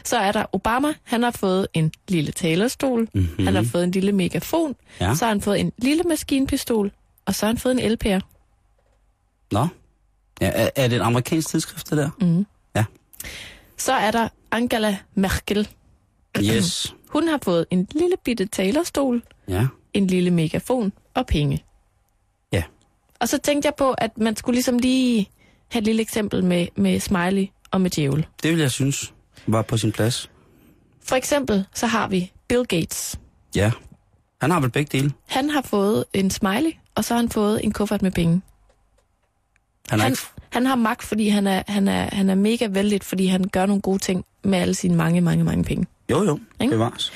Så 0.04 0.18
er 0.18 0.32
der 0.32 0.46
Obama. 0.56 0.94
Han 1.04 1.24
har 1.24 1.32
fået 1.32 1.68
en 1.74 1.92
lille 2.08 2.32
talerstol. 2.32 3.10
Mm-hmm. 3.14 3.46
Han 3.46 3.56
har 3.56 3.64
fået 3.64 3.84
en 3.84 3.92
lille 3.92 4.12
megafon. 4.12 4.76
Ja. 5.02 5.16
Så 5.16 5.26
har 5.26 5.30
han 5.30 5.42
fået 5.42 5.60
en 5.60 5.72
lille 5.78 6.04
maskinpistol. 6.04 6.92
Og 7.26 7.36
så 7.36 7.46
har 7.46 7.54
han 7.54 7.58
fået 7.58 7.72
en 7.72 7.80
elpær. 7.80 8.20
Nå. 9.52 9.68
Ja, 10.42 10.52
er, 10.54 10.70
er 10.76 10.88
det 10.88 10.96
et 10.96 11.02
amerikansk 11.02 11.50
tidsskrift, 11.50 11.90
det 11.90 11.98
der? 11.98 12.10
Mm. 12.22 12.46
Ja. 12.76 12.86
Så 13.78 13.94
er 13.94 14.12
der 14.12 14.30
Angela 14.52 14.98
Merkel. 15.16 15.68
Yes. 16.44 16.96
Hun 17.10 17.28
har 17.28 17.40
fået 17.44 17.66
en 17.70 17.88
lille 17.92 18.16
bitte 18.24 18.46
talerstol, 18.46 19.24
Ja. 19.48 19.68
en 19.94 20.08
lille 20.08 20.32
megafon 20.32 20.94
og 21.14 21.26
penge. 21.28 21.64
Ja. 22.52 22.64
Og 23.20 23.30
så 23.30 23.38
tænkte 23.38 23.66
jeg 23.68 23.74
på, 23.78 23.92
at 23.92 24.18
man 24.18 24.36
skulle 24.36 24.56
ligesom 24.56 24.80
lige 24.80 25.30
have 25.72 25.80
et 25.80 25.86
lille 25.86 26.02
eksempel 26.02 26.44
med, 26.44 26.68
med 26.76 27.00
smiley 27.00 27.48
og 27.72 27.82
med 27.82 27.90
djævel. 27.90 28.26
Det 28.44 28.52
vil 28.52 28.60
jeg 28.60 28.72
synes 28.72 29.14
var 29.48 29.62
på 29.62 29.78
sin 29.78 29.92
plads. 29.92 30.30
For 31.04 31.16
eksempel 31.16 31.66
så 31.76 31.88
har 31.88 32.08
vi 32.08 32.32
Bill 32.48 32.66
Gates. 32.66 33.20
Ja. 33.56 33.72
Han 34.42 34.52
har 34.52 34.60
vel 34.60 34.70
begge 34.72 34.98
dele. 34.98 35.12
Han 35.28 35.50
har 35.50 35.62
fået 35.62 36.06
en 36.14 36.30
smiley, 36.32 36.72
og 36.96 37.06
så 37.06 37.14
har 37.14 37.22
han 37.22 37.30
fået 37.30 37.64
en 37.64 37.72
kuffert 37.72 38.02
med 38.02 38.12
penge. 38.12 38.42
Han, 39.90 40.00
Han, 40.00 40.12
ikke... 40.12 40.22
han 40.52 40.66
har 40.66 40.76
magt, 40.76 41.04
fordi 41.04 41.28
han 41.30 41.48
er, 41.48 41.64
han, 41.68 41.88
er, 41.88 42.16
han 42.16 42.30
er 42.30 42.36
mega 42.36 42.68
vældig, 42.72 43.04
fordi 43.04 43.26
han 43.26 43.44
gør 43.44 43.66
nogle 43.66 43.82
gode 43.82 44.00
ting 44.00 44.26
med 44.44 44.60
alle 44.60 44.74
sine 44.74 44.96
mange, 44.96 45.22
mange, 45.22 45.44
mange 45.44 45.64
penge. 45.64 45.86
Jo, 46.10 46.24
jo. 46.24 46.40
Ikke? 46.62 46.72
Bevares. 46.72 47.12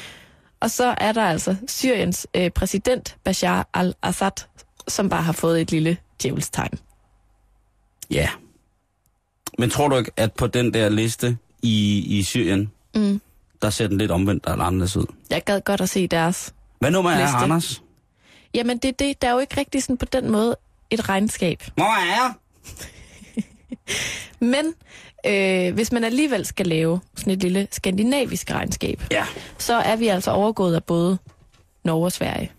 Og 0.60 0.72
så 0.72 0.96
er 0.98 1.12
der 1.12 1.24
altså 1.24 1.56
Syriens 1.68 2.28
øh, 2.34 2.50
præsident, 2.52 3.18
Bashar 3.24 3.68
al-Assad, 3.74 4.32
som 4.88 5.10
bare 5.10 5.22
har 5.24 5.32
fået 5.34 5.62
et 5.62 5.72
lille 5.72 5.98
djævelstegn. 6.24 6.80
Ja. 8.12 8.30
Men 9.60 9.70
tror 9.70 9.88
du 9.88 9.96
ikke, 9.98 10.12
at 10.18 10.34
på 10.34 10.48
den 10.48 10.74
der 10.74 10.90
liste 10.90 11.38
i, 11.62 12.00
i 12.20 12.24
Syrien, 12.24 12.72
Mm. 12.96 13.22
der 13.62 13.70
ser 13.70 13.88
den 13.88 13.98
lidt 13.98 14.12
omvendt 14.12 14.50
eller 14.50 14.66
anderledes 14.66 14.98
ud? 14.98 15.06
Jeg 15.30 15.44
gad 15.44 15.62
godt 15.62 15.82
at 15.82 15.90
se 15.90 16.08
deres. 16.08 16.54
Hvad 16.80 16.92
nummer 16.92 17.12
er 17.12 17.20
Liste. 17.22 17.38
Anders? 17.38 17.82
Jamen, 18.54 18.78
det, 18.78 19.00
det, 19.00 19.22
der 19.22 19.28
er 19.28 19.32
jo 19.32 19.40
ikke 19.40 19.58
rigtig 19.58 19.84
sådan 19.84 19.98
på 19.98 20.06
den 20.06 20.32
måde 20.32 20.56
et 20.90 21.10
regnskab. 21.10 21.64
Hvor 21.76 21.84
er 21.86 22.06
jeg? 22.06 22.34
Men 24.54 24.74
øh, 25.28 25.74
hvis 25.74 25.92
man 25.92 26.04
alligevel 26.04 26.46
skal 26.46 26.68
lave 26.68 27.00
sådan 27.18 27.34
et 27.34 27.40
lille 27.44 27.68
skandinavisk 27.72 28.52
regnskab, 28.52 29.04
Ja. 29.12 29.26
så 29.58 29.74
er 29.76 29.96
vi 29.96 30.08
altså 30.08 30.32
overgået 30.32 30.76
af 30.76 30.84
både 30.84 31.18
Norge 31.84 32.06
og 32.06 32.12
Sverige. 32.12 32.52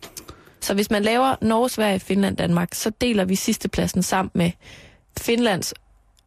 Så 0.61 0.74
hvis 0.74 0.90
man 0.90 1.03
laver 1.03 1.35
Norge, 1.42 1.68
Sverige, 1.68 2.00
Finland, 2.00 2.37
Danmark, 2.37 2.74
så 2.74 2.90
deler 3.00 3.24
vi 3.24 3.35
sidstepladsen 3.35 4.03
sammen 4.03 4.31
med 4.35 4.50
Finlands 5.20 5.74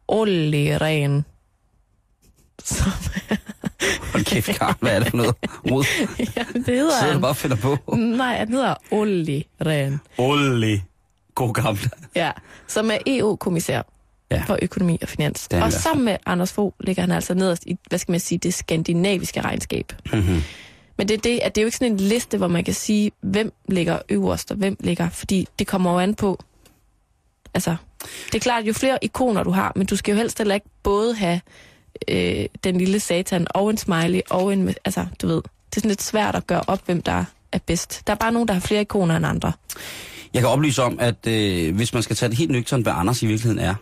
Olleren. 0.08 1.24
Som, 2.64 2.92
Hold 4.12 4.24
kæft, 4.24 4.46
Karl. 4.58 4.74
Hvad 4.80 4.92
er 4.94 4.98
det 4.98 5.08
for 5.10 5.16
noget? 5.16 5.34
Rod. 5.70 5.84
ja, 6.36 6.44
det 6.54 6.66
hedder 6.66 6.98
Sidder 7.00 7.14
du 7.14 7.20
bare 7.20 7.34
finder 7.34 7.56
på? 7.56 7.76
Nej, 7.96 8.44
den 8.44 8.54
hedder 8.54 8.74
Olleren. 8.90 10.00
Olle. 10.18 10.82
God 11.34 11.54
gamle. 11.54 11.90
Ja, 12.14 12.30
som 12.66 12.90
er 12.90 12.98
EU-kommissær 13.06 13.82
Ja. 14.30 14.42
for 14.46 14.58
økonomi 14.62 14.98
og 15.02 15.08
finans. 15.08 15.48
Og 15.52 15.72
sammen 15.72 16.04
med 16.04 16.16
Anders 16.26 16.52
Fogh 16.52 16.72
ligger 16.80 17.02
han 17.02 17.10
altså 17.10 17.34
nederst 17.34 17.64
i, 17.66 17.78
hvad 17.88 17.98
skal 17.98 18.12
man 18.12 18.20
sige, 18.20 18.38
det 18.38 18.54
skandinaviske 18.54 19.40
regnskab. 19.40 19.92
Mm-hmm. 20.12 20.42
Men 20.98 21.08
det 21.08 21.14
er, 21.14 21.20
det, 21.20 21.40
at 21.42 21.54
det 21.54 21.60
er 21.60 21.62
jo 21.62 21.66
ikke 21.66 21.76
sådan 21.76 21.92
en 21.92 22.00
liste, 22.00 22.36
hvor 22.38 22.48
man 22.48 22.64
kan 22.64 22.74
sige, 22.74 23.12
hvem 23.20 23.52
ligger 23.68 23.98
øverst 24.08 24.50
og 24.50 24.56
hvem 24.56 24.76
ligger, 24.80 25.08
fordi 25.08 25.48
det 25.58 25.66
kommer 25.66 25.92
jo 25.92 25.98
an 25.98 26.14
på, 26.14 26.38
altså, 27.54 27.76
det 28.26 28.34
er 28.34 28.38
klart, 28.38 28.64
jo 28.64 28.72
flere 28.72 28.98
ikoner 29.02 29.42
du 29.42 29.50
har, 29.50 29.72
men 29.76 29.86
du 29.86 29.96
skal 29.96 30.12
jo 30.12 30.18
helst 30.18 30.38
heller 30.38 30.54
ikke 30.54 30.66
både 30.82 31.14
have 31.14 31.40
øh, 32.08 32.46
den 32.64 32.78
lille 32.78 33.00
satan 33.00 33.46
og 33.50 33.70
en 33.70 33.76
smiley 33.76 34.20
og 34.30 34.52
en, 34.52 34.74
altså, 34.84 35.06
du 35.22 35.26
ved, 35.26 35.36
det 35.36 35.76
er 35.76 35.80
sådan 35.80 35.88
lidt 35.88 36.02
svært 36.02 36.34
at 36.34 36.46
gøre 36.46 36.62
op, 36.66 36.80
hvem 36.86 37.02
der 37.02 37.24
er 37.52 37.58
bedst. 37.66 38.06
Der 38.06 38.12
er 38.12 38.16
bare 38.16 38.32
nogen, 38.32 38.48
der 38.48 38.54
har 38.54 38.60
flere 38.60 38.80
ikoner 38.80 39.16
end 39.16 39.26
andre. 39.26 39.52
Jeg 40.34 40.42
kan 40.42 40.48
oplyse 40.48 40.82
om, 40.82 40.98
at 41.00 41.26
øh, 41.26 41.76
hvis 41.76 41.94
man 41.94 42.02
skal 42.02 42.16
tage 42.16 42.28
det 42.28 42.38
helt 42.38 42.50
nøgternt, 42.50 42.84
hvad 42.84 42.92
Anders 42.96 43.22
i 43.22 43.26
virkeligheden 43.26 43.58
er, 43.58 43.74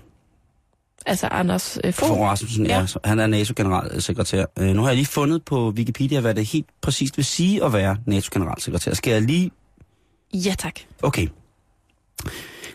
Altså 1.07 1.27
Anders 1.27 1.79
øh, 1.85 1.95
for 1.95 2.07
Fogh. 2.07 2.21
Rasmussen, 2.21 2.67
ja. 2.67 2.81
Ja. 2.81 2.87
han 3.05 3.19
er 3.19 3.27
NATO-generalsekretær. 3.27 4.45
Øh, 4.59 4.75
nu 4.75 4.83
har 4.83 4.89
jeg 4.89 4.97
lige 4.97 5.07
fundet 5.07 5.45
på 5.45 5.71
Wikipedia, 5.71 6.21
hvad 6.21 6.35
det 6.35 6.47
helt 6.47 6.67
præcist 6.81 7.17
vil 7.17 7.25
sige 7.25 7.65
at 7.65 7.73
være 7.73 7.97
NATO-generalsekretær. 8.07 8.95
Skal 8.95 9.13
jeg 9.13 9.23
lige... 9.23 9.51
Ja, 10.35 10.55
tak. 10.59 10.81
Okay. 11.03 11.29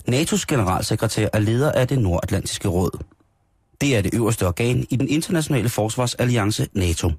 NATO's 0.09 0.45
generalsekretær 0.47 1.27
er 1.33 1.39
leder 1.39 1.71
af 1.71 1.87
det 1.87 1.99
nordatlantiske 1.99 2.67
råd. 2.67 2.99
Det 3.81 3.97
er 3.97 4.01
det 4.01 4.13
øverste 4.13 4.47
organ 4.47 4.85
i 4.89 4.95
den 4.95 5.09
internationale 5.09 5.69
forsvarsalliance 5.69 6.67
NATO. 6.73 7.11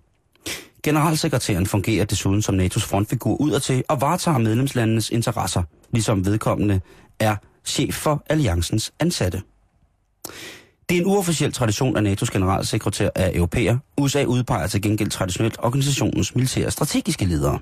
Generalsekretæren 0.83 1.67
fungerer 1.67 2.05
desuden 2.05 2.43
som 2.43 2.61
NATO's 2.61 2.87
frontfigur 2.87 3.37
udadtil 3.37 3.85
og 3.89 4.01
varetager 4.01 4.39
medlemslandenes 4.39 5.11
interesser, 5.11 5.63
ligesom 5.93 6.27
vedkommende 6.27 6.81
er 7.19 7.37
chef 7.65 7.95
for 7.95 8.23
alliancens 8.27 8.93
ansatte. 9.01 9.43
Det 10.89 10.97
er 10.97 11.01
en 11.01 11.07
uofficiel 11.07 11.53
tradition, 11.53 11.97
at 11.97 12.05
NATO's 12.05 12.33
generalsekretær 12.33 13.11
er 13.15 13.31
europæer. 13.35 13.79
USA 14.01 14.25
udpeger 14.25 14.67
til 14.67 14.83
gengæld 14.83 15.11
traditionelt 15.11 15.57
organisationens 15.59 16.35
militære 16.35 16.71
strategiske 16.71 17.25
ledere. 17.25 17.59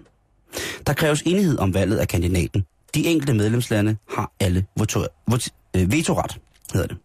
Der 0.86 0.92
kræves 0.92 1.22
enighed 1.22 1.58
om 1.58 1.74
valget 1.74 1.96
af 1.96 2.08
kandidaten. 2.08 2.64
De 2.94 3.06
enkelte 3.06 3.34
medlemslande 3.34 3.96
har 4.10 4.32
alle 4.40 4.66
voto- 4.80 5.06
øh, 5.76 5.92
vetoret, 5.92 6.38
hedder 6.72 6.86
det. 6.86 6.96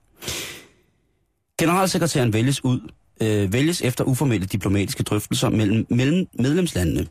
Generalsekretæren 1.59 2.33
vælges 2.33 2.63
ud 2.63 2.79
øh, 3.21 3.53
vælges 3.53 3.81
efter 3.81 4.03
uformelle 4.03 4.47
diplomatiske 4.47 5.03
drøftelser 5.03 5.49
mellem, 5.49 5.87
mellem 5.89 6.27
medlemslandene, 6.33 7.07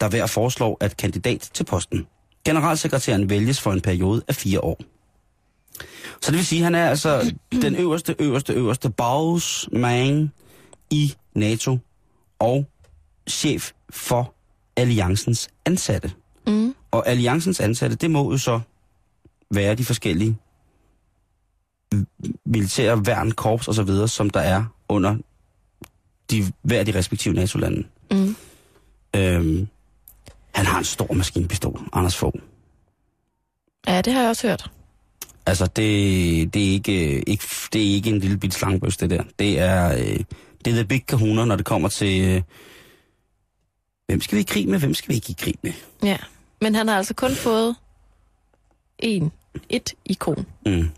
der 0.00 0.08
hver 0.08 0.26
foreslår 0.26 0.76
at 0.80 0.96
kandidat 0.96 1.50
til 1.54 1.64
posten. 1.64 2.06
Generalsekretæren 2.44 3.30
vælges 3.30 3.60
for 3.60 3.72
en 3.72 3.80
periode 3.80 4.22
af 4.28 4.34
fire 4.34 4.60
år. 4.60 4.80
Så 6.22 6.30
det 6.30 6.38
vil 6.38 6.46
sige, 6.46 6.58
at 6.58 6.64
han 6.64 6.74
er 6.74 6.88
altså 6.88 7.34
den 7.62 7.76
øverste, 7.76 8.14
øverste, 8.18 8.52
øverste 8.52 8.90
bossman 8.90 10.32
i 10.90 11.14
NATO 11.34 11.78
og 12.38 12.66
chef 13.28 13.72
for 13.90 14.34
alliancens 14.76 15.48
ansatte. 15.64 16.12
Mm. 16.46 16.74
Og 16.90 17.08
alliancens 17.08 17.60
ansatte, 17.60 17.96
det 17.96 18.10
må 18.10 18.32
jo 18.32 18.38
så 18.38 18.60
være 19.50 19.74
de 19.74 19.84
forskellige 19.84 20.36
militære 22.44 23.06
værn, 23.06 23.32
korps 23.32 23.68
og 23.68 23.74
så 23.74 23.82
videre, 23.82 24.08
som 24.08 24.30
der 24.30 24.40
er 24.40 24.64
under 24.88 25.16
de, 26.30 26.52
hver 26.62 26.84
de 26.84 26.94
respektive 26.94 27.34
NATO-lande. 27.34 27.84
Mm. 28.10 28.36
Øhm, 29.16 29.68
han 30.54 30.66
har 30.66 30.78
en 30.78 30.84
stor 30.84 31.14
maskinpistol, 31.14 31.80
Anders 31.92 32.16
Fogh. 32.16 32.40
Ja, 33.86 34.00
det 34.00 34.12
har 34.12 34.20
jeg 34.20 34.28
også 34.28 34.48
hørt. 34.48 34.70
Altså, 35.48 35.66
det, 35.66 36.54
det, 36.54 36.68
er 36.68 36.72
ikke, 36.72 37.28
ikke, 37.28 37.44
det 37.72 37.90
er 37.90 37.94
ikke 37.94 38.10
en 38.10 38.18
lille 38.18 38.38
bit 38.38 38.54
slangebøs, 38.54 38.96
det 38.96 39.10
der. 39.10 39.22
Det 39.38 39.58
er, 39.58 39.92
øh, 39.92 40.18
det 40.64 40.70
er 40.70 40.74
the 40.74 40.84
big 40.84 41.06
kahuna, 41.06 41.44
når 41.44 41.56
det 41.56 41.64
kommer 41.64 41.88
til, 41.88 42.28
øh, 42.28 42.42
hvem 44.06 44.20
skal 44.20 44.36
vi 44.36 44.40
i 44.40 44.44
krig 44.48 44.68
med, 44.68 44.78
hvem 44.78 44.94
skal 44.94 45.08
vi 45.08 45.14
ikke 45.14 45.30
i 45.30 45.36
krig 45.38 45.54
med? 45.62 45.72
Ja. 46.02 46.16
Men 46.60 46.74
han 46.74 46.88
har 46.88 46.96
altså 46.96 47.14
kun 47.14 47.30
fået 47.30 47.76
en, 48.98 49.32
et 49.68 49.94
ikon. 50.04 50.46
Mm. 50.66 50.90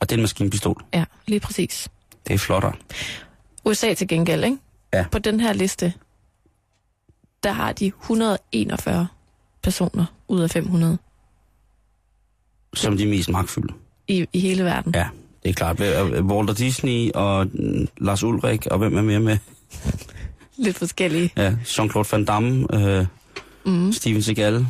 Og 0.00 0.10
det 0.10 0.12
er 0.12 0.16
en 0.16 0.20
maskinpistol. 0.20 0.84
Ja, 0.94 1.04
lige 1.26 1.40
præcis. 1.40 1.88
Det 2.26 2.34
er 2.34 2.38
flottere. 2.38 2.72
USA 3.64 3.94
til 3.94 4.08
gengæld, 4.08 4.44
ikke? 4.44 4.58
Ja. 4.92 5.04
På 5.12 5.18
den 5.18 5.40
her 5.40 5.52
liste, 5.52 5.92
der 7.42 7.52
har 7.52 7.72
de 7.72 7.86
141 7.86 9.08
personer 9.62 10.04
ud 10.28 10.40
af 10.40 10.50
500 10.50 10.98
Som 12.74 12.96
de 12.96 13.06
mest 13.06 13.28
magtfulde. 13.28 13.74
i, 14.08 14.26
i 14.32 14.40
hele 14.40 14.64
verden. 14.64 14.94
Ja, 14.94 15.06
det 15.42 15.48
er 15.48 15.54
klart. 15.54 15.80
Øh, 15.80 16.24
Walter 16.26 16.54
Disney 16.54 17.10
og 17.14 17.46
mm, 17.52 17.88
Lars 17.98 18.22
Ulrik, 18.24 18.66
og 18.66 18.78
hvem 18.78 18.96
er 18.96 19.02
mere 19.02 19.20
med? 19.20 19.38
Lidt 20.64 20.76
forskellige. 20.76 21.32
Ja, 21.36 21.50
Jean-Claude 21.64 22.08
Van 22.12 22.24
Damme, 22.24 22.66
øh, 22.74 23.06
mm. 23.66 23.92
Steven 23.92 24.22
Seagal, 24.22 24.66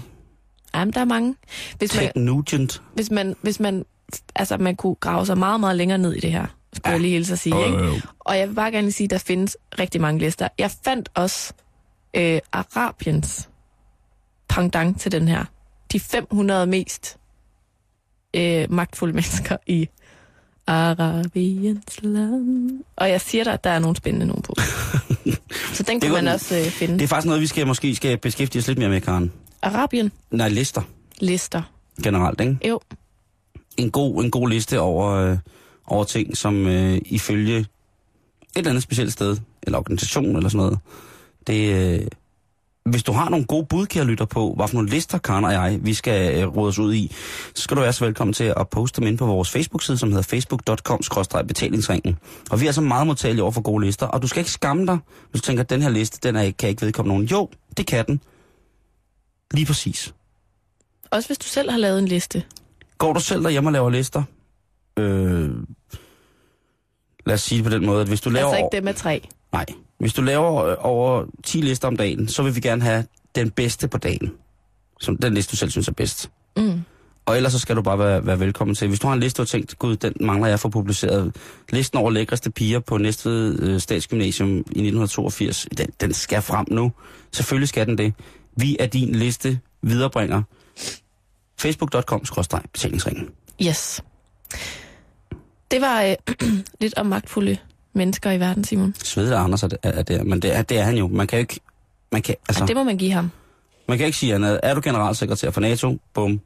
Jamen, 0.74 0.94
der 0.94 1.00
er 1.00 1.05
mange. 1.05 1.34
Hvis 1.78 1.96
man, 1.96 2.12
Nugent. 2.16 2.82
hvis 2.94 3.11
man, 3.11 3.36
hvis 3.42 3.61
man, 3.61 3.84
altså 4.34 4.57
man 4.57 4.76
kunne 4.76 4.94
grave 4.94 5.26
sig 5.26 5.38
meget, 5.38 5.61
meget 5.61 5.76
længere 5.76 5.98
ned 5.98 6.12
i 6.12 6.20
det 6.20 6.32
her, 6.32 6.46
skulle 6.72 6.88
ja. 6.88 6.92
jeg 6.92 7.00
lige 7.00 7.12
hilse 7.12 7.32
at 7.32 7.38
sige, 7.38 7.57
Jo, 7.57 7.64
ikke? 7.64 8.03
Og 8.18 8.38
jeg 8.38 8.48
vil 8.48 8.55
bare 8.55 8.70
gerne 8.70 8.92
sige, 8.92 9.05
at 9.05 9.11
der 9.11 9.18
findes 9.18 9.57
rigtig 9.78 10.00
mange 10.00 10.20
lister. 10.20 10.48
Jeg 10.59 10.70
fandt 10.84 11.09
også 11.14 11.53
øh, 12.16 12.40
Arabiens 12.53 13.48
pendant 14.48 15.00
til 15.00 15.12
den 15.12 15.28
her. 15.28 15.44
De 15.92 16.00
500 16.00 16.66
mest 16.66 17.16
øh, 18.35 18.72
magtfulde 18.72 19.14
mennesker 19.14 19.57
i 19.66 19.89
Arabiens 20.66 22.03
land. 22.03 22.70
Og 22.97 23.09
jeg 23.11 23.20
siger 23.20 23.45
dig, 23.45 23.53
at 23.53 23.64
der 23.64 23.70
er 23.70 23.78
nogle 23.78 23.97
spændende 23.97 24.26
nogen 24.26 24.43
på. 24.43 24.55
Så 25.74 25.83
den 25.83 26.01
kan 26.01 26.11
man 26.12 26.24
den- 26.26 26.33
også 26.35 26.57
øh, 26.59 26.64
finde. 26.64 26.95
Det 26.95 27.03
er 27.03 27.09
faktisk 27.09 27.26
noget, 27.26 27.41
vi 27.43 27.47
skal 27.47 27.66
måske 27.66 27.95
skal 27.95 28.18
beskæftige 28.18 28.61
os 28.61 28.66
lidt 28.68 28.78
mere 28.78 28.89
med, 28.89 29.01
Karen. 29.01 29.33
Arabien 29.62 30.12
Nej, 30.30 30.49
lister 30.49 30.83
lister. 31.20 31.62
generelt, 32.03 32.41
ikke? 32.41 32.59
Jo, 32.68 32.80
En 33.76 33.91
god, 33.91 34.24
en 34.24 34.30
god 34.30 34.49
liste 34.49 34.80
over, 34.80 35.11
øh, 35.12 35.39
over 35.87 36.05
ting, 36.05 36.37
som 36.37 36.66
øh, 36.66 36.99
ifølge 37.07 37.57
et 37.59 37.66
eller 38.57 38.70
andet 38.70 38.83
specielt 38.83 39.12
sted, 39.12 39.37
eller 39.62 39.78
organisation 39.78 40.37
eller 40.37 40.49
sådan 40.49 40.64
noget, 40.66 40.78
det, 41.47 41.74
øh, 42.01 42.07
hvis 42.85 43.03
du 43.03 43.12
har 43.12 43.28
nogle 43.28 43.45
gode 43.47 43.66
bud, 43.66 43.87
kære 43.87 44.05
lytter 44.05 44.24
på, 44.24 44.53
hvad 44.57 44.68
for 44.68 44.74
nogle 44.74 44.91
lister, 44.91 45.18
Karen 45.18 45.45
og 45.45 45.53
jeg, 45.53 45.78
vi 45.83 45.95
skal 45.95 46.43
øh, 46.43 46.57
os 46.59 46.78
ud 46.78 46.95
i, 46.95 47.12
så 47.55 47.62
skal 47.62 47.76
du 47.76 47.80
være 47.83 47.93
så 47.93 48.05
velkommen 48.05 48.35
til 48.35 48.55
at 48.57 48.68
poste 48.68 49.01
dem 49.01 49.09
ind 49.09 49.18
på 49.18 49.26
vores 49.26 49.51
Facebook-side, 49.51 49.99
som 49.99 50.09
hedder 50.09 50.22
facebook.com-betalingsringen. 50.22 52.18
Og 52.51 52.61
vi 52.61 52.66
er 52.66 52.72
så 52.72 52.80
meget 52.80 53.07
modtagelige 53.07 53.43
over 53.43 53.53
for 53.53 53.61
gode 53.61 53.85
lister, 53.85 54.07
og 54.07 54.22
du 54.22 54.26
skal 54.26 54.41
ikke 54.41 54.51
skamme 54.51 54.87
dig, 54.87 54.99
hvis 55.30 55.43
du 55.43 55.47
tænker, 55.47 55.62
at 55.62 55.70
den 55.70 55.83
her 55.83 55.89
liste, 55.91 56.28
den 56.28 56.37
er, 56.37 56.43
ikke- 56.43 56.57
kan 56.57 56.68
ikke 56.68 56.83
vedkomme 56.87 57.09
nogen. 57.09 57.24
Jo, 57.26 57.49
det 57.76 57.87
kan 57.87 58.07
den. 58.07 58.20
Lige 59.55 59.66
præcis. 59.66 60.14
også 61.11 61.28
hvis 61.28 61.39
du 61.39 61.47
selv 61.47 61.70
har 61.70 61.78
lavet 61.78 61.99
en 61.99 62.09
liste. 62.09 62.43
Går 62.99 63.12
du 63.12 63.20
selv 63.20 63.43
derhjemme 63.45 63.68
og 63.68 63.72
laver 63.72 63.91
lister? 63.91 64.22
Øh, 64.99 65.51
lad 67.26 67.35
os 67.35 67.41
sige 67.43 67.57
det 67.59 67.64
på 67.64 67.70
den 67.70 67.87
måde, 67.87 68.01
at 68.01 68.09
hvis 68.09 68.20
du 68.20 68.30
laver... 68.30 68.47
Altså 68.49 68.59
ikke 68.59 68.76
det 68.76 68.85
med 68.85 68.95
tre. 68.95 69.28
Nej. 69.53 69.66
Hvis 70.03 70.12
du 70.12 70.22
laver 70.22 70.64
øh, 70.64 70.76
over 70.78 71.24
10 71.44 71.61
lister 71.61 71.88
om 71.88 71.96
dagen, 71.96 72.28
så 72.28 72.42
vil 72.42 72.55
vi 72.55 72.61
gerne 72.61 72.82
have 72.82 73.05
den 73.34 73.50
bedste 73.50 73.88
på 73.88 73.98
dagen. 73.98 74.32
Som 75.00 75.16
den 75.16 75.34
liste, 75.34 75.50
du 75.50 75.57
selv 75.57 75.70
synes 75.70 75.88
er 75.88 75.92
bedst. 75.92 76.30
Mm. 76.57 76.80
Og 77.26 77.36
ellers 77.36 77.53
så 77.53 77.59
skal 77.59 77.76
du 77.76 77.82
bare 77.82 77.98
være, 77.98 78.26
være 78.26 78.40
velkommen 78.40 78.74
til. 78.74 78.88
Hvis 78.88 79.00
du 79.00 79.07
har 79.07 79.14
en 79.14 79.20
liste, 79.20 79.36
du 79.36 79.42
har 79.42 79.46
tænkt, 79.46 79.78
gud, 79.78 79.96
den 79.96 80.12
mangler 80.20 80.48
jeg 80.48 80.61
for 80.61 80.68
publiceret. 80.68 81.36
Listen 81.72 81.98
over 81.98 82.11
lækreste 82.11 82.50
piger 82.50 82.80
på 82.80 82.98
Næstved 82.98 83.62
øh, 83.62 83.80
Statsgymnasium 83.80 84.48
i 84.48 84.59
1982, 84.59 85.66
den, 85.78 85.86
den 86.00 86.12
skal 86.12 86.42
frem 86.42 86.66
nu. 86.70 86.92
Selvfølgelig 87.32 87.68
skal 87.68 87.86
den 87.86 87.98
det. 87.98 88.14
Vi 88.57 88.76
er 88.80 88.86
din 88.86 89.14
liste 89.14 89.61
viderebringer. 89.82 90.42
Facebook.com-betalingsringen. 91.61 93.28
Yes. 93.66 94.03
Det 95.70 95.80
var 95.80 96.03
øh, 96.03 96.14
lidt 96.80 96.98
om 96.98 97.07
magtfulde 97.07 97.59
mennesker 97.93 98.30
i 98.30 98.40
verden, 98.40 98.64
Simon. 98.64 98.95
Svede 99.05 99.36
Anders 99.36 99.62
er, 99.62 99.68
det- 99.68 99.78
er 99.82 100.03
det, 100.03 100.26
men 100.26 100.43
det 100.43 100.57
er, 100.57 100.62
det 100.62 100.78
er 100.78 100.82
han 100.82 100.97
jo. 100.97 101.09
Man 101.09 101.26
kan 101.26 101.38
jo 101.38 101.40
ikke, 101.40 101.61
man 102.12 102.22
kan, 102.22 102.34
altså, 102.49 102.62
Og 102.64 102.68
det 102.68 102.76
må 102.76 102.82
man 102.82 102.97
give 102.99 103.12
ham. 103.12 103.30
man 103.88 103.99
kan 103.99 104.07
ikke 104.07 104.18
sige 104.18 104.34
andet. 104.34 104.61
Er 104.62 104.74
du 104.74 104.80
generalsekretær 104.84 105.51
for 105.51 105.61
NATO, 105.61 105.99
bum, 106.14 106.40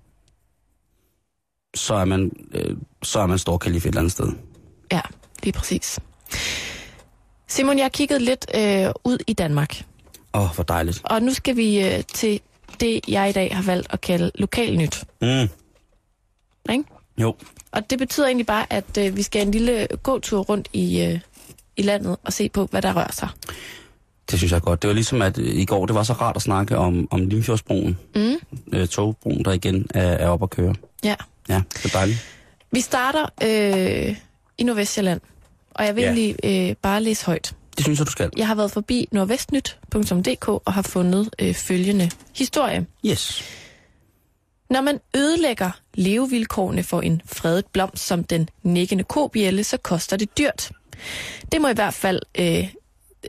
så 1.75 1.95
er 1.95 2.05
man, 2.05 2.33
øh, 2.55 2.77
så 3.03 3.19
er 3.21 3.27
man 3.27 3.39
stor 3.39 3.59
kalif 3.59 3.83
et 3.85 3.89
eller 3.89 4.01
andet 4.01 4.13
sted. 4.13 4.33
Ja, 4.93 5.01
lige 5.43 5.53
præcis. 5.53 5.99
Simon, 7.49 7.77
jeg 7.79 7.85
har 7.85 7.89
kigget 7.89 8.23
lidt 8.23 8.47
øh, 8.55 8.87
ud 9.05 9.19
i 9.27 9.33
Danmark. 9.33 9.83
Åh, 10.35 10.43
oh, 10.43 10.55
hvor 10.55 10.65
dejligt. 10.65 11.01
Og 11.05 11.23
nu 11.23 11.33
skal 11.35 11.57
vi 11.57 11.85
øh, 11.85 12.03
til 12.15 12.41
det, 12.81 13.01
jeg 13.09 13.29
i 13.29 13.33
dag 13.33 13.57
har 13.57 13.63
valgt 13.63 13.87
at 13.91 14.01
kalde 14.01 14.31
lokalnyt. 14.35 15.05
Mm. 15.23 15.49
Ikke? 16.73 16.85
Jo, 17.19 17.35
Og 17.73 17.91
det 17.91 17.99
betyder 17.99 18.27
egentlig 18.27 18.47
bare, 18.47 18.73
at 18.73 18.99
øh, 18.99 19.17
vi 19.17 19.23
skal 19.23 19.43
en 19.47 19.51
lille 19.51 19.87
gåtur 20.03 20.41
rundt 20.41 20.69
i, 20.73 21.03
øh, 21.03 21.21
i 21.77 21.83
landet 21.83 22.17
og 22.25 22.33
se 22.33 22.49
på, 22.49 22.67
hvad 22.71 22.83
der 22.83 22.97
rører 22.97 23.13
sig. 23.13 23.29
det 24.31 24.39
synes 24.39 24.53
jeg 24.53 24.63
godt. 24.63 24.83
Det 24.83 24.89
var 24.89 24.95
ligesom, 24.95 25.23
at 25.23 25.39
øh, 25.39 25.55
i 25.55 25.65
går, 25.65 25.87
det 25.87 25.95
var 25.95 26.03
så 26.03 26.13
rart 26.13 26.37
at 26.37 26.43
snakke 26.43 26.77
om, 26.77 27.09
om 27.11 27.27
Limfjordsbroen, 27.27 27.99
Mm. 28.15 28.37
øh, 28.73 28.89
togbroen, 28.89 29.45
der 29.45 29.53
igen 29.53 29.87
er, 29.95 30.03
er 30.03 30.29
oppe 30.29 30.43
at 30.45 30.51
køre. 30.51 30.75
Ja. 31.05 31.15
Ja, 31.49 31.63
det 31.73 31.85
er 31.85 31.89
dejligt. 31.99 32.19
Vi 32.73 32.81
starter 32.81 33.27
øh, 33.43 34.17
i 34.59 34.65
Nordvestjylland, 34.65 35.21
og 35.71 35.85
jeg 35.87 35.97
vil 35.97 36.03
Ja. 36.03 36.09
egentlig 36.13 36.37
øh, 36.71 36.75
bare 36.83 37.03
læse 37.03 37.27
højt. 37.27 37.53
Det 37.77 37.85
synes 37.85 37.99
jeg, 37.99 38.07
du 38.07 38.13
skal. 38.13 38.31
Jeg 38.37 38.47
har 38.47 38.55
været 38.55 38.71
forbi 38.71 39.09
nordvestnyt.dk 39.13 40.49
og 40.49 40.73
har 40.73 40.83
fundet 40.83 41.31
øh, 41.39 41.55
følgende 41.55 42.11
historie. 42.37 42.87
Yes. 43.07 43.45
Når 44.71 44.81
man 44.81 45.01
ødelægger 45.17 45.71
levevilkårene 45.95 46.83
for 46.83 47.01
en 47.01 47.23
fredet 47.27 47.67
blomst 47.67 48.07
som 48.07 48.25
den 48.25 48.49
nikkende 48.63 49.05
kobjælle, 49.05 49.65
så 49.65 49.77
koster 49.77 50.17
det 50.17 50.39
dyrt. 50.39 50.71
Det 51.53 51.61
må 51.61 51.69
i 51.69 51.75
hvert 51.75 51.95
fald 51.95 52.21
øh, 52.39 52.69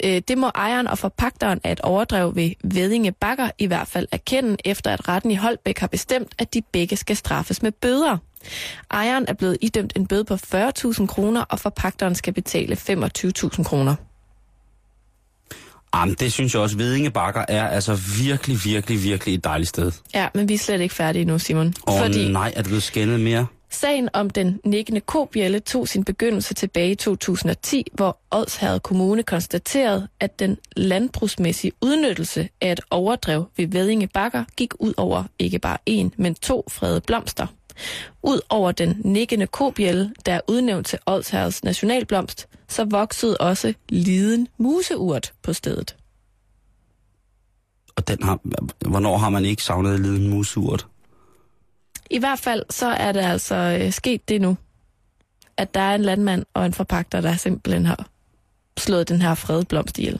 øh, 0.03 0.21
det 0.27 0.37
må 0.37 0.47
ejeren 0.47 0.87
og 0.87 0.97
forpagteren 0.97 1.61
af 1.63 1.71
et 1.71 1.81
overdrev 1.81 2.35
ved 2.35 2.51
Vedinge 2.63 3.11
Bakker 3.11 3.49
i 3.57 3.65
hvert 3.65 3.87
fald 3.87 4.07
erkende, 4.11 4.57
efter 4.65 4.91
at 4.91 5.07
retten 5.07 5.31
i 5.31 5.35
Holbæk 5.35 5.79
har 5.79 5.87
bestemt, 5.87 6.35
at 6.37 6.53
de 6.53 6.61
begge 6.71 6.97
skal 6.97 7.15
straffes 7.15 7.61
med 7.61 7.71
bøder. 7.71 8.17
Ejeren 8.91 9.25
er 9.27 9.33
blevet 9.33 9.57
idømt 9.61 9.93
en 9.95 10.07
bøde 10.07 10.25
på 10.25 10.33
40.000 10.33 11.05
kroner, 11.05 11.41
og 11.41 11.59
forpagteren 11.59 12.15
skal 12.15 12.33
betale 12.33 12.75
25.000 12.75 13.63
kroner. 13.63 13.95
Jamen, 15.95 16.15
det 16.19 16.33
synes 16.33 16.53
jeg 16.53 16.61
også, 16.61 16.77
Vedinge 16.77 17.11
Bakker 17.11 17.45
er 17.47 17.67
altså 17.67 17.99
virkelig, 18.23 18.57
virkelig, 18.65 19.03
virkelig 19.03 19.35
et 19.35 19.43
dejligt 19.43 19.69
sted. 19.69 19.91
Ja, 20.13 20.27
men 20.33 20.49
vi 20.49 20.53
er 20.53 20.57
slet 20.57 20.81
ikke 20.81 20.95
færdige 20.95 21.25
nu, 21.25 21.39
Simon. 21.39 21.73
Og 21.81 21.99
Fordi... 21.99 22.31
nej, 22.31 22.53
er 22.55 22.61
det 22.61 22.65
blevet 22.65 22.83
skændet 22.83 23.19
mere? 23.19 23.45
Sagen 23.69 24.09
om 24.13 24.29
den 24.29 24.59
nikkende 24.65 24.99
kobjælle 24.99 25.59
tog 25.59 25.87
sin 25.87 26.03
begyndelse 26.03 26.53
tilbage 26.53 26.91
i 26.91 26.95
2010, 26.95 27.83
hvor 27.93 28.17
Odsherred 28.31 28.79
Kommune 28.79 29.23
konstaterede, 29.23 30.07
at 30.19 30.39
den 30.39 30.57
landbrugsmæssige 30.75 31.71
udnyttelse 31.81 32.49
af 32.61 32.71
et 32.71 32.79
overdrev 32.89 33.45
ved 33.57 33.67
Vedinge 33.67 34.07
Bakker 34.07 34.43
gik 34.57 34.73
ud 34.79 34.93
over 34.97 35.23
ikke 35.39 35.59
bare 35.59 35.77
én, 35.89 36.09
men 36.17 36.35
to 36.35 36.63
fredede 36.69 37.01
blomster. 37.01 37.47
Ud 38.23 38.39
over 38.49 38.71
den 38.71 39.01
nikkende 39.05 39.47
kobjælle, 39.47 40.13
der 40.25 40.33
er 40.33 40.41
udnævnt 40.47 40.87
til 40.87 40.99
Odsherreds 41.05 41.63
nationalblomst, 41.63 42.47
så 42.67 42.85
voksede 42.85 43.37
også 43.37 43.73
liden 43.89 44.47
museurt 44.57 45.33
på 45.43 45.53
stedet. 45.53 45.95
Og 47.95 48.07
den 48.07 48.23
har, 48.23 48.39
hvornår 48.89 49.17
har 49.17 49.29
man 49.29 49.45
ikke 49.45 49.63
savnet 49.63 49.99
liden 49.99 50.29
museurt? 50.29 50.87
I 52.09 52.19
hvert 52.19 52.39
fald 52.39 52.63
så 52.69 52.87
er 52.87 53.11
det 53.11 53.19
altså 53.19 53.55
øh, 53.55 53.91
sket 53.91 54.29
det 54.29 54.41
nu, 54.41 54.57
at 55.57 55.73
der 55.73 55.79
er 55.79 55.95
en 55.95 56.01
landmand 56.01 56.45
og 56.53 56.65
en 56.65 56.73
forpagter, 56.73 57.21
der 57.21 57.35
simpelthen 57.35 57.85
har 57.85 58.07
slået 58.77 59.09
den 59.09 59.21
her 59.21 59.35
fredblomst 59.35 59.97
ihjel. 59.97 60.19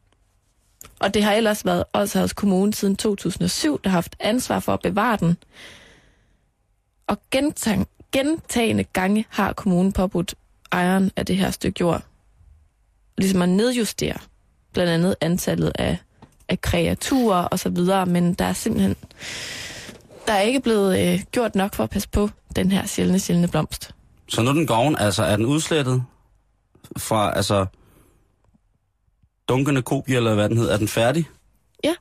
og 1.02 1.14
det 1.14 1.24
har 1.24 1.32
ellers 1.32 1.64
været 1.64 1.84
Odsherreds 1.92 2.32
Kommune 2.32 2.74
siden 2.74 2.96
2007, 2.96 3.80
der 3.84 3.90
har 3.90 3.96
haft 3.96 4.16
ansvar 4.20 4.60
for 4.60 4.74
at 4.74 4.80
bevare 4.80 5.16
den. 5.16 5.36
Og 7.06 7.18
gentag, 7.30 7.86
gentagende 8.12 8.84
gange 8.84 9.26
har 9.28 9.52
kommunen 9.52 9.92
påbudt 9.92 10.34
ejeren 10.72 11.10
af 11.16 11.26
det 11.26 11.36
her 11.36 11.50
stykke 11.50 11.76
jord, 11.80 12.02
ligesom 13.18 13.42
at 13.42 13.48
nedjustere 13.48 14.18
blandt 14.72 14.92
andet 14.92 15.16
antallet 15.20 15.72
af, 15.74 15.98
af 16.48 16.60
kreaturer 16.60 17.42
og 17.42 17.58
så 17.58 17.68
videre, 17.68 18.06
men 18.06 18.34
der 18.34 18.44
er 18.44 18.52
simpelthen 18.52 18.96
der 20.28 20.34
er 20.34 20.40
ikke 20.40 20.60
blevet 20.60 20.98
øh, 21.14 21.20
gjort 21.32 21.54
nok 21.54 21.74
for 21.74 21.84
at 21.84 21.90
passe 21.90 22.08
på 22.08 22.30
den 22.56 22.72
her 22.72 22.86
sjældne, 22.86 23.18
sjældne 23.20 23.48
blomst. 23.48 23.90
Så 24.28 24.42
nu 24.42 24.48
er 24.50 24.54
den 24.54 24.66
gården, 24.66 24.96
altså 24.98 25.22
er 25.22 25.36
den 25.36 25.46
udslettet 25.46 26.02
fra, 26.96 27.36
altså, 27.36 27.66
dunkende 29.48 29.82
kobi, 29.82 30.14
eller 30.14 30.34
hvad 30.34 30.48
den 30.48 30.56
hedder, 30.58 30.72
er 30.72 30.76
den 30.78 30.88
færdig? 30.88 31.28
Ja. 31.84 31.94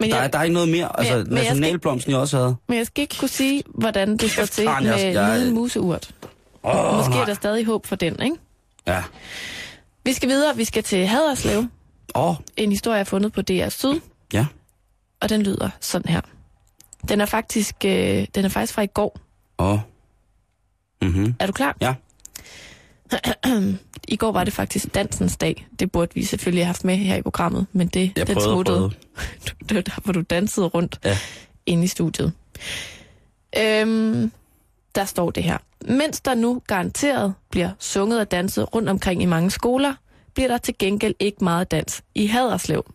Men 0.00 0.10
Der, 0.10 0.16
er, 0.16 0.20
jeg, 0.22 0.32
der 0.32 0.38
er 0.38 0.42
ikke 0.42 0.54
noget 0.54 0.68
mere. 0.68 0.98
Altså, 0.98 1.16
men 1.16 1.26
nationalblomsten, 1.34 2.12
jeg 2.12 2.20
også 2.20 2.36
havde. 2.36 2.56
men 2.68 2.78
jeg 2.78 2.86
skal 2.86 3.02
ikke 3.02 3.16
kunne 3.20 3.28
sige, 3.28 3.62
hvordan 3.74 4.16
det 4.16 4.30
står 4.30 4.44
til 4.44 4.64
jeg- 4.64 4.78
med 4.82 5.12
jeg- 5.12 5.38
lille 5.38 5.54
museurt. 5.54 6.14
Åh, 6.64 6.96
Måske 6.96 7.10
nej. 7.10 7.20
er 7.20 7.24
der 7.26 7.34
stadig 7.34 7.64
håb 7.66 7.86
for 7.86 7.96
den, 7.96 8.22
ikke? 8.22 8.36
Ja. 8.86 9.02
Vi 10.04 10.12
skal 10.12 10.28
videre. 10.28 10.56
Vi 10.56 10.64
skal 10.64 10.82
til 10.82 11.06
Haderslev. 11.06 11.58
Åh, 12.14 12.28
oh, 12.28 12.36
En 12.56 12.70
historie, 12.70 12.94
jeg 12.94 13.00
har 13.00 13.04
fundet 13.04 13.32
på 13.32 13.42
DR 13.42 13.68
Syd. 13.68 14.00
ja. 14.32 14.46
Og 15.20 15.28
den 15.28 15.42
lyder 15.42 15.70
sådan 15.80 16.12
her. 16.12 16.20
Den 17.08 17.20
er 17.20 17.26
faktisk, 17.26 17.76
øh, 17.84 18.26
den 18.34 18.44
er 18.44 18.48
faktisk 18.48 18.74
fra 18.74 18.82
i 18.82 18.86
går. 18.86 19.18
Åh. 19.58 19.72
Oh. 19.72 19.78
Mhm. 21.02 21.34
Er 21.40 21.46
du 21.46 21.52
klar? 21.52 21.76
Ja. 21.80 21.94
I 24.08 24.16
går 24.16 24.32
var 24.32 24.44
det 24.44 24.52
faktisk 24.52 24.94
dansens 24.94 25.36
dag. 25.36 25.66
Det 25.78 25.92
burde 25.92 26.14
vi 26.14 26.24
selvfølgelig 26.24 26.60
have 26.64 26.66
haft 26.66 26.84
med 26.84 26.96
her 26.96 27.16
i 27.16 27.22
programmet, 27.22 27.66
men 27.72 27.88
det, 27.88 28.12
Jeg 28.16 28.26
den 28.26 28.40
smuttede. 28.40 28.90
Det 29.68 29.74
var 29.74 29.80
der, 29.80 30.00
hvor 30.04 30.12
du 30.12 30.20
dansede 30.20 30.66
rundt 30.66 31.00
Ja. 31.04 31.18
inde 31.66 31.84
i 31.84 31.86
studiet. 31.86 32.32
Øhm, 33.58 34.32
der 34.94 35.04
står 35.04 35.30
det 35.30 35.42
her. 35.42 35.58
Mens 35.88 36.20
der 36.20 36.34
nu 36.34 36.62
garanteret 36.66 37.34
bliver 37.50 37.70
sunget 37.78 38.20
og 38.20 38.30
danset 38.30 38.74
rundt 38.74 38.88
omkring 38.88 39.22
i 39.22 39.26
mange 39.26 39.50
skoler, 39.50 39.94
bliver 40.34 40.48
der 40.48 40.58
til 40.58 40.74
gengæld 40.78 41.14
ikke 41.20 41.44
meget 41.44 41.70
dans 41.70 42.02
i 42.14 42.26
Haderslev. 42.26 42.92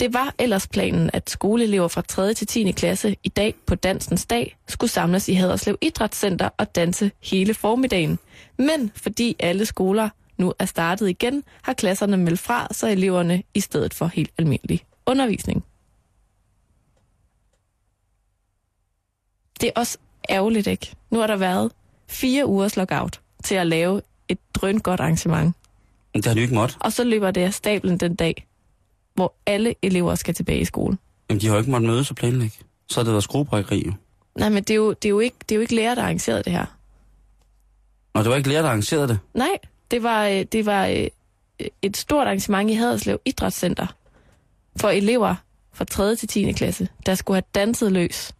Det 0.00 0.14
var 0.14 0.34
ellers 0.38 0.66
planen, 0.68 1.10
at 1.12 1.30
skoleelever 1.30 1.88
fra 1.88 2.02
3. 2.08 2.34
til 2.34 2.46
10. 2.46 2.72
klasse 2.72 3.16
i 3.22 3.28
dag 3.28 3.54
på 3.66 3.74
Dansens 3.74 4.26
Dag 4.26 4.56
skulle 4.68 4.90
samles 4.90 5.28
i 5.28 5.32
Haderslev 5.32 5.78
Idrætscenter 5.80 6.48
og 6.58 6.74
danse 6.74 7.10
hele 7.22 7.54
formiddagen. 7.54 8.18
Men 8.58 8.92
fordi 8.96 9.36
alle 9.40 9.66
skoler 9.66 10.08
nu 10.36 10.52
er 10.58 10.64
startet 10.64 11.08
igen, 11.08 11.44
har 11.62 11.72
klasserne 11.72 12.16
meldt 12.16 12.40
fra, 12.40 12.68
så 12.70 12.88
eleverne 12.88 13.42
i 13.54 13.60
stedet 13.60 13.94
for 13.94 14.06
helt 14.06 14.30
almindelig 14.38 14.84
undervisning. 15.06 15.64
Det 19.60 19.68
er 19.68 19.80
også 19.80 19.98
ærgerligt, 20.30 20.66
ikke? 20.66 20.92
Nu 21.10 21.18
har 21.18 21.26
der 21.26 21.36
været 21.36 21.72
fire 22.08 22.46
ugers 22.46 22.76
lockout 22.76 23.20
til 23.44 23.54
at 23.54 23.66
lave 23.66 24.02
et 24.28 24.38
drøn 24.54 24.78
godt 24.78 25.00
arrangement. 25.00 25.56
Men 26.14 26.22
Det 26.22 26.26
har 26.26 26.34
de 26.34 26.40
ikke 26.40 26.54
måttet. 26.54 26.78
Og 26.80 26.92
så 26.92 27.04
løber 27.04 27.30
det 27.30 27.40
af 27.40 27.54
stablen 27.54 27.98
den 28.00 28.14
dag, 28.14 28.46
hvor 29.14 29.34
alle 29.46 29.74
elever 29.82 30.14
skal 30.14 30.34
tilbage 30.34 30.60
i 30.60 30.64
skole. 30.64 30.98
Jamen, 31.30 31.40
de 31.40 31.46
har 31.46 31.54
jo 31.54 31.58
ikke 31.58 31.70
måttet 31.70 31.90
mødes 31.90 32.10
og 32.10 32.16
planlægge. 32.16 32.56
Så 32.88 33.00
har 33.00 33.04
det 33.04 33.12
været 33.12 33.24
skruebrækkeri 33.24 33.82
jo. 33.86 33.92
Nej, 34.38 34.48
men 34.48 34.62
det 34.62 34.70
er 34.70 34.74
jo, 34.74 34.92
det 34.92 35.04
er 35.04 35.10
jo, 35.10 35.20
ikke, 35.20 35.36
det 35.40 35.52
er 35.52 35.56
jo 35.56 35.60
ikke 35.60 35.74
lærer, 35.74 35.94
der 35.94 36.02
arrangerede 36.02 36.42
det 36.42 36.52
her. 36.52 36.66
Og 38.14 38.24
det 38.24 38.30
var 38.30 38.36
ikke 38.36 38.48
lærer, 38.48 38.62
der 38.62 38.68
arrangerede 38.68 39.08
det. 39.08 39.18
Nej, 39.34 39.58
det 39.90 40.02
var, 40.02 40.26
øh, 40.26 40.44
det 40.52 40.66
var 40.66 40.86
øh, 40.86 41.06
et 41.82 41.96
stort 41.96 42.26
arrangement 42.26 42.70
i 42.70 42.74
Haderslev 42.74 43.20
Idrætscenter 43.24 43.86
for 44.80 44.88
elever 44.88 45.34
fra 45.72 45.84
3. 45.84 46.16
til 46.16 46.28
10. 46.28 46.52
klasse, 46.52 46.88
der 47.06 47.14
skulle 47.14 47.34
have 47.36 47.42
danset 47.54 47.92
løs. 47.92 48.32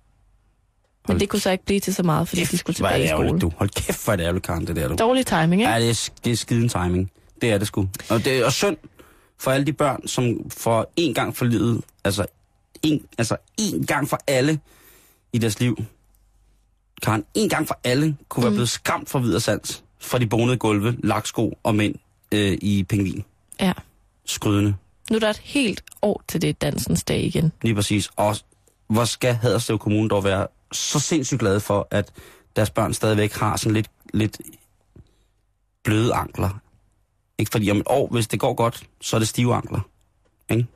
Men 1.06 1.12
Hold 1.12 1.20
det 1.20 1.28
kunne 1.28 1.40
så 1.40 1.50
ikke 1.50 1.64
blive 1.64 1.80
til 1.80 1.94
så 1.94 2.02
meget, 2.02 2.28
fordi 2.28 2.44
de 2.44 2.58
skulle 2.58 2.74
tilbage 2.74 2.98
det 2.98 3.04
i 3.04 3.08
skole. 3.08 3.38
du. 3.38 3.52
Hold 3.56 3.68
kæft, 3.70 4.04
hvor 4.04 4.12
er 4.12 4.16
det 4.16 4.22
ærgerligt, 4.24 4.46
Karen, 4.46 4.66
det 4.66 4.76
der, 4.76 4.88
du. 4.88 4.94
Dårlig 4.94 5.26
timing, 5.26 5.62
ikke? 5.62 5.72
Ja, 5.72 5.80
det 5.80 5.90
er, 5.90 6.10
det 6.24 6.32
er 6.32 6.36
skiden 6.36 6.68
timing. 6.68 7.10
Det 7.40 7.50
er 7.52 7.58
det 7.58 7.66
sgu. 7.66 7.88
Og 8.10 8.24
det 8.24 8.44
også 8.44 8.56
synd 8.56 8.76
for 9.44 9.50
alle 9.50 9.66
de 9.66 9.72
børn, 9.72 10.06
som 10.08 10.50
for 10.50 10.90
en 10.96 11.14
gang 11.14 11.36
for 11.36 11.44
livet, 11.44 11.84
altså 12.04 12.26
en, 12.82 13.06
altså 13.18 13.36
en 13.58 13.86
gang 13.86 14.08
for 14.08 14.18
alle 14.26 14.60
i 15.32 15.38
deres 15.38 15.60
liv, 15.60 15.76
Karen, 17.02 17.24
en 17.34 17.48
gang 17.48 17.68
for 17.68 17.78
alle, 17.84 18.16
kunne 18.28 18.42
være 18.42 18.50
Mm. 18.50 18.54
blevet 18.56 18.68
skræmt 18.68 19.08
for 19.08 19.18
videre 19.18 19.40
sans 19.40 19.84
fra 20.00 20.18
de 20.18 20.26
bonede 20.26 20.56
gulve, 20.56 20.96
laksko 21.02 21.58
og 21.62 21.74
mænd 21.74 21.94
øh, 22.32 22.58
i 22.62 22.82
pingvin. 22.88 23.24
Ja. 23.60 23.72
Skrydende, 24.24 24.74
Nu 25.10 25.16
er 25.16 25.20
der 25.20 25.30
et 25.30 25.38
helt 25.38 25.84
år 26.02 26.22
til 26.28 26.42
det 26.42 26.60
dansens 26.62 27.04
dag 27.04 27.24
igen. 27.24 27.52
lige 27.62 27.74
præcis. 27.74 28.08
Og 28.16 28.36
hvor 28.86 29.04
skal 29.04 29.34
Haderslev 29.34 29.78
Kommune 29.78 30.08
dog 30.08 30.24
være 30.24 30.46
så 30.72 30.98
sindssygt 31.00 31.40
glade 31.40 31.60
for, 31.60 31.88
at 31.90 32.12
deres 32.56 32.70
børn 32.70 32.94
stadigvæk 32.94 33.32
har 33.32 33.56
sådan 33.56 33.74
lidt, 33.74 33.90
lidt 34.14 34.40
bløde 35.84 36.14
ankler. 36.14 36.60
Ikke 37.38 37.50
fordi 37.52 37.70
om 37.70 37.76
et 37.78 37.82
år, 37.86 38.08
hvis 38.08 38.28
det 38.28 38.40
går 38.40 38.54
godt, 38.54 38.82
så 39.00 39.16
er 39.16 39.18
det 39.18 39.28
stive 39.28 39.54
ankler. 39.54 39.80
Ikke? 40.50 40.66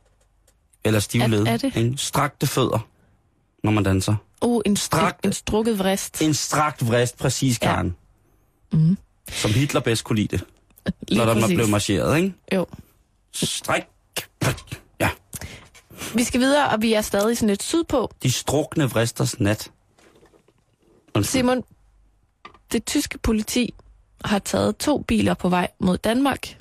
Eller 0.85 1.01
stive 1.01 1.23
Er- 1.23 1.27
led. 1.27 1.47
er 1.47 1.57
det? 1.57 1.77
Ikke? 1.77 1.95
Strakte 1.97 2.47
fødder, 2.47 2.87
når 3.65 3.71
man 3.71 3.85
danser. 3.85 4.17
Oh, 4.41 4.61
en, 4.67 4.77
Strakt- 4.77 5.21
en, 5.25 5.33
strukket 5.33 5.79
vrist. 5.79 6.23
En 6.23 6.35
strakt 6.35 6.87
vrist, 6.89 7.19
præcis, 7.19 7.59
Ja. 7.63 7.67
Karen. 7.75 7.97
Mm. 8.73 8.99
Som 9.29 9.51
Hitler 9.51 9.81
bedst 9.81 10.05
kunne 10.05 10.17
lide 10.17 10.37
det, 10.37 10.45
Lige 11.09 11.19
når 11.19 11.25
der 11.35 11.41
præcis. 11.41 11.55
blev 11.57 11.69
marcheret, 11.69 12.17
ikke? 12.17 12.35
Jo. 12.55 12.67
Stræk. 13.33 13.83
Ja, 15.01 15.11
Vi 16.15 16.25
skal 16.25 16.41
videre, 16.41 16.69
og 16.69 16.83
vi 16.83 16.93
er 16.93 17.01
stadig 17.01 17.37
sådan 17.39 17.49
lidt 17.49 17.63
sydpå. 17.63 18.11
de 18.23 18.33
strukne 18.33 18.85
vristers 18.91 19.41
nat. 19.41 19.71
Undskyld. 21.15 21.25
Simon, 21.41 21.63
det 22.73 22.87
tyske 22.87 23.19
politi 23.19 23.75
har 24.25 24.39
taget 24.39 24.77
to 24.77 24.99
biler 24.99 25.35
på 25.35 25.49
vej 25.49 25.69
mod 25.79 25.99
Danmark 25.99 26.59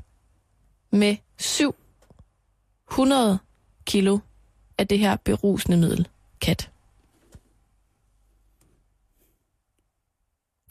med 0.92 1.16
700 1.38 3.40
kilo 3.86 4.20
af 4.78 4.88
det 4.88 5.00
her 5.00 5.16
berusende 5.16 5.78
middel, 5.78 6.08
kat. 6.42 6.70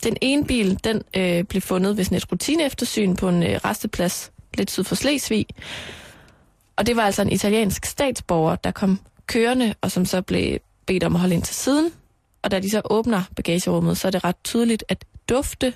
Den 0.05 0.17
ene 0.21 0.47
bil, 0.47 0.85
den 0.85 1.03
øh, 1.17 1.45
blev 1.45 1.63
fundet 1.63 1.97
ved 1.97 2.05
sådan 2.05 2.17
et 2.17 2.33
rutineeftersyn 2.33 3.17
på 3.17 3.29
en 3.29 3.43
øh, 3.43 3.61
resteplads 3.65 4.33
lidt 4.55 4.71
syd 4.71 4.85
for 4.85 4.95
Slesvig. 4.95 5.47
Og 6.77 6.87
det 6.87 6.97
var 6.97 7.03
altså 7.03 7.23
en 7.23 7.33
italiensk 7.33 7.85
statsborger, 7.85 8.57
der 8.57 8.71
kom 8.71 9.01
kørende, 9.27 9.75
og 9.81 9.91
som 9.91 10.05
så 10.05 10.23
blev 10.23 10.59
bedt 10.87 11.05
om 11.05 11.15
at 11.15 11.21
holde 11.21 11.35
ind 11.35 11.43
til 11.43 11.55
siden. 11.55 11.93
Og 12.43 12.51
da 12.51 12.61
de 12.61 12.71
så 12.71 12.81
åbner 12.85 13.23
bagagerummet, 13.37 13.99
så 13.99 14.07
er 14.07 14.11
det 14.11 14.25
ret 14.25 14.37
tydeligt 14.45 14.85
at 14.89 15.05
dufte, 15.29 15.75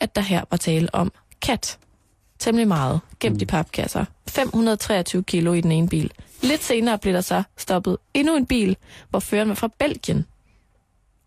at 0.00 0.16
der 0.16 0.22
her 0.22 0.44
var 0.50 0.56
tale 0.56 0.94
om 0.94 1.12
kat. 1.42 1.78
Temmelig 2.38 2.68
meget, 2.68 3.00
gemt 3.20 3.42
i 3.42 3.44
papkasser. 3.44 4.04
523 4.28 5.22
kilo 5.22 5.52
i 5.52 5.60
den 5.60 5.72
ene 5.72 5.88
bil. 5.88 6.12
Lidt 6.42 6.62
senere 6.62 6.98
blev 6.98 7.14
der 7.14 7.20
så 7.20 7.42
stoppet 7.56 7.96
endnu 8.14 8.36
en 8.36 8.46
bil, 8.46 8.76
hvor 9.10 9.20
føreren 9.20 9.48
var 9.48 9.54
fra 9.54 9.70
Belgien. 9.78 10.26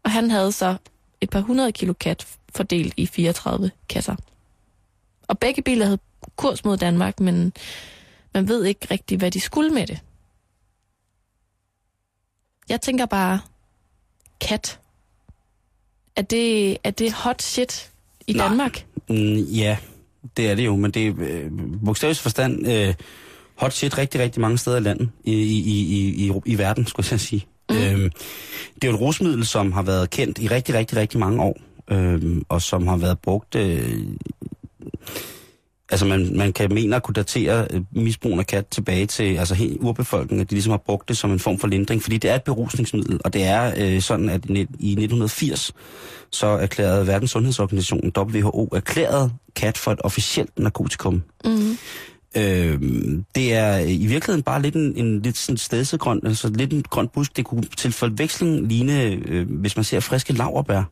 Og 0.03 0.11
han 0.11 0.31
havde 0.31 0.51
så 0.51 0.75
et 1.21 1.29
par 1.29 1.41
hundrede 1.41 1.71
kilo 1.71 1.93
kat 1.93 2.27
fordelt 2.55 2.93
i 2.97 3.05
34 3.05 3.71
kasser. 3.89 4.15
Og 5.27 5.39
begge 5.39 5.61
biler 5.61 5.85
havde 5.85 5.99
kurs 6.35 6.65
mod 6.65 6.77
Danmark, 6.77 7.19
men 7.19 7.53
man 8.33 8.47
ved 8.47 8.63
ikke 8.65 8.87
rigtigt, 8.91 9.21
hvad 9.21 9.31
de 9.31 9.39
skulle 9.39 9.69
med 9.69 9.87
det. 9.87 9.99
Jeg 12.69 12.81
tænker 12.81 13.05
bare, 13.05 13.39
kat. 14.41 14.79
Er 16.15 16.21
det, 16.21 16.77
er 16.83 16.91
det 16.91 17.13
hot 17.13 17.41
shit 17.41 17.92
i 18.27 18.33
Nej. 18.33 18.47
Danmark? 18.47 18.85
Mm, 19.09 19.35
ja, 19.35 19.77
det 20.37 20.49
er 20.49 20.55
det 20.55 20.65
jo, 20.65 20.75
men 20.75 20.91
det 20.91 21.07
er 21.07 21.13
øh, 21.17 21.51
bogstaveligt 21.85 22.21
forstand 22.21 22.67
øh, 22.67 22.93
hot 23.55 23.73
shit 23.73 23.97
rigtig, 23.97 24.21
rigtig 24.21 24.41
mange 24.41 24.57
steder 24.57 24.77
i 24.77 24.79
landet, 24.79 25.09
i, 25.23 25.33
i, 25.33 25.59
i, 25.59 26.27
i, 26.27 26.31
i 26.45 26.57
verden, 26.57 26.87
skulle 26.87 27.07
jeg 27.11 27.19
sige. 27.19 27.45
Mm. 27.69 27.75
Øhm, 27.75 28.09
det 28.75 28.83
er 28.83 28.87
jo 28.87 28.93
et 28.93 29.01
rusmiddel, 29.01 29.45
som 29.45 29.71
har 29.71 29.81
været 29.81 30.09
kendt 30.09 30.39
i 30.39 30.47
rigtig, 30.47 30.75
rigtig, 30.75 30.97
rigtig 30.97 31.19
mange 31.19 31.43
år, 31.43 31.57
øhm, 31.91 32.43
og 32.49 32.61
som 32.61 32.87
har 32.87 32.97
været 32.97 33.19
brugt... 33.19 33.55
Øh, 33.55 34.07
altså 35.93 36.05
man, 36.05 36.37
man 36.37 36.53
kan 36.53 36.73
mene 36.73 36.95
at 36.95 37.03
kunne 37.03 37.13
datere 37.13 37.67
øh, 37.71 37.81
misbrugen 37.91 38.39
af 38.39 38.47
kat 38.47 38.67
tilbage 38.67 39.05
til 39.05 39.37
altså 39.37 39.55
helt 39.55 39.77
urbefolkningen, 39.81 40.41
at 40.41 40.49
de 40.49 40.55
ligesom 40.55 40.71
har 40.71 40.77
brugt 40.77 41.09
det 41.09 41.17
som 41.17 41.31
en 41.31 41.39
form 41.39 41.59
for 41.59 41.67
lindring, 41.67 42.01
fordi 42.01 42.17
det 42.17 42.31
er 42.31 42.35
et 42.35 42.43
berusningsmiddel, 42.43 43.19
og 43.23 43.33
det 43.33 43.43
er 43.43 43.73
øh, 43.77 44.01
sådan, 44.01 44.29
at 44.29 44.45
i, 44.45 44.53
i 44.59 44.91
1980 44.91 45.73
så 46.31 46.47
erklærede 46.47 47.07
Verdenssundhedsorganisationen 47.07 48.11
WHO 48.17 48.69
erklæret 48.75 49.31
kat 49.55 49.77
for 49.77 49.91
et 49.91 49.99
officielt 50.03 50.59
narkotikum. 50.59 51.23
Mm. 51.45 51.77
Øh, 52.37 52.81
det 53.35 53.53
er 53.53 53.77
i 53.77 54.05
virkeligheden 54.05 54.43
bare 54.43 54.61
lidt 54.61 54.75
en, 54.75 54.93
en 54.95 55.21
lidt 55.21 55.37
sådan 55.37 55.57
stedsegrøn, 55.57 56.21
altså 56.25 56.49
lidt 56.49 56.73
en 56.73 56.83
grøn 56.89 57.07
busk. 57.07 57.37
Det 57.37 57.45
kunne 57.45 57.63
til 57.77 57.91
forveksling 57.91 58.67
ligne, 58.67 59.03
øh, 59.03 59.49
hvis 59.49 59.75
man 59.75 59.83
ser 59.83 59.99
friske 59.99 60.33
laverbær, 60.33 60.83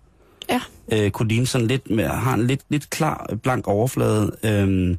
Ja. 0.52 0.62
øh, 0.91 1.12
kunne 1.12 1.28
ligne 1.28 1.47
sådan 1.47 1.68
lidt, 1.68 1.89
med, 1.89 2.08
har 2.08 2.34
en 2.34 2.47
lidt, 2.47 2.62
lidt 2.70 2.89
klar, 2.89 3.36
blank 3.43 3.68
overflade. 3.68 4.32
Øh, 4.43 4.97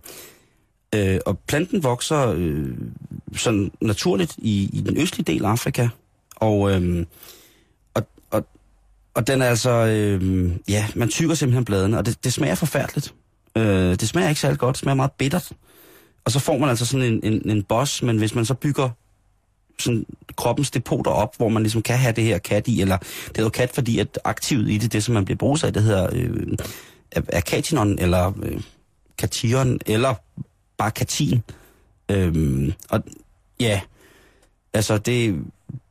øh, 0.94 1.20
og 1.26 1.38
planten 1.38 1.82
vokser 1.82 2.34
øh, 2.36 2.68
sådan 3.36 3.72
naturligt 3.80 4.34
i, 4.38 4.70
i 4.72 4.80
den 4.80 4.96
østlige 4.96 5.32
del 5.32 5.44
af 5.44 5.48
Afrika. 5.48 5.88
Og, 6.36 6.72
øh, 6.72 7.06
og, 7.94 8.06
og, 8.30 8.46
og 9.14 9.26
den 9.26 9.42
er 9.42 9.46
altså, 9.46 9.70
øh, 9.70 10.50
ja, 10.68 10.86
man 10.94 11.08
tykker 11.08 11.34
simpelthen 11.34 11.64
bladene, 11.64 11.98
og 11.98 12.06
det, 12.06 12.24
det 12.24 12.32
smager 12.32 12.54
forfærdeligt. 12.54 13.14
Øh, 13.56 13.90
det 13.90 14.08
smager 14.08 14.28
ikke 14.28 14.40
særlig 14.40 14.58
godt, 14.58 14.74
det 14.74 14.80
smager 14.80 14.96
meget 14.96 15.12
bittert. 15.12 15.52
Og 16.24 16.30
så 16.30 16.38
får 16.38 16.58
man 16.58 16.68
altså 16.68 16.86
sådan 16.86 17.12
en, 17.12 17.20
en, 17.32 17.50
en 17.50 17.62
boss, 17.62 18.02
men 18.02 18.18
hvis 18.18 18.34
man 18.34 18.44
så 18.44 18.54
bygger 18.54 18.90
sådan 19.78 20.06
kroppens 20.36 20.70
depoter 20.70 21.10
op, 21.10 21.36
hvor 21.36 21.48
man 21.48 21.62
ligesom 21.62 21.82
kan 21.82 21.98
have 21.98 22.12
det 22.12 22.24
her 22.24 22.38
kat 22.38 22.68
i, 22.68 22.80
eller 22.80 22.96
det 23.28 23.38
er 23.38 23.42
jo 23.42 23.48
kat, 23.48 23.70
fordi 23.70 23.98
at 23.98 24.18
aktivet 24.24 24.70
i 24.70 24.78
det, 24.78 24.92
det 24.92 25.04
som 25.04 25.14
man 25.14 25.24
bliver 25.24 25.38
brugt 25.38 25.64
af, 25.64 25.72
det 25.72 25.82
hedder 25.82 26.08
øh, 26.12 26.56
er- 27.12 27.20
er 27.28 27.40
katinon, 27.40 27.98
eller 27.98 28.32
øh, 28.42 28.60
kation, 29.18 29.78
eller 29.86 30.14
bare 30.78 30.90
katin. 30.90 31.42
Øhm, 32.08 32.72
og 32.90 33.02
ja, 33.60 33.80
altså 34.74 34.98
det, 34.98 35.44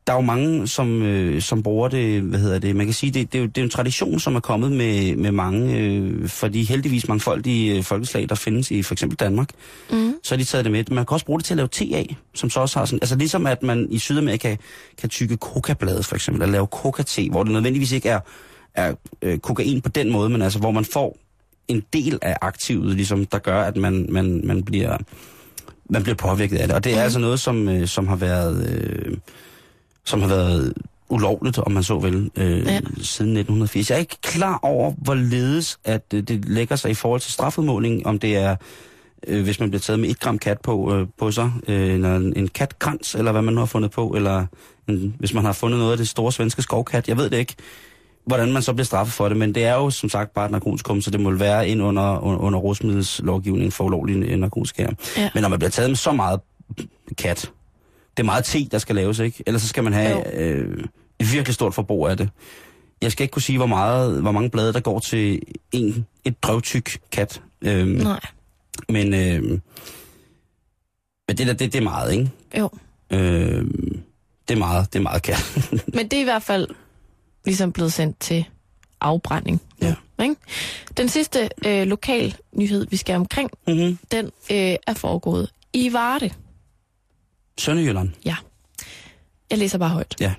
der 0.07 0.13
er 0.13 0.17
jo 0.17 0.21
mange, 0.21 0.67
som, 0.67 1.01
øh, 1.01 1.41
som 1.41 1.63
bruger 1.63 1.87
det, 1.87 2.21
hvad 2.21 2.39
hedder 2.39 2.59
det, 2.59 2.75
man 2.75 2.85
kan 2.85 2.93
sige, 2.93 3.11
det, 3.11 3.33
det, 3.33 3.37
er, 3.37 3.41
jo, 3.41 3.47
det 3.47 3.57
er 3.57 3.63
en 3.63 3.69
tradition, 3.69 4.19
som 4.19 4.35
er 4.35 4.39
kommet 4.39 4.71
med, 4.71 5.15
med 5.15 5.31
mange, 5.31 5.77
øh, 5.77 6.29
for 6.29 6.47
de 6.47 6.63
heldigvis 6.63 7.07
mangfoldige 7.07 7.77
øh, 7.77 7.83
folkeslag, 7.83 8.29
der 8.29 8.35
findes 8.35 8.71
i 8.71 8.83
for 8.83 8.93
eksempel 8.93 9.17
Danmark, 9.17 9.49
Mm. 9.91 10.13
så 10.23 10.35
har 10.35 10.37
de 10.37 10.43
taget 10.43 10.65
det 10.65 10.71
med. 10.71 10.83
Man 10.91 11.05
kan 11.05 11.13
også 11.13 11.25
bruge 11.25 11.39
det 11.39 11.45
til 11.45 11.53
at 11.53 11.57
lave 11.57 11.67
te 11.67 11.89
af, 11.93 12.15
som 12.33 12.49
så 12.49 12.59
også 12.59 12.79
har 12.79 12.85
sådan, 12.85 12.99
altså 13.01 13.15
ligesom 13.15 13.47
at 13.47 13.63
man 13.63 13.87
i 13.91 13.97
Sydamerika 13.97 14.55
kan 14.97 15.09
tykke 15.09 15.35
coca-blade 15.35 16.03
for 16.03 16.15
eksempel, 16.15 16.41
eller 16.41 16.51
lave 16.51 16.65
coca-te, 16.71 17.29
hvor 17.29 17.43
det 17.43 17.51
nødvendigvis 17.51 17.91
ikke 17.91 18.09
er, 18.09 18.19
er 18.75 18.93
øh, 19.21 19.39
kokain 19.39 19.81
på 19.81 19.89
den 19.89 20.11
måde, 20.11 20.29
men 20.29 20.41
altså 20.41 20.59
hvor 20.59 20.71
man 20.71 20.85
får 20.85 21.17
en 21.67 21.83
del 21.93 22.19
af 22.21 22.37
aktivet, 22.41 22.95
ligesom, 22.95 23.25
der 23.25 23.37
gør, 23.37 23.61
at 23.61 23.77
man, 23.77 24.05
man, 24.09 24.41
man 24.43 24.63
bliver 24.63 24.97
man 25.89 26.03
bliver 26.03 26.15
påvirket 26.15 26.57
af 26.57 26.67
det. 26.67 26.75
Og 26.75 26.83
det 26.83 26.91
er 26.91 26.95
mm. 26.95 27.01
altså 27.01 27.19
noget, 27.19 27.39
som, 27.39 27.69
øh, 27.69 27.87
som 27.87 28.07
har 28.07 28.15
været 28.15 28.69
øh, 28.69 29.17
som 30.11 30.21
har 30.21 30.27
været 30.27 30.73
ulovligt, 31.09 31.57
om 31.59 31.71
man 31.71 31.83
så 31.83 31.99
vil, 31.99 32.31
øh, 32.35 32.65
Ja. 32.65 32.79
siden 33.01 33.33
1980. 33.37 33.89
Jeg 33.89 33.95
er 33.95 33.99
ikke 33.99 34.21
klar 34.21 34.59
over, 34.63 34.91
hvorledes 34.97 35.79
at 35.83 36.01
øh, 36.13 36.23
det 36.23 36.45
lægger 36.49 36.75
sig 36.75 36.91
i 36.91 36.93
forhold 36.93 37.21
til 37.21 37.31
strafudmåling, 37.33 38.05
om 38.07 38.19
det 38.19 38.37
er, 38.37 38.55
øh, 39.27 39.43
hvis 39.43 39.59
man 39.59 39.69
bliver 39.69 39.79
taget 39.81 39.99
med 39.99 40.09
et 40.09 40.19
gram 40.19 40.37
kat 40.39 40.61
på, 40.61 40.95
øh, 40.95 41.07
på 41.19 41.31
sig, 41.31 41.51
øh, 41.67 41.93
eller 41.93 42.15
en, 42.15 42.33
en 42.35 42.47
katkrans, 42.47 43.15
eller 43.15 43.31
hvad 43.31 43.41
man 43.41 43.53
nu 43.53 43.59
har 43.59 43.65
fundet 43.65 43.91
på, 43.91 44.09
eller 44.09 44.45
en, 44.89 45.15
hvis 45.19 45.33
man 45.33 45.45
har 45.45 45.53
fundet 45.53 45.79
noget 45.79 45.91
af 45.91 45.97
det 45.97 46.07
store 46.07 46.31
svenske 46.31 46.61
skovkat. 46.61 47.07
Jeg 47.07 47.17
ved 47.17 47.29
det 47.29 47.37
ikke, 47.37 47.55
hvordan 48.25 48.51
man 48.53 48.61
så 48.61 48.73
bliver 48.73 48.85
straffet 48.85 49.13
for 49.13 49.27
det, 49.29 49.37
men 49.37 49.55
det 49.55 49.63
er 49.65 49.73
jo 49.73 49.89
som 49.89 50.09
sagt 50.09 50.33
bare 50.33 50.45
et 50.45 50.51
narkotikum, 50.51 51.01
så 51.01 51.11
det 51.11 51.19
må 51.19 51.29
vel 51.29 51.39
være 51.39 51.67
ind 51.69 51.81
under, 51.81 52.19
under, 52.23 52.39
under 52.39 52.59
rusmiddelslovgivningen 52.59 53.71
for 53.71 53.83
ulovlige 53.83 54.37
narkotika. 54.37 54.87
Ja. 55.17 55.29
Men 55.33 55.41
når 55.41 55.49
man 55.49 55.59
bliver 55.59 55.69
taget 55.71 55.89
med 55.89 55.97
så 55.97 56.11
meget 56.11 56.39
kat, 57.17 57.51
det 58.17 58.23
er 58.23 58.25
meget 58.25 58.45
te, 58.45 58.67
der 58.71 58.77
skal 58.77 58.95
laves, 58.95 59.19
ikke? 59.19 59.43
Ellers 59.47 59.61
så 59.61 59.67
skal 59.67 59.83
man 59.83 59.93
have 59.93 60.35
øh, 60.35 60.83
et 61.19 61.33
virkelig 61.33 61.53
stort 61.53 61.73
forbrug 61.73 62.07
af 62.07 62.17
det. 62.17 62.29
Jeg 63.01 63.11
skal 63.11 63.23
ikke 63.23 63.31
kunne 63.31 63.41
sige, 63.41 63.57
hvor, 63.57 63.65
meget, 63.67 64.21
hvor 64.21 64.31
mange 64.31 64.49
blade, 64.49 64.73
der 64.73 64.79
går 64.79 64.99
til 64.99 65.41
en, 65.71 66.05
et 66.25 66.43
drøvtyk 66.43 66.99
kat. 67.11 67.41
Øhm, 67.61 67.89
Nej, 67.89 68.19
men, 68.89 69.13
øh, 69.13 69.41
men 71.27 71.37
det 71.37 71.47
der, 71.47 71.53
det, 71.53 71.59
det 71.59 71.75
er 71.75 71.83
meget, 71.83 72.11
ikke? 72.13 72.31
jo. 72.57 72.69
Øh, 73.11 73.65
det 74.47 74.55
er 74.55 74.59
meget, 74.59 74.93
det 74.93 74.99
er 74.99 75.03
meget 75.03 75.21
kat. 75.21 75.69
Men 75.95 76.07
det 76.07 76.13
er 76.13 76.21
i 76.21 76.23
hvert 76.23 76.43
fald 76.43 76.67
ligesom 77.45 77.71
blevet 77.71 77.93
sendt 77.93 78.19
til 78.19 78.45
afbrænding. 79.01 79.61
Ja. 79.81 79.95
Ikke? 80.21 80.35
Den 80.97 81.09
sidste 81.09 81.49
øh, 81.65 81.87
lokal 81.87 82.35
nyhed, 82.53 82.87
vi 82.89 82.97
skal 82.97 83.15
omkring, 83.15 83.51
mm-hmm. 83.67 83.97
den 84.11 84.25
øh, 84.25 84.75
er 84.87 84.93
foregået 84.95 85.49
i 85.73 85.93
Varde. 85.93 86.29
Sønderjylland. 87.61 88.09
Ja. 88.25 88.35
Jeg 89.49 89.57
læser 89.57 89.77
bare 89.77 89.89
højt. 89.89 90.15
Ja. 90.19 90.33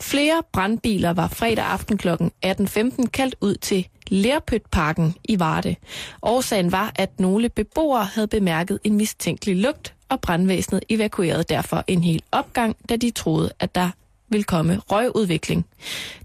Flere 0.00 0.42
brandbiler 0.52 1.10
var 1.10 1.28
fredag 1.28 1.64
aften 1.64 1.98
kl. 1.98 2.08
18.15 2.08 3.06
kaldt 3.06 3.34
ud 3.40 3.54
til 3.54 3.88
Lerpøtparken 4.08 5.14
i 5.24 5.38
Varde. 5.38 5.76
Årsagen 6.22 6.72
var, 6.72 6.92
at 6.96 7.20
nogle 7.20 7.48
beboere 7.48 8.04
havde 8.04 8.26
bemærket 8.26 8.78
en 8.84 8.96
mistænkelig 8.96 9.56
lugt, 9.56 9.94
og 10.08 10.20
brandvæsenet 10.20 10.84
evakuerede 10.88 11.42
derfor 11.42 11.84
en 11.86 12.04
hel 12.04 12.22
opgang, 12.32 12.76
da 12.88 12.96
de 12.96 13.10
troede, 13.10 13.50
at 13.58 13.74
der 13.74 13.90
ville 14.28 14.44
komme 14.44 14.80
røgudvikling. 14.90 15.66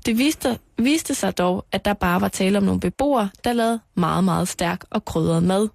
Det 0.05 0.17
viste, 0.17 0.59
viste 0.77 1.15
sig 1.15 1.37
dog, 1.37 1.65
at 1.71 1.85
der 1.85 1.93
bare 1.93 2.21
var 2.21 2.27
tale 2.27 2.57
om 2.57 2.63
nogle 2.63 2.79
beboere, 2.79 3.29
der 3.43 3.53
lavede 3.53 3.79
meget, 3.95 4.23
meget 4.23 4.47
stærk 4.47 4.83
og 4.89 5.05
krydret 5.05 5.43
mad. 5.43 5.67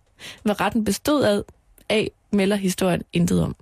Hvad 0.42 0.61
retten 0.61 0.84
bestod 0.84 1.22
af, 1.22 1.40
af 1.88 2.11
melder 2.32 2.57
historien 2.57 3.03
intet 3.12 3.42
om. 3.42 3.57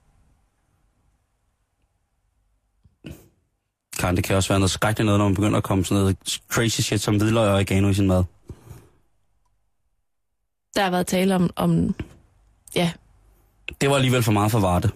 Karen, 4.02 4.16
det 4.16 4.24
kan 4.24 4.36
også 4.36 4.48
være 4.48 4.58
noget 4.58 4.70
skrækkeligt 4.70 5.06
noget, 5.06 5.18
når 5.18 5.28
man 5.28 5.34
begynder 5.34 5.56
at 5.56 5.62
komme 5.64 5.84
sådan 5.84 6.00
noget 6.02 6.40
crazy 6.48 6.80
shit 6.80 7.00
som 7.00 7.16
hvidløg 7.16 7.48
og 7.48 7.54
oregano 7.54 7.88
i 7.88 7.94
sin 7.94 8.06
mad. 8.06 8.24
Der 10.76 10.82
har 10.82 10.90
været 10.90 11.06
tale 11.06 11.34
om, 11.34 11.50
om 11.56 11.94
ja, 12.76 12.92
Det 13.80 13.90
var 13.90 13.96
alligevel 13.96 14.22
for 14.22 14.32
meget 14.32 14.50
for 14.50 14.60
Varte. 14.60 14.90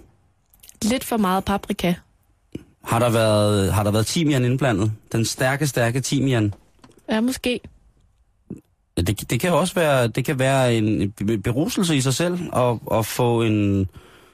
lidt 0.83 1.05
for 1.05 1.17
meget 1.17 1.45
paprika. 1.45 1.95
Har 2.85 2.99
der 2.99 3.11
været, 3.11 3.73
har 3.73 3.83
der 3.83 3.91
været 3.91 4.07
timian 4.07 4.45
indblandet? 4.45 4.93
Den 5.13 5.25
stærke, 5.25 5.67
stærke 5.67 6.01
timian. 6.01 6.55
Ja, 7.09 7.21
måske. 7.21 7.61
Det, 8.97 9.31
det 9.31 9.41
kan 9.41 9.53
også 9.53 9.75
være, 9.75 10.07
det 10.09 10.25
kan 10.25 10.39
være 10.39 10.75
en 10.75 11.11
be- 11.13 11.39
beruselse 11.39 11.97
i 11.97 12.01
sig 12.01 12.15
selv, 12.15 12.39
og, 12.53 12.81
og 12.87 13.07
få 13.07 13.43
en 13.43 13.89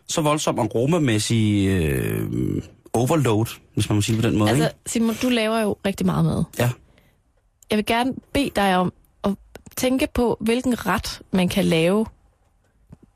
så 0.09 0.21
voldsom 0.21 0.59
aromamæssig 0.59 1.67
øh, 1.69 2.63
overload, 2.95 3.47
hvis 3.75 3.89
man 3.89 3.97
må 3.97 4.03
sige 4.03 4.17
det 4.17 4.25
på 4.25 4.31
den 4.31 4.39
måde. 4.39 4.51
Altså, 4.51 4.65
ikke? 4.65 4.79
Simon, 4.87 5.15
du 5.23 5.29
laver 5.29 5.61
jo 5.61 5.77
rigtig 5.87 6.07
meget 6.07 6.25
mad. 6.25 6.45
Ja. 6.59 6.71
Jeg 7.71 7.77
vil 7.77 7.87
gerne 7.87 8.13
bede 8.33 8.51
dig 8.57 8.77
om 8.77 8.93
at 9.25 9.33
tænke 9.77 10.09
på, 10.15 10.37
hvilken 10.41 10.87
ret 10.87 11.23
man 11.31 11.49
kan 11.49 11.65
lave, 11.65 12.07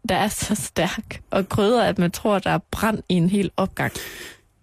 der 0.09 0.15
er 0.17 0.29
så 0.29 0.55
stærk 0.55 1.23
og 1.31 1.49
krydder, 1.49 1.85
at 1.85 1.99
man 1.99 2.11
tror, 2.11 2.39
der 2.39 2.51
er 2.51 2.59
brand 2.71 3.03
i 3.09 3.15
en 3.15 3.31
hel 3.31 3.51
opgang. 3.57 3.93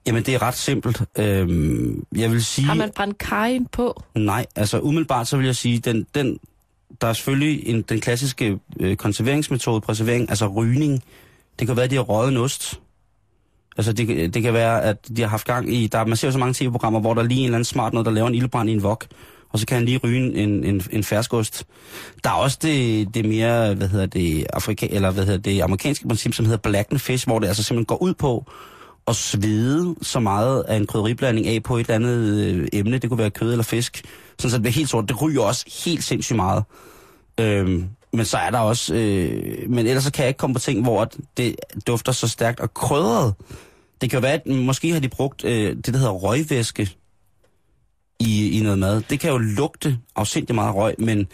Jamen, 0.08 0.24
det 0.24 0.34
er 0.34 0.42
ret 0.42 0.56
simpelt. 0.56 1.02
Øhm, 1.18 2.06
jeg 2.16 2.32
vil 2.32 2.46
sige... 2.46 2.66
Har 2.66 2.74
man 2.74 2.92
brændt 2.96 3.18
kajen 3.18 3.66
på? 3.66 4.04
Nej, 4.16 4.46
altså 4.56 4.80
umiddelbart 4.80 5.28
så 5.28 5.38
vil 5.38 5.46
jeg 5.46 5.56
sige, 5.56 5.80
den, 5.80 6.06
den, 6.16 6.40
der 7.02 7.08
er 7.08 7.14
selvfølgelig 7.14 7.68
en, 7.68 7.82
den 7.82 8.02
klassiske 8.02 8.60
øh, 8.80 8.96
konserveringsmetode, 8.96 9.82
preservering, 9.82 10.30
altså 10.30 10.48
rygning. 10.48 11.04
Det 11.60 11.68
kan 11.68 11.76
være, 11.76 11.86
at 11.86 11.92
de 11.92 11.96
har 11.96 12.04
røget 12.04 12.32
en 12.32 12.38
ost. 12.38 12.80
Altså 13.78 13.94
det, 13.94 14.34
det 14.34 14.44
kan 14.44 14.54
være, 14.54 14.84
at 14.84 14.98
de 15.18 15.22
har 15.22 15.30
haft 15.30 15.48
gang 15.48 15.74
i, 15.74 15.88
der, 15.88 16.06
man 16.06 16.18
ser 16.18 16.28
jo 16.28 16.32
så 16.32 16.40
mange 16.40 16.54
tv-programmer, 16.54 17.00
hvor 17.00 17.14
der 17.14 17.22
er 17.22 17.26
lige 17.28 17.40
en 17.40 17.46
eller 17.46 17.58
anden 17.58 17.66
smart 17.66 17.94
noget, 17.94 18.06
der 18.06 18.12
laver 18.12 18.28
en 18.28 18.36
ildbrand 18.36 18.70
i 18.70 18.74
en 18.74 18.84
vok, 18.84 19.06
og 19.50 19.60
så 19.60 19.66
kan 19.66 19.76
han 19.76 19.86
lige 19.86 19.98
ryge 19.98 20.38
en, 20.38 20.64
en, 20.64 20.82
en 20.92 21.04
ferskost. 21.04 21.66
Der 22.24 22.30
er 22.30 22.34
også 22.34 22.58
det, 22.62 23.08
det 23.16 23.26
mere, 23.26 23.74
hvad 23.74 23.88
hedder 23.88 24.06
det, 24.06 24.46
Afrika, 24.54 24.88
eller 24.92 25.12
hvad 25.12 25.26
hedder 25.26 25.40
det, 25.40 25.62
amerikanske 25.62 26.08
princip, 26.08 26.34
som 26.34 26.46
hedder 26.46 26.58
black 26.58 26.92
and 26.92 27.00
fish, 27.00 27.28
hvor 27.28 27.40
det 27.40 27.48
altså 27.48 27.64
simpelthen 27.64 27.86
går 27.86 28.02
ud 28.02 28.14
på 28.14 28.46
at 29.08 29.16
svede 29.16 29.96
så 30.02 30.20
meget 30.20 30.64
af 30.68 30.76
en 30.76 30.88
krydderiblanding 30.88 31.48
af 31.48 31.64
på 31.64 31.78
et 31.78 31.80
eller 31.80 31.96
andet 31.96 32.46
øh, 32.46 32.68
emne, 32.74 32.98
det 32.98 33.10
kunne 33.10 33.18
være 33.18 33.30
kød 33.30 33.52
eller 33.52 33.64
fisk, 33.64 34.04
sådan 34.40 34.50
så 34.50 34.58
det 34.58 34.62
bliver 34.62 34.74
helt 34.74 34.90
sort. 34.90 35.10
Det 35.10 35.22
ryger 35.22 35.42
også 35.42 35.84
helt 35.86 36.04
sindssygt 36.04 36.36
meget. 36.36 36.64
Øhm, 37.40 37.90
men 38.14 38.26
så 38.26 38.38
er 38.38 38.50
der 38.50 38.60
også, 38.60 38.96
øh, 38.96 39.70
men 39.70 39.88
ellers 39.88 40.04
så 40.04 40.12
kan 40.12 40.24
jeg 40.24 40.28
ikke 40.28 40.38
komme 40.38 40.54
på 40.54 40.60
ting, 40.60 40.82
hvor 40.84 41.12
det 41.38 41.56
dufter 41.88 42.12
så 42.12 42.28
stærkt 42.28 42.60
og 42.60 42.74
krydret. 42.74 43.34
Det 44.02 44.10
kan 44.10 44.18
jo 44.18 44.22
være, 44.22 44.34
at 44.34 44.48
måske 44.48 44.92
har 44.94 45.00
de 45.00 45.10
brugt 45.10 45.46
øh, 45.46 45.76
det, 45.76 45.86
der 45.88 45.98
hedder 45.98 46.12
røgvæske 46.14 46.90
i, 48.20 48.60
i 48.60 48.64
noget 48.64 48.80
mad. 48.80 49.02
Det 49.10 49.20
kan 49.20 49.32
jo 49.32 49.38
lugte 49.38 49.98
afsindig 50.16 50.56
meget 50.56 50.76
røg, 50.76 50.96
men, 50.98 51.28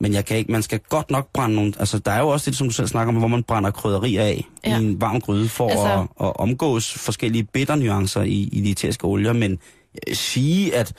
men 0.00 0.12
jeg 0.14 0.24
kan 0.24 0.36
ikke, 0.36 0.52
man 0.52 0.62
skal 0.62 0.80
godt 0.88 1.10
nok 1.10 1.32
brænde 1.32 1.54
nogle... 1.56 1.72
Altså, 1.78 1.98
der 1.98 2.10
er 2.12 2.18
jo 2.20 2.28
også 2.28 2.50
det, 2.50 2.58
som 2.58 2.66
du 2.66 2.72
selv 2.72 2.86
snakker 2.88 3.12
om, 3.12 3.18
hvor 3.18 3.28
man 3.28 3.42
brænder 3.42 3.70
krydderier 3.70 4.22
af 4.22 4.44
Ja. 4.66 4.78
i 4.78 4.84
en 4.84 5.00
varm 5.00 5.20
gryde 5.20 5.48
for 5.48 5.68
Altså- 5.68 6.06
at, 6.20 6.26
at 6.26 6.32
omgås 6.36 6.92
forskellige 6.92 7.44
bitternuancer 7.44 8.22
i, 8.22 8.48
i 8.52 8.60
de 8.60 8.70
eteriske 8.70 9.04
olier, 9.04 9.32
men 9.32 9.58
sige, 10.12 10.76
at, 10.76 10.92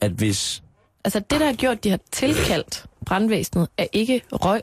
at 0.00 0.10
hvis... 0.10 0.62
Altså 1.04 1.18
det, 1.20 1.40
der 1.40 1.46
har 1.46 1.52
gjort, 1.52 1.84
de 1.84 1.90
har 1.90 2.00
tilkaldt 2.12 2.86
brandvæsenet, 3.06 3.68
er 3.78 3.86
ikke 3.92 4.22
røg. 4.32 4.60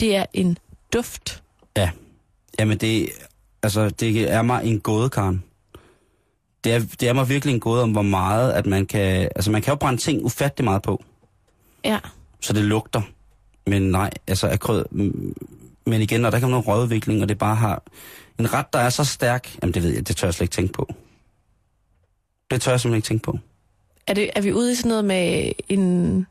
Det 0.00 0.16
er 0.16 0.24
en 0.32 0.58
duft. 0.92 1.42
Ja, 1.76 1.90
jamen 2.58 2.78
det, 2.78 3.08
altså, 3.62 3.88
det 3.90 4.30
er 4.32 4.42
mig 4.42 4.64
en 4.64 4.80
gåde, 4.80 5.10
Karen. 5.10 5.44
Det 6.64 6.72
er, 6.72 6.78
det 7.00 7.08
er 7.08 7.12
mig 7.12 7.28
virkelig 7.28 7.54
en 7.54 7.60
gåde 7.60 7.82
om, 7.82 7.92
hvor 7.92 8.02
meget, 8.02 8.52
at 8.52 8.66
man 8.66 8.86
kan... 8.86 9.28
Altså, 9.36 9.50
man 9.50 9.62
kan 9.62 9.72
jo 9.72 9.76
brænde 9.76 10.00
ting 10.00 10.24
ufattelig 10.24 10.64
meget 10.64 10.82
på, 10.82 11.04
Ja. 11.84 11.98
så 12.40 12.52
det 12.52 12.64
lugter. 12.64 13.02
Men 13.66 13.82
nej, 13.82 14.10
altså, 14.26 14.46
er 14.46 14.82
mm, 14.90 15.34
Men 15.86 16.02
igen, 16.02 16.20
når 16.20 16.30
der 16.30 16.40
kommer 16.40 16.56
noget 16.56 16.68
rødudvikling, 16.68 17.22
og 17.22 17.28
det 17.28 17.38
bare 17.38 17.54
har 17.54 17.82
en 18.38 18.52
ret, 18.54 18.72
der 18.72 18.78
er 18.78 18.90
så 18.90 19.04
stærk, 19.04 19.56
jamen 19.62 19.74
det 19.74 19.82
ved 19.82 19.90
jeg, 19.94 20.08
det 20.08 20.16
tør 20.16 20.26
jeg 20.26 20.34
slet 20.34 20.44
ikke 20.44 20.52
tænke 20.54 20.72
på. 20.72 20.94
Det 22.50 22.62
tør 22.62 22.72
jeg 22.72 22.80
simpelthen 22.80 22.98
ikke 22.98 23.06
tænke 23.08 23.22
på. 23.22 23.38
Er, 24.08 24.14
det, 24.14 24.30
er 24.36 24.40
vi 24.40 24.52
ude 24.52 24.72
i 24.72 24.74
sådan 24.74 24.88
noget 24.88 25.04
med 25.04 25.52
en, 25.68 26.26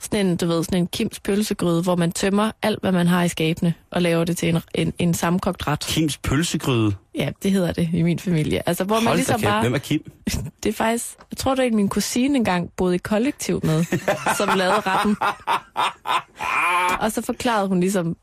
sådan 0.00 0.26
en, 0.26 0.36
du 0.36 0.46
ved, 0.46 0.64
sådan 0.64 0.78
en 0.78 0.86
Kims 0.86 1.20
pølsegryde, 1.20 1.82
hvor 1.82 1.96
man 1.96 2.12
tømmer 2.12 2.50
alt, 2.62 2.80
hvad 2.80 2.92
man 2.92 3.06
har 3.06 3.22
i 3.22 3.28
skabene, 3.28 3.74
og 3.90 4.02
laver 4.02 4.24
det 4.24 4.36
til 4.36 4.48
en, 4.48 4.60
en, 4.74 4.92
en 4.98 5.14
sammenkogt 5.14 5.66
ret? 5.66 5.80
Kims 5.80 6.18
pølsegryde. 6.18 6.94
Ja, 7.14 7.30
det 7.42 7.50
hedder 7.50 7.72
det 7.72 7.88
i 7.92 8.02
min 8.02 8.18
familie. 8.18 8.68
Altså, 8.68 8.84
hvor 8.84 8.96
man 8.96 9.02
Hold 9.06 9.12
da 9.12 9.16
ligesom 9.16 9.40
kæft, 9.40 9.50
bare... 9.50 9.60
hvem 9.60 9.74
er 9.74 9.78
Kim? 9.78 10.10
Det 10.62 10.68
er 10.68 10.72
faktisk... 10.72 11.16
Jeg 11.30 11.38
tror, 11.38 11.54
det 11.54 11.66
er 11.66 11.70
min 11.70 11.88
kusine 11.88 12.36
engang 12.36 12.70
boede 12.76 12.94
i 12.94 12.98
kollektiv 12.98 13.60
med, 13.62 13.84
som 14.36 14.58
lavede 14.58 14.80
retten. 14.86 15.16
Og 17.04 17.12
så 17.12 17.22
forklarede 17.22 17.68
hun 17.68 17.80
ligesom 17.80 18.16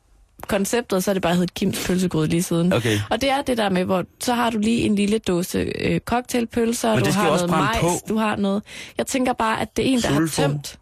konceptet, 0.46 1.04
så 1.04 1.10
er 1.10 1.12
det 1.12 1.22
bare 1.22 1.34
heddet 1.34 1.54
Kims 1.54 1.86
pølsegryde 1.86 2.26
lige 2.28 2.42
siden. 2.42 2.72
Okay. 2.72 2.98
Og 3.10 3.20
det 3.20 3.30
er 3.30 3.42
det 3.42 3.56
der 3.58 3.68
med, 3.68 3.84
hvor 3.84 4.04
så 4.20 4.34
har 4.34 4.50
du 4.50 4.58
lige 4.58 4.80
en 4.82 4.94
lille 4.94 5.18
dåse 5.18 5.58
øh, 5.58 6.00
cocktailpølser, 6.00 6.94
Men 6.94 7.04
du 7.04 7.10
har 7.10 7.24
noget 7.24 7.50
majs, 7.50 7.78
på. 7.80 7.88
du 8.08 8.16
har 8.16 8.36
noget... 8.36 8.62
Jeg 8.98 9.06
tænker 9.06 9.32
bare, 9.32 9.60
at 9.60 9.76
det 9.76 9.86
er 9.88 9.92
en, 9.92 9.98
der 10.00 10.08
har 10.08 10.14
Sulfo. 10.16 10.42
tømt, 10.42 10.78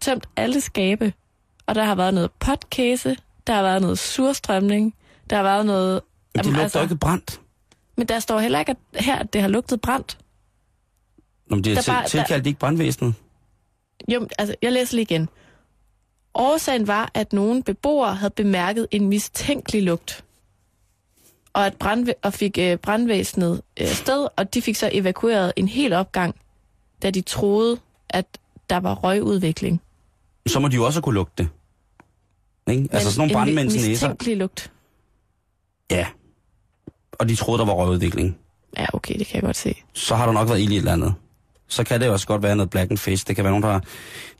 tømt 0.00 0.26
alle 0.36 0.60
skabe. 0.60 1.12
Og 1.66 1.74
der 1.74 1.84
har 1.84 1.94
været 1.94 2.14
noget 2.14 2.30
potkæse, 2.40 3.16
der 3.46 3.52
har 3.54 3.62
været 3.62 3.82
noget 3.82 3.98
surstrømning, 3.98 4.94
der 5.30 5.36
har 5.36 5.42
været 5.42 5.66
noget... 5.66 5.92
Men 5.92 6.00
det 6.38 6.44
Jamen, 6.44 6.52
lugter 6.52 6.62
altså- 6.62 6.82
ikke 6.82 6.96
brændt. 6.96 7.40
Men 7.96 8.06
der 8.08 8.18
står 8.18 8.38
heller 8.40 8.58
ikke 8.58 8.74
at 8.94 9.04
her, 9.04 9.16
at 9.18 9.32
det 9.32 9.40
har 9.40 9.48
lugtet 9.48 9.80
brændt. 9.80 10.18
Nå, 11.50 11.56
men 11.56 11.64
det 11.64 11.70
er 11.70 11.74
Der 11.74 11.82
til, 11.82 11.90
bare- 11.90 12.06
tilkaldt 12.08 12.44
de 12.44 12.48
ikke 12.50 12.60
brandvæsenet. 12.60 13.14
Jo, 14.08 14.28
altså, 14.38 14.54
jeg 14.62 14.72
læser 14.72 14.94
lige 14.96 15.02
igen. 15.02 15.28
Årsagen 16.38 16.86
var, 16.86 17.10
at 17.14 17.32
nogle 17.32 17.62
beboere 17.62 18.14
havde 18.14 18.30
bemærket 18.36 18.86
en 18.90 19.08
mistænkelig 19.08 19.82
lugt. 19.82 20.24
Og, 21.52 21.66
at 21.66 21.74
brandvæ- 21.84 22.20
og 22.22 22.32
fik 22.34 22.58
øh, 22.58 22.76
brandvæsenet 22.76 23.62
øh, 23.80 23.88
sted, 23.88 24.28
og 24.36 24.54
de 24.54 24.62
fik 24.62 24.76
så 24.76 24.90
evakueret 24.92 25.52
en 25.56 25.68
hel 25.68 25.92
opgang, 25.92 26.34
da 27.02 27.10
de 27.10 27.20
troede, 27.20 27.78
at 28.10 28.26
der 28.70 28.76
var 28.76 28.94
røgudvikling. 28.94 29.80
Så 30.46 30.60
må 30.60 30.68
de 30.68 30.76
jo 30.76 30.84
også 30.84 31.00
kunne 31.00 31.14
lugte 31.14 31.42
det. 31.42 31.48
Ikke? 32.74 32.88
Altså 32.92 33.12
sådan 33.12 33.18
nogle 33.28 33.32
en 33.32 33.36
brandmænds 33.36 33.74
næser. 33.74 33.88
mistænkelig 33.88 34.36
lugt. 34.36 34.72
Ja. 35.90 36.06
Og 37.12 37.28
de 37.28 37.34
troede, 37.34 37.58
der 37.58 37.64
var 37.66 37.72
røgudvikling. 37.72 38.38
Ja, 38.76 38.86
okay, 38.92 39.18
det 39.18 39.26
kan 39.26 39.34
jeg 39.34 39.42
godt 39.42 39.56
se. 39.56 39.74
Så 39.92 40.14
har 40.14 40.26
der 40.26 40.32
nok 40.32 40.48
været 40.48 40.60
ild 40.60 40.72
i 40.72 40.74
et 40.74 40.78
eller 40.78 40.92
andet. 40.92 41.14
Så 41.68 41.84
kan 41.84 42.00
det 42.00 42.06
jo 42.06 42.12
også 42.12 42.26
godt 42.26 42.42
være 42.42 42.56
noget 42.56 42.70
black 42.70 42.90
and 42.90 42.98
face. 42.98 43.24
Det 43.24 43.36
kan 43.36 43.44
være 43.44 43.52
nogen, 43.52 43.62
der 43.62 43.72
har... 43.72 43.84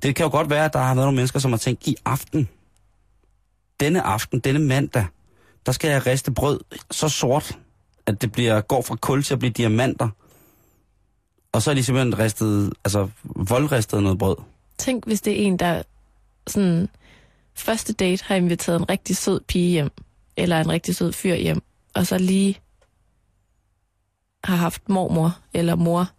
Det 0.02 0.16
kan 0.16 0.24
jo 0.24 0.30
godt 0.30 0.50
være, 0.50 0.64
at 0.64 0.72
der 0.72 0.78
har 0.78 0.94
været 0.94 1.06
nogle 1.06 1.16
mennesker, 1.16 1.38
som 1.38 1.52
har 1.52 1.58
tænkt, 1.58 1.86
i 1.86 1.96
aften, 2.04 2.48
denne 3.80 4.02
aften, 4.02 4.40
denne 4.40 4.60
mandag, 4.60 5.06
der 5.66 5.72
skal 5.72 5.90
jeg 5.90 6.06
riste 6.06 6.32
brød 6.32 6.60
så 6.90 7.08
sort, 7.08 7.58
at 8.06 8.22
det 8.22 8.32
bliver, 8.32 8.60
går 8.60 8.82
fra 8.82 8.96
kul 8.96 9.22
til 9.22 9.34
at 9.34 9.38
blive 9.38 9.52
diamanter. 9.52 10.08
Og 11.52 11.62
så 11.62 11.70
er 11.70 11.74
de 11.74 11.84
simpelthen 11.84 12.18
ristet, 12.18 12.72
altså 12.84 13.08
voldristet 13.24 14.02
noget 14.02 14.18
brød. 14.18 14.36
Tænk, 14.78 15.06
hvis 15.06 15.20
det 15.20 15.32
er 15.32 15.46
en, 15.46 15.56
der 15.56 15.82
sådan 16.46 16.88
første 17.54 17.92
date 17.92 18.24
har 18.24 18.34
inviteret 18.34 18.80
en 18.80 18.88
rigtig 18.88 19.16
sød 19.16 19.40
pige 19.40 19.70
hjem, 19.70 19.90
eller 20.36 20.60
en 20.60 20.68
rigtig 20.68 20.96
sød 20.96 21.12
fyr 21.12 21.34
hjem, 21.34 21.62
og 21.94 22.06
så 22.06 22.18
lige 22.18 22.60
har 24.44 24.56
haft 24.56 24.88
mormor 24.88 25.38
eller 25.54 25.74
mor 25.74 26.10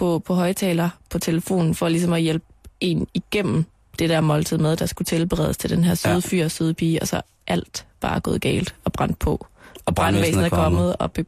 på, 0.00 0.18
på 0.18 0.34
højtaler 0.34 0.90
på 1.10 1.18
telefonen, 1.18 1.74
for 1.74 1.88
ligesom 1.88 2.12
at 2.12 2.22
hjælpe 2.22 2.44
en 2.80 3.06
igennem 3.14 3.64
det 3.98 4.08
der 4.10 4.20
måltid 4.20 4.58
med, 4.58 4.76
der 4.76 4.86
skulle 4.86 5.06
tilberedes 5.06 5.56
til 5.56 5.70
den 5.70 5.84
her 5.84 5.94
søde 5.94 6.14
Ja. 6.14 6.20
fyr 6.20 6.44
og 6.44 6.50
søde 6.50 6.74
pige, 6.74 7.02
og 7.02 7.08
så 7.08 7.22
alt 7.46 7.86
bare 8.00 8.20
gået 8.20 8.40
galt 8.40 8.74
og 8.84 8.92
brændt 8.92 9.18
på. 9.18 9.46
Og 9.86 9.94
Brandvæsenet 9.94 10.44
er 10.44 10.48
kommet, 10.48 10.96
og 10.96 11.12
be- 11.12 11.24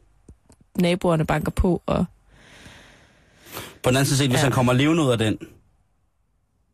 naboerne 0.79 1.25
banker 1.25 1.51
på, 1.51 1.81
og 1.85 2.05
På 3.83 3.89
den 3.89 3.97
anden 3.97 4.05
side 4.05 4.17
set, 4.17 4.29
hvis 4.29 4.37
Ja. 4.37 4.43
han 4.43 4.51
kommer 4.51 4.73
levende 4.73 5.03
ud 5.03 5.09
af 5.09 5.17
den, 5.17 5.37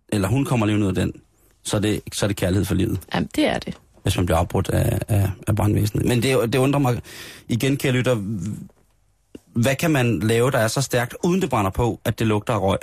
eller 0.10 0.28
hun 0.28 0.45
kommer 0.45 0.66
levende 0.66 0.86
ud 0.86 0.89
af 0.91 0.95
den, 0.95 1.14
så 1.64 1.78
er 1.78 1.82
det, 1.82 2.02
så 2.14 2.26
er 2.26 2.28
det 2.28 2.38
kærlighed 2.38 2.66
for 2.66 2.76
livet. 2.76 3.00
jamen, 3.14 3.30
det 3.36 3.45
er 3.45 3.60
det. 3.60 3.78
hvis 4.04 4.18
man 4.18 4.26
bliver 4.26 4.38
afbrudt 4.38 4.70
af, 4.70 5.00
af, 5.08 5.30
af 5.47 5.56
brandvæsenet. 5.56 6.06
Men 6.06 6.24
det, 6.24 6.54
det 6.54 6.60
undrer 6.60 6.80
mig 6.80 7.02
igen, 7.47 7.78
kære 7.78 7.91
lytter, 7.91 8.16
hvad 9.54 9.76
kan 9.76 9.91
man 9.91 10.20
lave, 10.20 10.52
der 10.52 10.58
er 10.58 10.68
så 10.68 10.82
stærkt, 10.82 11.16
uden 11.24 11.41
det 11.41 11.50
brænder 11.50 11.72
på, 11.72 12.00
at 12.06 12.20
det 12.20 12.28
lugter 12.28 12.54
af 12.54 12.62
røg? 12.62 12.78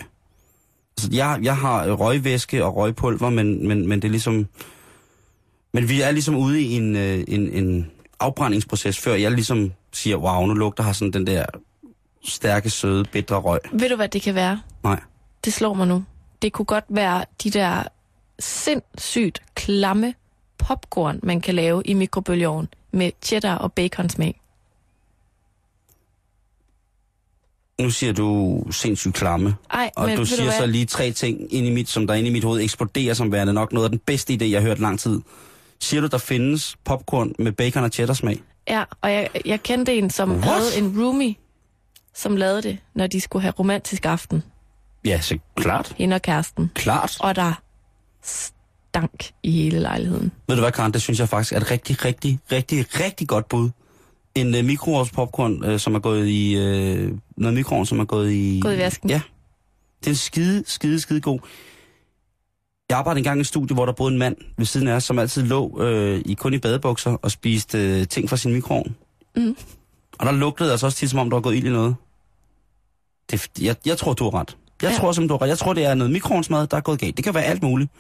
Altså, 0.97 1.09
jeg, 1.13 1.39
jeg 1.43 1.57
har 1.57 1.93
røgvæske 1.93 2.65
og 2.65 2.77
røgpulver, 2.77 3.31
men, 3.31 3.69
men, 3.69 3.89
men 3.89 4.03
det 4.03 4.09
er 4.09 4.13
ligesom... 4.13 4.47
Men 5.73 5.89
vi 5.89 6.01
er 6.01 6.11
ligesom 6.11 6.37
ude 6.37 6.63
i 6.63 6.73
en, 6.73 6.97
øh, 6.97 7.25
en, 7.29 7.49
en 7.49 7.91
afbrændingsproces, 8.21 8.99
før 8.99 9.15
jeg 9.15 9.33
ligesom 9.33 9.73
siger, 9.93 10.17
wow, 10.17 10.47
nu 10.47 10.55
lugter 10.55 10.85
her 10.85 10.93
sådan 10.93 11.13
den 11.13 11.27
der 11.27 11.47
stærke, 12.25 12.71
søde, 12.71 13.05
bitre 13.05 13.37
røg. 13.37 13.61
Ved 13.73 13.89
du, 13.89 13.97
hvad 13.97 14.09
det 14.09 14.23
kan 14.23 14.35
være? 14.35 14.61
Nej. 14.83 15.01
Det 15.45 15.53
slår 15.53 15.75
mig 15.75 15.87
nu. 15.87 16.05
Det 16.43 16.53
kunne 16.53 16.67
godt 16.67 16.85
være 16.89 17.25
de 17.45 17.51
der 17.51 17.83
sindssygt 18.39 19.43
klamme 19.55 20.15
popcorn, 20.59 21.21
man 21.23 21.41
kan 21.41 21.55
lave 21.55 21.83
i 21.85 21.95
mikrobølgeovn 21.95 22.69
med 22.93 23.11
cheddar 23.23 23.55
og 23.55 23.73
bacon 23.73 24.09
smag. 24.09 24.41
Nu 27.81 27.91
siger 27.91 28.13
du 28.13 28.63
sindssygt 28.71 29.15
klamme. 29.15 29.55
Ej, 29.71 29.91
Og 29.97 30.09
men 30.09 30.17
du 30.17 30.25
siger 30.25 30.43
hvad? 30.43 30.53
så 30.53 30.67
lige 30.67 30.87
tre 30.87 31.11
ting 31.13 31.55
ind 31.55 31.67
i 31.67 31.71
mit, 31.71 31.89
som 31.89 32.07
der 32.07 32.15
inde 32.15 32.29
i 32.29 32.33
mit 32.33 32.45
hoved 32.45 32.61
eksploderer 32.63 33.15
som 33.15 33.33
værende 33.33 33.53
nok 33.53 33.73
noget 33.73 33.85
af 33.85 33.91
den 33.91 33.99
bedste 34.07 34.33
idé, 34.35 34.45
jeg 34.45 34.61
har 34.61 34.69
hørt 34.69 34.79
lang 34.79 35.01
tid. 35.01 35.21
Siger 35.81 36.01
du, 36.01 36.07
der 36.07 36.19
findes 36.19 36.77
popcorn 36.85 37.33
med 37.39 37.53
bacon 37.53 37.85
og 37.85 37.91
cheddar 37.91 38.15
smag? 38.15 38.41
Ja, 38.69 38.85
og 39.01 39.13
jeg, 39.13 39.29
jeg 39.45 39.63
kendte 39.63 39.95
en, 39.95 40.11
som 40.11 40.31
What? 40.31 40.45
havde 40.45 40.79
en 40.79 41.03
roomie, 41.03 41.35
som 42.15 42.37
lavede 42.37 42.63
det, 42.63 42.79
når 42.95 43.07
de 43.07 43.21
skulle 43.21 43.43
have 43.43 43.53
romantisk 43.59 44.07
aften. 44.07 44.43
Ja, 45.05 45.21
så 45.21 45.39
klart. 45.57 45.95
Hende 45.99 46.15
og 46.17 46.23
kæresten. 46.23 46.71
Klart. 46.75 47.17
Og 47.21 47.37
der 47.37 47.53
stank 48.23 49.31
i 49.43 49.51
hele 49.51 49.81
lejligheden. 49.81 50.33
Ved 50.49 50.57
du 50.57 50.63
hvad, 50.63 50.73
Karen, 50.73 50.93
det 50.93 51.03
synes 51.03 51.21
jeg 51.21 51.29
faktisk 51.29 51.53
er 51.53 51.57
et 51.57 51.71
rigtig, 51.71 52.05
rigtig, 52.05 52.39
rigtig, 52.53 52.87
rigtig 53.01 53.29
godt 53.29 53.49
bud. 53.49 53.71
En 54.37 54.55
uh, 54.55 54.65
mikroovns 54.65 55.11
popcorn, 55.11 55.65
uh, 55.73 55.79
som 55.79 55.95
er 55.95 55.99
gået 55.99 56.29
i... 56.29 56.57
Uh, 56.57 57.19
noget 57.37 57.55
mikroovn, 57.55 57.87
som 57.87 58.01
er 58.01 58.05
gået 58.05 58.33
i... 58.33 58.61
Gået 58.63 58.75
i 58.75 58.79
vasken. 58.79 59.11
Ja. 59.11 59.21
Det 60.05 60.11
er 60.11 60.15
skide, 60.15 60.63
skide, 60.67 61.01
skide 61.01 61.21
god. 61.21 61.39
Jeg 62.91 62.99
arbejdede 62.99 63.19
engang 63.21 63.39
i 63.39 63.41
et 63.41 63.47
studie, 63.47 63.75
hvor 63.75 63.87
der 63.87 63.93
boede 63.93 64.13
en 64.13 64.19
mand 64.19 64.37
ved 64.57 64.67
siden 64.67 64.89
af 64.89 64.93
os, 64.95 65.05
som 65.05 65.19
altid 65.19 65.43
lå 65.43 65.83
øh, 65.83 66.23
i, 66.27 66.35
kun 66.35 66.55
i 66.55 66.59
badebukser 66.59 67.11
og 67.23 67.31
spiste 67.31 67.79
øh, 68.01 68.07
ting 68.09 68.29
fra 68.29 68.37
sin 68.37 68.53
mikroovn. 68.53 68.97
Mm. 69.37 69.57
Og 70.19 70.27
der 70.27 70.33
lugtede 70.33 70.71
altså 70.71 70.87
også 70.87 70.99
tit, 70.99 71.11
som 71.11 71.19
om 71.19 71.31
der 71.31 71.37
var 71.37 71.41
gået 71.43 71.57
ild 71.57 71.67
i 71.67 71.71
noget. 71.71 71.97
Det, 73.31 73.49
jeg, 73.61 73.77
jeg 73.87 73.99
tror, 73.99 74.13
du 74.13 74.25
har 74.25 74.35
ret. 74.35 74.57
Jeg 74.83 74.91
Ja. 74.91 74.97
tror 74.97 75.13
simpelthen, 75.13 75.29
du 75.29 75.35
har 75.35 75.43
ret. 75.43 75.49
Jeg 75.49 75.59
tror, 75.59 75.73
det 75.73 75.85
er 75.85 75.95
noget 75.95 76.13
mikroovnsmad, 76.13 76.67
der 76.67 76.77
er 76.77 76.81
gået 76.81 77.01
galt. 77.01 77.17
Det 77.17 77.25
kan 77.25 77.35
være 77.35 77.45
alt 77.45 77.63
muligt. 77.63 77.91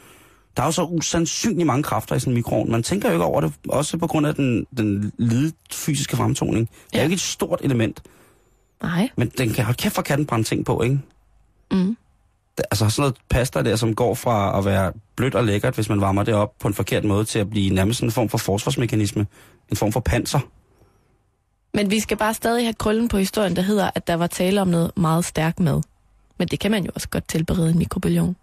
Der 0.57 0.63
er 0.63 0.67
jo 0.67 0.73
så 0.73 0.83
usandsynligt 0.85 1.67
mange 1.67 1.83
kræfter 1.83 2.15
i 2.15 2.21
sådan 2.21 2.31
en 2.33 2.35
mikroovn. 2.35 2.71
Man 2.71 2.83
tænker 2.83 3.09
jo 3.09 3.15
ikke 3.15 3.25
over 3.25 3.41
det, 3.41 3.53
også 3.69 3.99
på 3.99 4.07
grund 4.07 4.27
af 4.27 4.35
den, 4.35 4.67
den 4.77 5.13
lide 5.19 5.53
fysiske 5.73 6.17
fremtoning. 6.17 6.69
Det 6.69 6.95
er 6.95 6.99
Ja. 6.99 7.03
ikke 7.05 7.15
et 7.15 7.21
stort 7.21 7.61
element, 7.63 8.03
Nej. 8.83 9.09
men 9.17 9.29
den 9.39 9.53
kan, 9.53 9.65
hold 9.65 9.77
kæft, 9.77 9.95
for 9.95 10.03
kan 10.03 10.19
den 10.19 10.27
brænde 10.27 10.45
ting 10.49 10.65
på, 10.65 10.83
ikke? 10.83 11.01
Mm. 11.71 11.97
Altså 12.71 12.89
sådan 12.89 13.01
noget 13.03 13.17
pasta 13.31 13.63
der, 13.63 13.77
som 13.77 13.95
går 13.95 14.15
fra 14.15 14.59
at 14.59 14.65
være 14.65 14.93
blødt 15.17 15.35
og 15.35 15.45
lækkert, 15.45 15.75
hvis 15.75 15.89
man 15.89 16.01
varmer 16.01 16.23
det 16.23 16.35
op 16.35 16.53
på 16.59 16.69
en 16.69 16.75
forkert 16.75 17.05
måde, 17.05 17.25
til 17.25 17.39
at 17.39 17.51
blive 17.51 17.75
nærmest 17.75 17.99
sådan 17.99 18.09
en 18.09 18.13
form 18.13 18.29
for 18.29 18.39
forsvarsmekanisme. 18.39 19.27
En 19.71 19.77
form 19.77 19.93
for 19.93 20.01
panser. 20.01 20.41
Men 21.75 21.91
vi 21.91 22.01
skal 22.01 22.17
bare 22.17 22.35
stadig 22.35 22.65
have 22.65 22.75
krøllen 22.75 23.09
på 23.09 23.19
historien, 23.19 23.57
der 23.57 23.63
hedder, 23.63 23.91
at 23.95 24.07
der 24.07 24.15
var 24.15 24.27
tale 24.27 24.61
om 24.61 24.69
noget 24.69 24.91
meget 24.97 25.25
stærkt 25.25 25.61
mad. 25.61 25.83
Men 26.39 26.49
det 26.49 26.61
kan 26.61 26.71
man 26.71 26.85
jo 26.85 26.91
også 26.95 27.09
godt 27.09 27.29
tilberede 27.29 27.71
en 27.71 27.79
mikrobølgeovn. 27.79 28.37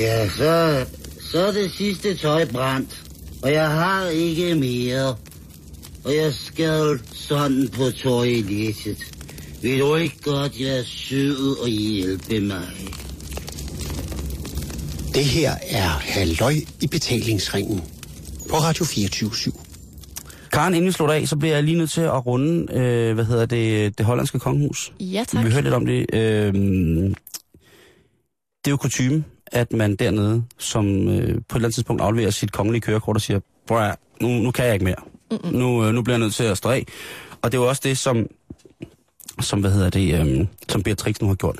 Ja, 0.00 0.28
så, 0.28 0.84
så 1.32 1.46
er 1.46 1.52
det 1.52 1.72
sidste 1.72 2.16
tøj 2.16 2.44
brændt, 2.44 3.02
og 3.42 3.52
jeg 3.52 3.68
har 3.68 4.08
ikke 4.08 4.54
mere. 4.54 5.16
Og 6.04 6.16
jeg 6.16 6.34
skal 6.34 6.98
sådan 7.12 7.68
på 7.68 7.90
toilettet. 7.90 8.98
Vil 9.62 9.80
du 9.80 9.96
ikke 9.96 10.22
godt 10.22 10.60
være 10.60 10.84
sød 10.84 11.56
og 11.62 11.68
hjælpe 11.68 12.40
mig? 12.40 12.68
Det 15.14 15.24
her 15.24 15.52
er 15.68 15.88
Halløj 15.88 16.54
i 16.80 16.86
betalingsringen 16.86 17.80
på 18.50 18.56
Radio 18.56 18.84
24 18.84 19.30
Karen, 20.52 20.74
inden 20.74 20.86
vi 20.86 20.92
slutter 20.92 21.14
af, 21.14 21.28
så 21.28 21.36
bliver 21.36 21.54
jeg 21.54 21.64
lige 21.64 21.78
nødt 21.78 21.90
til 21.90 22.00
at 22.00 22.26
runde, 22.26 22.72
øh, 22.72 23.14
hvad 23.14 23.24
hedder 23.24 23.46
det, 23.46 23.98
det 23.98 24.06
hollandske 24.06 24.38
kongehus. 24.38 24.92
Ja, 25.00 25.24
tak. 25.28 25.44
Vi 25.44 25.50
hørte 25.50 25.62
lidt 25.62 25.74
om 25.74 25.86
det. 25.86 26.06
Øh, 26.12 26.54
det 26.54 27.14
er 28.66 28.70
jo 28.70 28.76
kutume, 28.76 29.24
at 29.52 29.72
man 29.72 29.96
dernede, 29.96 30.44
som 30.58 31.08
øh, 31.08 31.08
på 31.08 31.14
et 31.14 31.28
eller 31.28 31.40
andet 31.54 31.74
tidspunkt 31.74 32.02
afleverer 32.02 32.30
sit 32.30 32.52
kongelige 32.52 32.80
kørekort 32.80 33.16
og 33.16 33.20
siger, 33.20 33.40
høre, 33.70 33.96
nu, 34.20 34.28
nu 34.28 34.50
kan 34.50 34.64
jeg 34.64 34.74
ikke 34.74 34.84
mere. 34.84 34.96
Mm-mm. 35.30 35.58
Nu, 35.58 35.84
øh, 35.84 35.94
nu 35.94 36.02
bliver 36.02 36.14
jeg 36.14 36.20
nødt 36.20 36.34
til 36.34 36.44
at 36.44 36.58
stå 36.58 36.68
af. 36.68 36.86
Og 37.42 37.52
det 37.52 37.58
er 37.58 37.62
jo 37.62 37.68
også 37.68 37.82
det, 37.84 37.98
som, 37.98 38.26
som 39.40 39.60
hvad 39.60 39.70
hedder 39.70 39.90
det, 39.90 40.20
øh, 40.20 40.46
som 40.68 40.82
Beatrix 40.82 41.20
nu 41.20 41.26
har 41.26 41.34
gjort. 41.34 41.58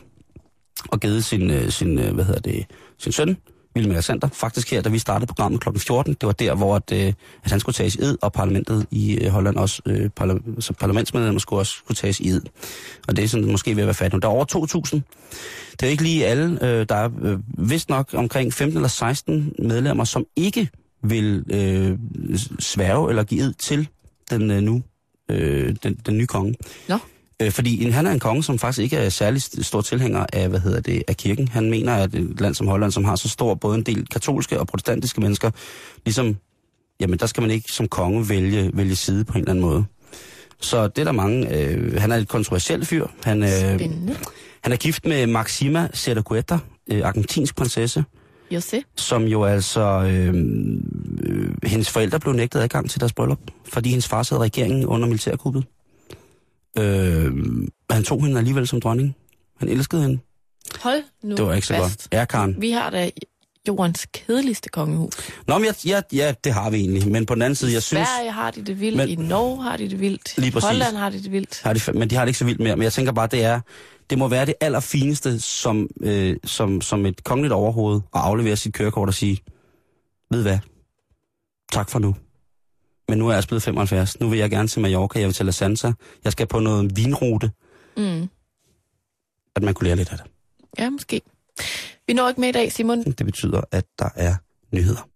Og 0.88 1.00
givet 1.00 1.24
sin, 1.24 1.50
øh, 1.50 1.70
sin, 1.70 1.98
øh, 1.98 2.14
hvad 2.14 2.24
hedder 2.24 2.40
det, 2.40 2.66
sin 2.98 3.12
søn, 3.12 3.36
William 3.76 3.92
Alexander. 3.92 4.28
Faktisk 4.32 4.70
her, 4.70 4.82
da 4.82 4.88
vi 4.88 4.98
startede 4.98 5.26
programmet 5.26 5.60
kl. 5.60 5.68
14, 5.78 6.14
det 6.14 6.26
var 6.26 6.32
der, 6.32 6.54
hvor 6.54 6.76
at, 6.76 6.92
øh, 6.92 7.12
at 7.44 7.50
han 7.50 7.60
skulle 7.60 7.74
tages 7.74 7.94
i 7.94 8.02
ed, 8.02 8.18
og 8.22 8.32
parlamentet 8.32 8.86
i 8.90 9.18
øh, 9.18 9.30
Holland 9.30 9.56
også, 9.56 9.82
øh, 9.86 10.10
parla- 10.20 10.60
så 10.60 10.72
parlamentsmedlemmer 10.72 11.40
skulle 11.40 11.60
også 11.60 11.72
skulle 11.72 11.96
tages 11.96 12.20
i 12.20 12.28
ed. 12.28 12.42
Og 13.08 13.16
det 13.16 13.24
er 13.24 13.28
sådan 13.28 13.50
måske 13.50 13.76
ved 13.76 13.82
at 13.82 13.86
være 13.86 13.94
fat 13.94 14.12
nu. 14.12 14.18
Der 14.18 14.28
er 14.28 14.32
over 14.32 14.44
2.000. 14.94 15.00
Det 15.80 15.86
er 15.86 15.90
ikke 15.90 16.02
lige 16.02 16.26
alle. 16.26 16.64
Øh, 16.64 16.86
der 16.88 16.94
er 16.94 17.10
øh, 17.22 17.38
vist 17.70 17.88
nok 17.88 18.10
omkring 18.14 18.52
15 18.54 18.76
eller 18.76 18.88
16 18.88 19.52
medlemmer, 19.58 20.04
som 20.04 20.24
ikke 20.36 20.68
vil 21.02 21.44
øh, 21.50 21.98
sværge 22.58 23.08
eller 23.08 23.24
give 23.24 23.40
ed 23.42 23.52
til 23.52 23.88
den 24.30 24.50
øh, 24.50 24.62
nu 24.62 24.82
øh, 25.30 25.76
den, 25.82 25.94
den 26.06 26.18
nye 26.18 26.26
konge. 26.26 26.54
Nå. 26.88 26.98
Øh, 27.42 27.50
fordi 27.52 27.90
han 27.90 28.06
er 28.06 28.10
en 28.12 28.18
konge, 28.20 28.42
som 28.44 28.58
faktisk 28.58 28.82
ikke 28.82 28.96
er 28.96 29.08
særlig 29.08 29.42
st- 29.42 29.62
stor 29.62 29.80
tilhænger 29.80 30.26
af, 30.32 30.48
hvad 30.48 30.60
hedder 30.60 30.80
det, 30.80 31.02
af 31.08 31.16
kirken. 31.16 31.48
Han 31.48 31.70
mener, 31.70 31.94
at 31.94 32.14
et 32.14 32.40
land 32.40 32.54
som 32.54 32.66
Holland, 32.68 32.92
som 32.92 33.04
har 33.04 33.16
så 33.16 33.28
stor 33.28 33.54
både 33.54 33.74
en 33.78 33.82
del 33.82 34.06
katolske 34.06 34.60
og 34.60 34.66
protestantiske 34.66 35.20
mennesker, 35.20 35.50
ligesom, 36.04 36.36
jamen 37.00 37.18
der 37.18 37.26
skal 37.26 37.40
man 37.40 37.50
ikke 37.50 37.72
som 37.72 37.88
konge 37.88 38.28
vælge, 38.28 38.70
vælge 38.74 38.96
side 38.96 39.24
på 39.24 39.32
en 39.32 39.38
eller 39.38 39.50
anden 39.50 39.64
måde. 39.64 39.84
Så 40.60 40.88
det 40.88 40.98
er 40.98 41.04
der 41.04 41.12
mange. 41.12 41.56
Øh, 41.58 42.00
han 42.00 42.12
er 42.12 42.16
et 42.16 42.28
kontroversiel 42.28 42.86
fyr. 42.86 43.06
Han, 43.24 43.42
øh, 43.42 43.48
Spændende. 43.50 44.16
han 44.62 44.72
er 44.72 44.76
gift 44.76 45.04
med 45.06 45.26
Maxima 45.26 45.88
Zerdagueta, 45.94 46.58
øh, 46.90 47.00
argentinsk 47.04 47.56
prinsesse, 47.56 48.04
Jo, 48.50 48.60
se. 48.60 48.82
som 48.96 49.22
jo 49.24 49.44
altså... 49.44 49.80
Øh, 49.80 50.34
øh, 51.22 51.50
hendes 51.64 51.90
forældre 51.90 52.20
blev 52.20 52.32
nægtet 52.34 52.60
adgang 52.60 52.90
til 52.90 53.00
deres 53.00 53.12
bryllup, 53.12 53.38
fordi 53.72 53.88
hendes 53.90 54.08
far 54.08 54.22
sad 54.22 54.36
i 54.36 54.40
regeringen 54.40 54.86
under 54.86 55.06
militærkuppet. 55.08 55.64
Øh, 56.78 57.32
han 57.90 58.04
tog 58.04 58.22
hende 58.24 58.38
alligevel 58.38 58.66
som 58.66 58.80
dronning. 58.80 59.16
Han 59.58 59.68
elskede 59.68 60.02
hende. 60.02 60.18
Hold 60.82 61.02
nu 61.22 61.36
Det 61.36 61.44
var 61.44 61.54
ikke 61.54 61.66
så 61.66 61.74
fast. 61.74 61.98
godt. 62.02 62.08
Ja, 62.20 62.24
Karen. 62.24 62.56
Vi 62.60 62.70
har 62.70 62.90
da 62.90 63.10
jordens 63.68 64.06
kedeligste 64.14 64.68
kongehus. 64.68 65.12
Nå, 65.46 65.58
men 65.58 65.64
jeg, 65.66 65.74
ja, 65.86 66.00
ja, 66.12 66.34
det 66.44 66.52
har 66.52 66.70
vi 66.70 66.76
egentlig. 66.76 67.08
Men 67.08 67.26
på 67.26 67.34
den 67.34 67.42
anden 67.42 67.54
side, 67.54 67.72
jeg 67.72 67.82
synes... 67.82 68.08
Sverige 68.08 68.30
har 68.32 68.50
de 68.50 68.62
det 68.64 68.80
vildt, 68.80 68.96
Men- 68.96 69.08
i 69.08 69.14
Norge 69.14 69.62
har 69.62 69.76
de 69.76 69.90
det 69.90 70.00
vildt, 70.00 70.38
Lige 70.38 70.52
præcis. 70.52 70.66
Holland 70.68 70.96
har 70.96 71.10
de 71.10 71.22
det 71.22 71.32
vildt. 71.32 71.60
Har 71.64 71.72
de, 71.72 71.80
men 71.98 72.10
de 72.10 72.14
har 72.14 72.24
det 72.24 72.28
ikke 72.28 72.38
så 72.38 72.44
vildt 72.44 72.60
mere. 72.60 72.76
Men 72.76 72.82
jeg 72.82 72.92
tænker 72.92 73.12
bare, 73.12 73.26
det 73.26 73.44
er, 73.44 73.60
det 74.10 74.18
må 74.18 74.28
være 74.28 74.46
det 74.46 74.54
allerfineste 74.60 75.40
som, 75.40 75.88
øh, 76.00 76.36
som, 76.44 76.80
som 76.80 77.06
et 77.06 77.24
kongeligt 77.24 77.52
overhoved 77.52 77.96
at 78.14 78.20
aflevere 78.20 78.56
sit 78.56 78.74
kørekort 78.74 79.08
og 79.08 79.14
sige, 79.14 79.38
ved 80.30 80.42
hvad, 80.42 80.58
tak 81.72 81.90
for 81.90 81.98
nu. 81.98 82.14
Men 83.08 83.18
nu 83.18 83.26
er 83.26 83.30
jeg 83.30 83.36
også 83.36 83.48
blevet 83.48 83.62
75. 83.62 84.20
Nu 84.20 84.28
vil 84.28 84.38
jeg 84.38 84.50
gerne 84.50 84.68
til 84.68 84.80
Mallorca, 84.82 85.18
jeg 85.18 85.26
vil 85.26 85.34
til 85.34 85.46
La 85.46 85.52
Sansa. 85.52 85.92
Jeg 86.24 86.32
skal 86.32 86.46
på 86.46 86.60
noget 86.60 86.96
vinrute, 86.96 87.50
Mm. 87.96 88.28
at 89.56 89.62
man 89.62 89.74
kunne 89.74 89.84
lære 89.86 89.96
lidt 89.96 90.10
af 90.12 90.16
det. 90.18 90.26
Ja, 90.78 90.90
måske. 90.90 91.20
Vi 92.06 92.12
når 92.14 92.28
ikke 92.28 92.40
med 92.40 92.48
i 92.48 92.52
dag, 92.52 92.72
Simon. 92.72 93.04
Det 93.04 93.26
betyder, 93.26 93.60
at 93.72 93.84
der 93.98 94.08
er 94.16 94.34
nyheder. 94.74 95.08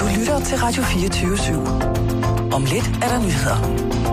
Du 0.00 0.04
lytter 0.20 0.40
til 0.44 0.58
Radio 0.58 0.82
24 0.82 1.36
/7. 1.36 2.54
Om 2.54 2.62
lidt 2.64 2.86
er 3.02 3.08
der 3.08 3.18
nyheder. 3.22 4.03